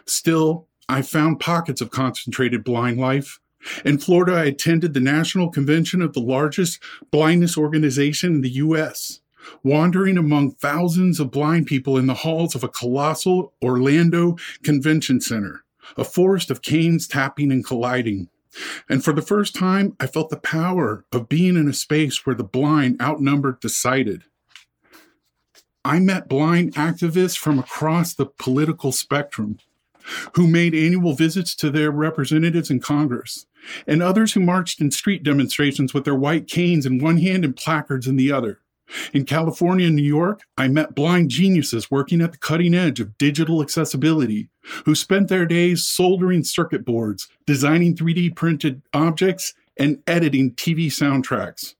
Still, 0.07 0.69
I 0.89 1.03
found 1.03 1.41
pockets 1.41 1.81
of 1.81 1.91
concentrated 1.91 2.63
blind 2.63 2.99
life. 2.99 3.41
In 3.85 3.99
Florida, 3.99 4.33
I 4.33 4.45
attended 4.45 4.95
the 4.95 5.01
national 5.01 5.51
convention 5.51 6.03
of 6.03 6.13
the 6.13 6.21
largest 6.21 6.83
blindness 7.11 7.57
organization 7.57 8.35
in 8.35 8.41
the 8.41 8.51
U.S., 8.51 9.21
wandering 9.63 10.17
among 10.17 10.53
thousands 10.53 11.19
of 11.21 11.31
blind 11.31 11.67
people 11.67 11.97
in 11.97 12.07
the 12.07 12.15
halls 12.15 12.55
of 12.55 12.65
a 12.65 12.69
colossal 12.69 13.53
Orlando 13.63 14.37
convention 14.63 15.21
center, 15.21 15.65
a 15.97 16.05
forest 16.05 16.51
of 16.51 16.63
canes 16.63 17.07
tapping 17.07 17.51
and 17.51 17.65
colliding. 17.65 18.29
And 18.89 19.03
for 19.03 19.13
the 19.13 19.23
first 19.23 19.55
time, 19.55 19.97
I 19.99 20.07
felt 20.07 20.31
the 20.31 20.37
power 20.37 21.05
of 21.13 21.29
being 21.29 21.57
in 21.57 21.69
a 21.69 21.73
space 21.73 22.27
where 22.27 22.37
the 22.37 22.45
blind 22.45 23.01
outnumbered 23.01 23.63
the 23.63 23.69
sighted. 23.69 24.25
I 25.85 25.99
met 25.99 26.29
blind 26.29 26.75
activists 26.75 27.37
from 27.37 27.59
across 27.59 28.15
the 28.15 28.27
political 28.27 28.93
spectrum 28.93 29.59
who 30.35 30.47
made 30.47 30.75
annual 30.75 31.15
visits 31.15 31.55
to 31.57 31.71
their 31.71 31.91
representatives 31.91 32.71
in 32.71 32.81
Congress, 32.81 33.47
and 33.87 34.03
others 34.03 34.33
who 34.33 34.41
marched 34.41 34.81
in 34.81 34.91
street 34.91 35.23
demonstrations 35.23 35.95
with 35.95 36.05
their 36.05 36.15
white 36.15 36.49
canes 36.49 36.87
in 36.87 36.99
one 36.99 37.19
hand 37.19 37.45
and 37.45 37.57
placards 37.57 38.07
in 38.07 38.17
the 38.17 38.33
other. 38.33 38.61
In 39.13 39.25
California 39.25 39.87
and 39.87 39.97
New 39.97 40.03
York, 40.03 40.43
I 40.59 40.69
met 40.69 40.95
blind 40.95 41.31
geniuses 41.31 41.91
working 41.91 42.21
at 42.21 42.33
the 42.33 42.39
cutting 42.39 42.75
edge 42.75 43.01
of 43.01 43.17
digital 43.17 43.63
accessibility 43.63 44.49
who 44.85 44.95
spent 44.95 45.29
their 45.29 45.47
days 45.47 45.85
soldering 45.85 46.45
circuit 46.45 46.85
boards, 46.85 47.29
designing 47.47 47.97
3D 47.97 48.37
printed 48.37 48.83
objects, 48.93 49.55
and 49.79 50.03
editing 50.07 50.53
TV 50.53 50.87
soundtracks. 50.87 51.75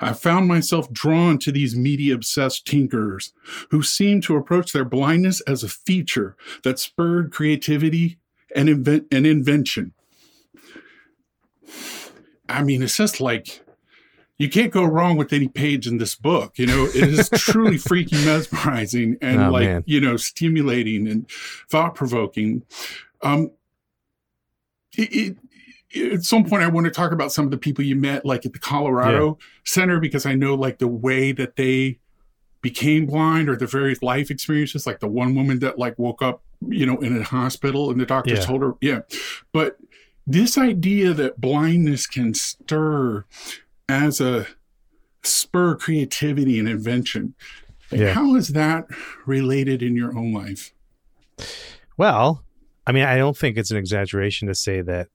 I 0.00 0.12
found 0.12 0.46
myself 0.48 0.90
drawn 0.92 1.38
to 1.38 1.52
these 1.52 1.76
media 1.76 2.14
obsessed 2.14 2.66
tinkerers 2.66 3.32
who 3.70 3.82
seemed 3.82 4.22
to 4.24 4.36
approach 4.36 4.72
their 4.72 4.84
blindness 4.84 5.40
as 5.42 5.62
a 5.62 5.68
feature 5.68 6.36
that 6.62 6.78
spurred 6.78 7.32
creativity 7.32 8.18
and, 8.54 8.68
invent- 8.68 9.08
and 9.10 9.26
invention. 9.26 9.92
I 12.48 12.62
mean, 12.62 12.82
it's 12.82 12.96
just 12.96 13.20
like 13.20 13.60
you 14.36 14.48
can't 14.48 14.72
go 14.72 14.84
wrong 14.84 15.16
with 15.16 15.32
any 15.32 15.48
page 15.48 15.86
in 15.86 15.98
this 15.98 16.14
book. 16.16 16.58
You 16.58 16.66
know, 16.66 16.84
it 16.86 16.96
is 17.08 17.30
truly 17.30 17.76
freaking 17.78 18.24
mesmerizing 18.24 19.16
and 19.22 19.40
Oh, 19.44 19.50
like, 19.50 19.68
man. 19.68 19.84
you 19.86 20.00
know, 20.00 20.16
stimulating 20.16 21.06
and 21.08 21.30
thought 21.70 21.94
provoking. 21.94 22.62
Um, 23.22 23.52
it, 24.96 25.36
it, 25.92 26.12
at 26.12 26.22
some 26.24 26.44
point, 26.44 26.62
I 26.64 26.68
want 26.68 26.86
to 26.86 26.90
talk 26.90 27.12
about 27.12 27.32
some 27.32 27.44
of 27.44 27.50
the 27.52 27.58
people 27.58 27.84
you 27.84 27.94
met, 27.96 28.24
like 28.24 28.44
at 28.44 28.52
the 28.52 28.58
Colorado 28.58 29.38
Center, 29.64 30.00
because 30.00 30.26
I 30.26 30.34
know 30.34 30.54
like 30.54 30.78
the 30.78 30.88
way 30.88 31.30
that 31.32 31.54
they 31.56 32.00
became 32.60 33.06
blind 33.06 33.48
or 33.48 33.56
the 33.56 33.66
various 33.66 34.02
life 34.02 34.30
experiences, 34.30 34.86
like 34.86 34.98
the 35.00 35.06
one 35.06 35.34
woman 35.34 35.60
that 35.60 35.78
like 35.78 35.96
woke 35.98 36.22
up, 36.22 36.42
you 36.66 36.84
know, 36.86 36.96
in 36.98 37.16
a 37.16 37.22
hospital 37.22 37.90
and 37.90 38.00
the 38.00 38.06
doctor 38.06 38.34
Yeah. 38.34 38.40
told 38.40 38.62
her, 38.62 38.72
yeah. 38.80 39.00
But 39.52 39.76
this 40.26 40.56
idea 40.58 41.12
that 41.14 41.40
blindness 41.40 42.06
can 42.06 42.34
stir 42.34 43.24
as 43.88 44.20
a 44.20 44.46
spur 45.22 45.74
creativity 45.76 46.58
and 46.58 46.68
invention, 46.68 47.34
like, 47.90 48.00
Yeah. 48.00 48.14
how 48.14 48.34
is 48.34 48.48
that 48.48 48.86
related 49.26 49.82
in 49.82 49.96
your 49.96 50.16
own 50.16 50.32
life? 50.32 50.72
Well, 51.96 52.44
I 52.86 52.92
mean, 52.92 53.04
I 53.04 53.16
don't 53.16 53.36
think 53.36 53.56
it's 53.56 53.70
an 53.70 53.76
exaggeration 53.76 54.48
to 54.48 54.54
say 54.54 54.80
that 54.82 55.08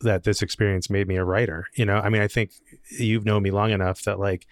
that 0.00 0.24
this 0.24 0.42
experience 0.42 0.90
made 0.90 1.08
me 1.08 1.16
a 1.16 1.24
writer. 1.24 1.66
You 1.76 1.86
know, 1.86 1.96
I 1.96 2.10
mean, 2.10 2.20
I 2.20 2.28
think 2.28 2.50
you've 2.90 3.24
known 3.24 3.42
me 3.42 3.50
long 3.50 3.70
enough 3.70 4.02
that 4.02 4.18
like 4.18 4.46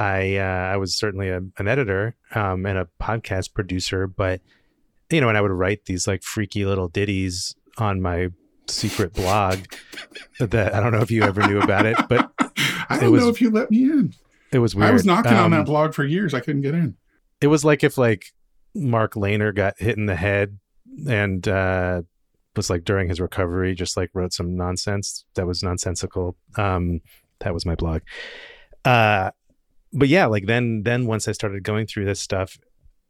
I 0.00 0.36
uh, 0.36 0.42
I 0.72 0.76
was 0.76 0.96
certainly 0.96 1.28
a, 1.28 1.36
an 1.58 1.68
editor 1.68 2.16
um, 2.34 2.66
and 2.66 2.76
a 2.78 2.88
podcast 3.00 3.54
producer, 3.54 4.06
but 4.08 4.40
you 5.10 5.20
know, 5.20 5.28
and 5.28 5.38
I 5.38 5.40
would 5.40 5.52
write 5.52 5.84
these 5.84 6.06
like 6.08 6.22
freaky 6.22 6.64
little 6.64 6.88
ditties 6.88 7.54
on 7.76 8.00
my 8.00 8.28
secret 8.68 9.12
blog 9.14 9.58
that 10.40 10.74
I 10.74 10.80
don't 10.80 10.92
know 10.92 11.00
if 11.00 11.10
you 11.10 11.22
ever 11.22 11.46
knew 11.46 11.60
about 11.60 11.86
it, 11.86 11.96
but 12.08 12.30
I 12.88 12.98
don't 13.00 13.12
was 13.12 13.22
know 13.22 13.28
if 13.30 13.40
you 13.40 13.50
let 13.50 13.70
me 13.70 13.82
in. 13.84 14.14
it 14.52 14.58
was 14.58 14.74
weird. 14.74 14.90
I 14.90 14.92
was 14.92 15.04
knocking 15.04 15.32
on 15.32 15.46
Um, 15.46 15.50
that 15.52 15.66
blog 15.66 15.94
for 15.94 16.04
years. 16.04 16.34
I 16.34 16.40
couldn't 16.40 16.62
get 16.62 16.74
in. 16.74 16.96
it 17.40 17.46
was 17.48 17.64
like 17.64 17.82
if 17.84 17.98
like 17.98 18.26
Mark 18.74 19.14
Leyner 19.14 19.54
got 19.54 19.74
hit 19.78 19.96
in 19.96 20.06
the 20.06 20.16
head 20.16 20.58
and 21.08 21.46
uh 21.48 22.02
was 22.56 22.68
like 22.70 22.82
during 22.84 23.08
his 23.08 23.20
recovery 23.20 23.74
just 23.74 23.96
like 23.96 24.10
wrote 24.14 24.32
some 24.32 24.56
nonsense 24.56 25.24
that 25.34 25.46
was 25.46 25.62
nonsensical. 25.62 26.36
Um 26.56 27.00
that 27.40 27.54
was 27.54 27.64
my 27.66 27.74
blog. 27.76 28.02
Uh 28.84 29.30
but 29.92 30.08
yeah, 30.08 30.26
like 30.26 30.46
then 30.46 30.82
then 30.84 31.06
once 31.06 31.28
I 31.28 31.32
started 31.32 31.62
going 31.62 31.86
through 31.86 32.04
this 32.04 32.20
stuff, 32.20 32.58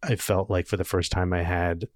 I 0.02 0.16
felt 0.16 0.48
like 0.50 0.66
for 0.66 0.76
the 0.76 0.84
first 0.84 1.10
time 1.10 1.32
I 1.32 1.42
had 1.42 1.88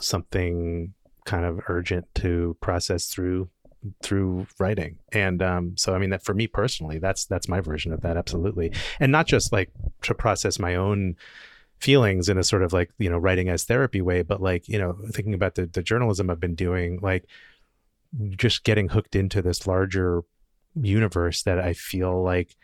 something 0.00 0.92
kind 1.26 1.44
of 1.44 1.60
urgent 1.68 2.06
to 2.16 2.56
process 2.60 3.06
through 3.08 3.48
through 4.02 4.46
writing. 4.58 4.96
And 5.12 5.42
um 5.42 5.76
so 5.76 5.94
I 5.94 5.98
mean 5.98 6.10
that 6.10 6.24
for 6.24 6.34
me 6.34 6.46
personally, 6.46 6.98
that's 6.98 7.26
that's 7.26 7.48
my 7.48 7.60
version 7.60 7.92
of 7.92 8.00
that 8.00 8.16
absolutely. 8.16 8.72
And 8.98 9.12
not 9.12 9.26
just 9.26 9.52
like 9.52 9.70
to 10.02 10.14
process 10.14 10.58
my 10.58 10.74
own 10.74 11.16
feelings 11.78 12.28
in 12.30 12.38
a 12.38 12.42
sort 12.42 12.62
of 12.62 12.72
like 12.72 12.90
you 12.98 13.10
know 13.10 13.18
writing 13.18 13.50
as 13.50 13.64
therapy 13.64 14.00
way 14.00 14.22
but 14.22 14.40
like 14.40 14.66
you 14.66 14.78
know 14.78 14.96
thinking 15.12 15.34
about 15.34 15.56
the, 15.56 15.66
the 15.66 15.82
journalism 15.82 16.30
i've 16.30 16.40
been 16.40 16.54
doing 16.54 16.98
like 17.02 17.26
just 18.30 18.64
getting 18.64 18.88
hooked 18.88 19.14
into 19.14 19.42
this 19.42 19.66
larger 19.66 20.22
universe 20.74 21.42
that 21.42 21.58
i 21.58 21.74
feel 21.74 22.22
like 22.22 22.56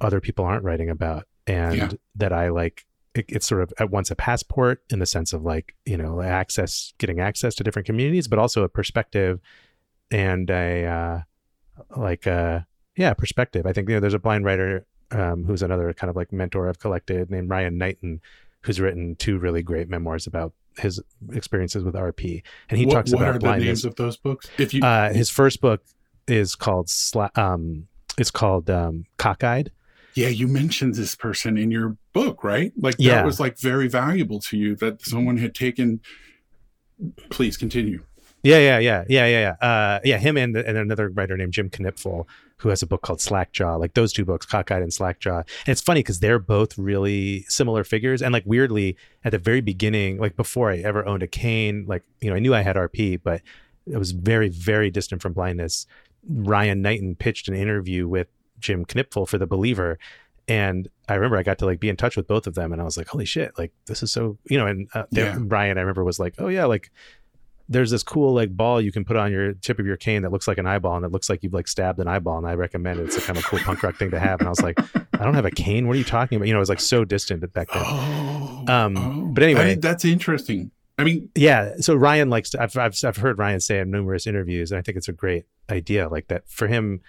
other 0.00 0.20
people 0.20 0.44
aren't 0.44 0.64
writing 0.64 0.90
about 0.90 1.26
and 1.46 1.76
Yeah. 1.76 1.90
that 2.16 2.32
i 2.34 2.50
like 2.50 2.84
it, 3.14 3.24
it's 3.28 3.46
sort 3.46 3.62
of 3.62 3.72
at 3.78 3.90
once 3.90 4.10
a 4.10 4.16
passport 4.16 4.82
in 4.90 4.98
the 4.98 5.06
sense 5.06 5.32
of 5.32 5.42
like 5.42 5.74
you 5.84 5.96
know 5.96 6.20
access 6.20 6.94
getting 6.98 7.20
access 7.20 7.54
to 7.54 7.64
different 7.64 7.86
communities 7.86 8.28
but 8.28 8.38
also 8.38 8.62
a 8.62 8.68
perspective 8.68 9.40
and 10.10 10.50
a 10.50 10.84
uh 10.86 11.20
like 11.96 12.26
uh 12.26 12.60
yeah 12.96 13.14
perspective 13.14 13.66
i 13.66 13.72
think 13.72 13.88
you 13.88 13.94
know 13.94 14.00
there's 14.00 14.14
a 14.14 14.18
blind 14.18 14.44
writer 14.44 14.86
um, 15.14 15.44
who's 15.44 15.62
another 15.62 15.92
kind 15.92 16.10
of 16.10 16.16
like 16.16 16.32
mentor 16.32 16.68
I've 16.68 16.78
collected 16.78 17.30
named 17.30 17.48
Ryan 17.48 17.78
Knighton, 17.78 18.20
who's 18.62 18.80
written 18.80 19.16
two 19.16 19.38
really 19.38 19.62
great 19.62 19.88
memoirs 19.88 20.26
about 20.26 20.52
his 20.78 21.00
experiences 21.32 21.84
with 21.84 21.94
RP. 21.94 22.42
And 22.68 22.78
he 22.78 22.86
what 22.86 22.94
talks 22.94 23.12
what 23.12 23.22
about 23.22 23.36
are 23.36 23.38
the 23.38 23.64
names 23.64 23.84
of 23.84 23.94
those 23.96 24.16
books? 24.16 24.50
If 24.58 24.74
you 24.74 24.82
Uh, 24.82 25.12
his 25.12 25.30
first 25.30 25.60
book 25.60 25.82
is 26.26 26.54
called 26.54 26.86
Sla- 26.88 27.36
um, 27.38 27.86
it's 28.18 28.30
called 28.30 28.70
um, 28.70 29.04
Cockeyed. 29.18 29.70
Yeah, 30.14 30.28
you 30.28 30.46
mentioned 30.46 30.94
this 30.94 31.16
person 31.16 31.58
in 31.58 31.70
your 31.70 31.96
book, 32.12 32.44
right? 32.44 32.72
Like 32.76 32.96
that 32.98 33.24
was 33.24 33.40
like 33.40 33.58
very 33.58 33.88
valuable 33.88 34.40
to 34.40 34.56
you 34.56 34.76
that 34.76 35.02
someone 35.02 35.38
had 35.38 35.54
taken. 35.54 36.00
Please 37.30 37.56
continue. 37.56 38.04
Yeah, 38.44 38.58
yeah, 38.58 38.78
yeah, 38.78 39.04
yeah, 39.08 39.26
yeah, 39.26 39.56
yeah. 39.60 39.66
Uh, 39.66 40.00
yeah, 40.04 40.18
him 40.18 40.36
and, 40.36 40.54
and 40.54 40.76
another 40.76 41.08
writer 41.08 41.34
named 41.34 41.54
Jim 41.54 41.70
Knipfel, 41.70 42.26
who 42.58 42.68
has 42.68 42.82
a 42.82 42.86
book 42.86 43.00
called 43.00 43.22
Slackjaw. 43.22 43.76
Like 43.76 43.94
those 43.94 44.12
two 44.12 44.26
books, 44.26 44.44
Cockeyed 44.44 44.82
and 44.82 44.92
Slackjaw. 44.92 45.38
And 45.38 45.68
it's 45.68 45.80
funny 45.80 46.00
because 46.00 46.20
they're 46.20 46.38
both 46.38 46.76
really 46.76 47.44
similar 47.48 47.84
figures. 47.84 48.20
And 48.20 48.34
like 48.34 48.44
weirdly, 48.44 48.98
at 49.24 49.30
the 49.30 49.38
very 49.38 49.62
beginning, 49.62 50.18
like 50.18 50.36
before 50.36 50.70
I 50.70 50.76
ever 50.76 51.06
owned 51.06 51.22
a 51.22 51.26
cane, 51.26 51.86
like 51.88 52.02
you 52.20 52.28
know, 52.28 52.36
I 52.36 52.38
knew 52.38 52.54
I 52.54 52.60
had 52.60 52.76
RP, 52.76 53.18
but 53.22 53.40
it 53.86 53.96
was 53.96 54.12
very, 54.12 54.50
very 54.50 54.90
distant 54.90 55.22
from 55.22 55.32
blindness. 55.32 55.86
Ryan 56.28 56.82
Knighton 56.82 57.16
pitched 57.16 57.48
an 57.48 57.54
interview 57.54 58.06
with 58.06 58.28
Jim 58.58 58.84
Knipfel 58.84 59.28
for 59.28 59.38
The 59.38 59.46
Believer. 59.46 59.98
And 60.46 60.88
I 61.08 61.14
remember 61.14 61.38
I 61.38 61.42
got 61.42 61.58
to 61.60 61.66
like 61.66 61.80
be 61.80 61.88
in 61.88 61.96
touch 61.96 62.16
with 62.16 62.26
both 62.26 62.46
of 62.46 62.54
them, 62.54 62.72
and 62.72 62.80
I 62.82 62.84
was 62.84 62.98
like, 62.98 63.08
"Holy 63.08 63.24
shit! 63.24 63.56
Like 63.58 63.72
this 63.86 64.02
is 64.02 64.12
so 64.12 64.36
you 64.50 64.58
know." 64.58 64.66
And 64.66 64.88
uh, 64.94 65.04
Yeah. 65.10 65.38
Ryan, 65.40 65.78
I 65.78 65.80
remember 65.80 66.04
was 66.04 66.18
like, 66.18 66.34
"Oh 66.38 66.48
yeah, 66.48 66.66
like 66.66 66.90
there's 67.66 67.90
this 67.90 68.02
cool 68.02 68.34
like 68.34 68.54
ball 68.54 68.78
you 68.78 68.92
can 68.92 69.06
put 69.06 69.16
on 69.16 69.32
your 69.32 69.54
tip 69.54 69.78
of 69.78 69.86
your 69.86 69.96
cane 69.96 70.20
that 70.20 70.30
looks 70.30 70.46
like 70.46 70.58
an 70.58 70.66
eyeball 70.66 70.96
and 70.96 71.04
it 71.06 71.12
looks 71.12 71.30
like 71.30 71.42
you've 71.42 71.54
like 71.54 71.66
stabbed 71.66 71.98
an 71.98 72.06
eyeball 72.06 72.36
and 72.36 72.46
I 72.46 72.52
recommend 72.56 73.00
it. 73.00 73.04
It's 73.04 73.16
a 73.16 73.22
kind 73.22 73.38
of 73.38 73.44
cool 73.46 73.58
punk 73.60 73.82
rock 73.82 73.96
thing 73.96 74.10
to 74.10 74.20
have. 74.20 74.40
And 74.40 74.46
I 74.46 74.50
was 74.50 74.60
like, 74.60 74.78
I 75.14 75.24
don't 75.24 75.32
have 75.32 75.46
a 75.46 75.50
cane. 75.50 75.86
What 75.86 75.94
are 75.96 75.98
you 75.98 76.04
talking 76.04 76.36
about? 76.36 76.46
You 76.46 76.52
know, 76.52 76.58
it 76.58 76.60
was 76.60 76.68
like 76.68 76.78
so 76.80 77.06
distant 77.06 77.40
back 77.54 77.68
then. 77.72 77.82
Oh, 77.86 78.64
Um, 78.68 78.96
oh. 78.98 79.30
but 79.32 79.42
anyway. 79.42 79.60
I 79.62 79.64
mean, 79.68 79.80
that's 79.80 80.04
interesting. 80.04 80.72
I 80.98 81.04
mean, 81.04 81.30
Yeah. 81.34 81.76
So 81.80 81.94
Ryan 81.94 82.28
likes 82.28 82.50
to, 82.50 82.62
I've, 82.62 82.76
I've, 82.76 82.94
I've 83.02 83.16
heard 83.16 83.38
Ryan 83.38 83.60
say 83.60 83.78
in 83.80 83.90
numerous 83.90 84.26
interviews, 84.26 84.70
and 84.70 84.78
I 84.78 84.82
think 84.82 84.98
it's 84.98 85.08
a 85.08 85.12
great 85.12 85.46
idea 85.70 86.08
like 86.10 86.28
that 86.28 86.46
for 86.46 86.66
him, 86.68 87.00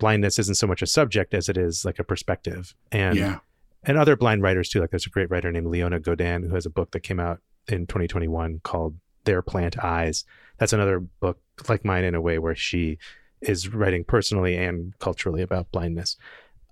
blindness 0.00 0.38
isn't 0.40 0.56
so 0.56 0.66
much 0.66 0.82
a 0.82 0.86
subject 0.86 1.32
as 1.34 1.48
it 1.48 1.56
is 1.56 1.84
like 1.84 2.00
a 2.00 2.04
perspective. 2.04 2.74
And, 2.90 3.16
yeah, 3.16 3.38
and 3.84 3.96
other 3.96 4.16
blind 4.16 4.42
writers 4.42 4.68
too. 4.68 4.80
Like 4.80 4.90
there's 4.90 5.06
a 5.06 5.10
great 5.10 5.30
writer 5.30 5.52
named 5.52 5.68
Leona 5.68 6.00
Godin 6.00 6.42
who 6.42 6.54
has 6.54 6.66
a 6.66 6.70
book 6.70 6.90
that 6.90 7.00
came 7.00 7.20
out 7.20 7.40
in 7.68 7.86
2021 7.86 8.60
called 8.62 8.96
There 9.24 9.42
Plant 9.42 9.78
Eyes. 9.82 10.24
That's 10.58 10.72
another 10.72 11.00
book 11.00 11.38
like 11.68 11.84
mine 11.84 12.04
in 12.04 12.14
a 12.14 12.20
way 12.20 12.38
where 12.38 12.54
she 12.54 12.98
is 13.40 13.72
writing 13.72 14.04
personally 14.04 14.56
and 14.56 14.98
culturally 14.98 15.42
about 15.42 15.70
blindness. 15.72 16.16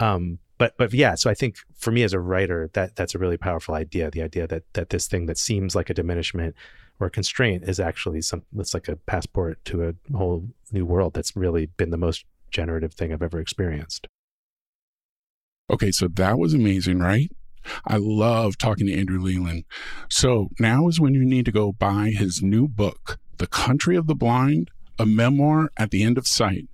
Um, 0.00 0.38
but 0.58 0.76
but 0.76 0.92
yeah, 0.92 1.14
so 1.14 1.30
I 1.30 1.34
think 1.34 1.56
for 1.76 1.92
me 1.92 2.02
as 2.02 2.12
a 2.12 2.20
writer, 2.20 2.68
that 2.74 2.96
that's 2.96 3.14
a 3.14 3.18
really 3.18 3.36
powerful 3.36 3.74
idea. 3.74 4.10
The 4.10 4.22
idea 4.22 4.46
that 4.48 4.64
that 4.74 4.90
this 4.90 5.06
thing 5.06 5.26
that 5.26 5.38
seems 5.38 5.74
like 5.74 5.88
a 5.88 5.94
diminishment 5.94 6.56
or 7.00 7.06
a 7.06 7.10
constraint 7.10 7.64
is 7.68 7.78
actually 7.78 8.20
some 8.22 8.42
that's 8.52 8.74
like 8.74 8.88
a 8.88 8.96
passport 8.96 9.64
to 9.66 9.88
a 9.88 10.16
whole 10.16 10.48
new 10.72 10.84
world 10.84 11.14
that's 11.14 11.36
really 11.36 11.66
been 11.66 11.90
the 11.90 11.96
most 11.96 12.24
generative 12.51 12.94
thing 12.94 13.12
I've 13.12 13.22
ever 13.22 13.40
experienced. 13.40 14.07
Okay, 15.70 15.90
so 15.90 16.09
that 16.09 16.38
was 16.38 16.55
amazing, 16.55 16.99
right? 17.01 17.30
I 17.86 17.99
love 17.99 18.57
talking 18.57 18.86
to 18.86 18.94
Andrew 18.94 19.20
Leland. 19.20 19.64
So 20.09 20.49
now 20.59 20.88
is 20.88 21.01
when 21.01 21.14
you 21.14 21.24
need 21.24 21.44
to 21.44 21.53
go 21.53 21.72
buy 21.72 22.11
his 22.11 22.42
new 22.42 22.68
book, 22.68 23.18
The 23.36 23.46
Country 23.46 23.96
of 23.96 24.07
the 24.07 24.14
Blind, 24.14 24.70
a 24.99 25.05
memoir 25.07 25.70
at 25.76 25.90
the 25.90 26.03
end 26.03 26.16
of 26.16 26.26
sight. 26.26 26.68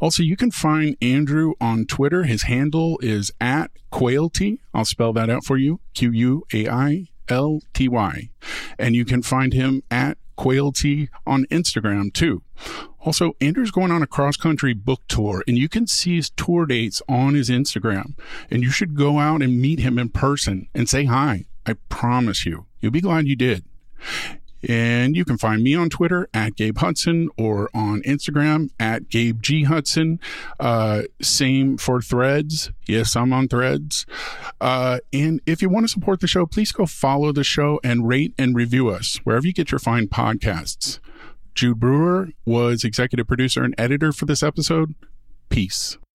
Also, 0.00 0.22
you 0.22 0.36
can 0.36 0.50
find 0.50 0.96
Andrew 1.02 1.52
on 1.60 1.84
Twitter. 1.84 2.22
His 2.22 2.44
handle 2.44 2.98
is 3.02 3.30
at 3.40 3.70
Quailty. 3.92 4.58
I'll 4.72 4.84
spell 4.84 5.12
that 5.14 5.28
out 5.28 5.44
for 5.44 5.56
you 5.56 5.80
Q 5.94 6.12
U 6.12 6.44
A 6.54 6.68
I 6.68 7.06
L 7.28 7.60
T 7.74 7.88
Y. 7.88 8.30
And 8.78 8.94
you 8.94 9.04
can 9.04 9.22
find 9.22 9.52
him 9.52 9.82
at 9.90 10.16
Quailty 10.38 11.08
on 11.26 11.44
Instagram 11.50 12.12
too. 12.12 12.42
Also, 13.06 13.36
Andrew's 13.40 13.70
going 13.70 13.92
on 13.92 14.02
a 14.02 14.06
cross 14.06 14.36
country 14.36 14.74
book 14.74 15.00
tour, 15.06 15.44
and 15.46 15.56
you 15.56 15.68
can 15.68 15.86
see 15.86 16.16
his 16.16 16.30
tour 16.30 16.66
dates 16.66 17.00
on 17.08 17.34
his 17.34 17.48
Instagram. 17.48 18.18
And 18.50 18.64
you 18.64 18.70
should 18.70 18.96
go 18.96 19.20
out 19.20 19.42
and 19.42 19.60
meet 19.60 19.78
him 19.78 19.96
in 19.96 20.08
person 20.08 20.68
and 20.74 20.88
say 20.88 21.04
hi. 21.04 21.44
I 21.64 21.74
promise 21.88 22.44
you, 22.44 22.66
you'll 22.80 22.90
be 22.90 23.00
glad 23.00 23.28
you 23.28 23.36
did. 23.36 23.64
And 24.68 25.14
you 25.14 25.24
can 25.24 25.38
find 25.38 25.62
me 25.62 25.76
on 25.76 25.88
Twitter 25.88 26.28
at 26.34 26.56
Gabe 26.56 26.78
Hudson 26.78 27.28
or 27.38 27.70
on 27.72 28.02
Instagram 28.02 28.70
at 28.80 29.08
Gabe 29.08 29.40
G 29.40 29.62
Hudson. 29.62 30.18
Uh, 30.58 31.02
same 31.22 31.76
for 31.76 32.02
threads. 32.02 32.72
Yes, 32.88 33.14
I'm 33.14 33.32
on 33.32 33.46
threads. 33.46 34.04
Uh, 34.60 34.98
and 35.12 35.40
if 35.46 35.62
you 35.62 35.68
want 35.68 35.84
to 35.84 35.88
support 35.88 36.18
the 36.18 36.26
show, 36.26 36.44
please 36.44 36.72
go 36.72 36.86
follow 36.86 37.30
the 37.30 37.44
show 37.44 37.78
and 37.84 38.08
rate 38.08 38.34
and 38.36 38.56
review 38.56 38.88
us 38.88 39.20
wherever 39.22 39.46
you 39.46 39.52
get 39.52 39.70
your 39.70 39.78
fine 39.78 40.08
podcasts. 40.08 40.98
Jude 41.56 41.80
Brewer 41.80 42.28
was 42.44 42.84
executive 42.84 43.26
producer 43.26 43.64
and 43.64 43.74
editor 43.78 44.12
for 44.12 44.26
this 44.26 44.42
episode. 44.42 44.94
Peace. 45.48 45.96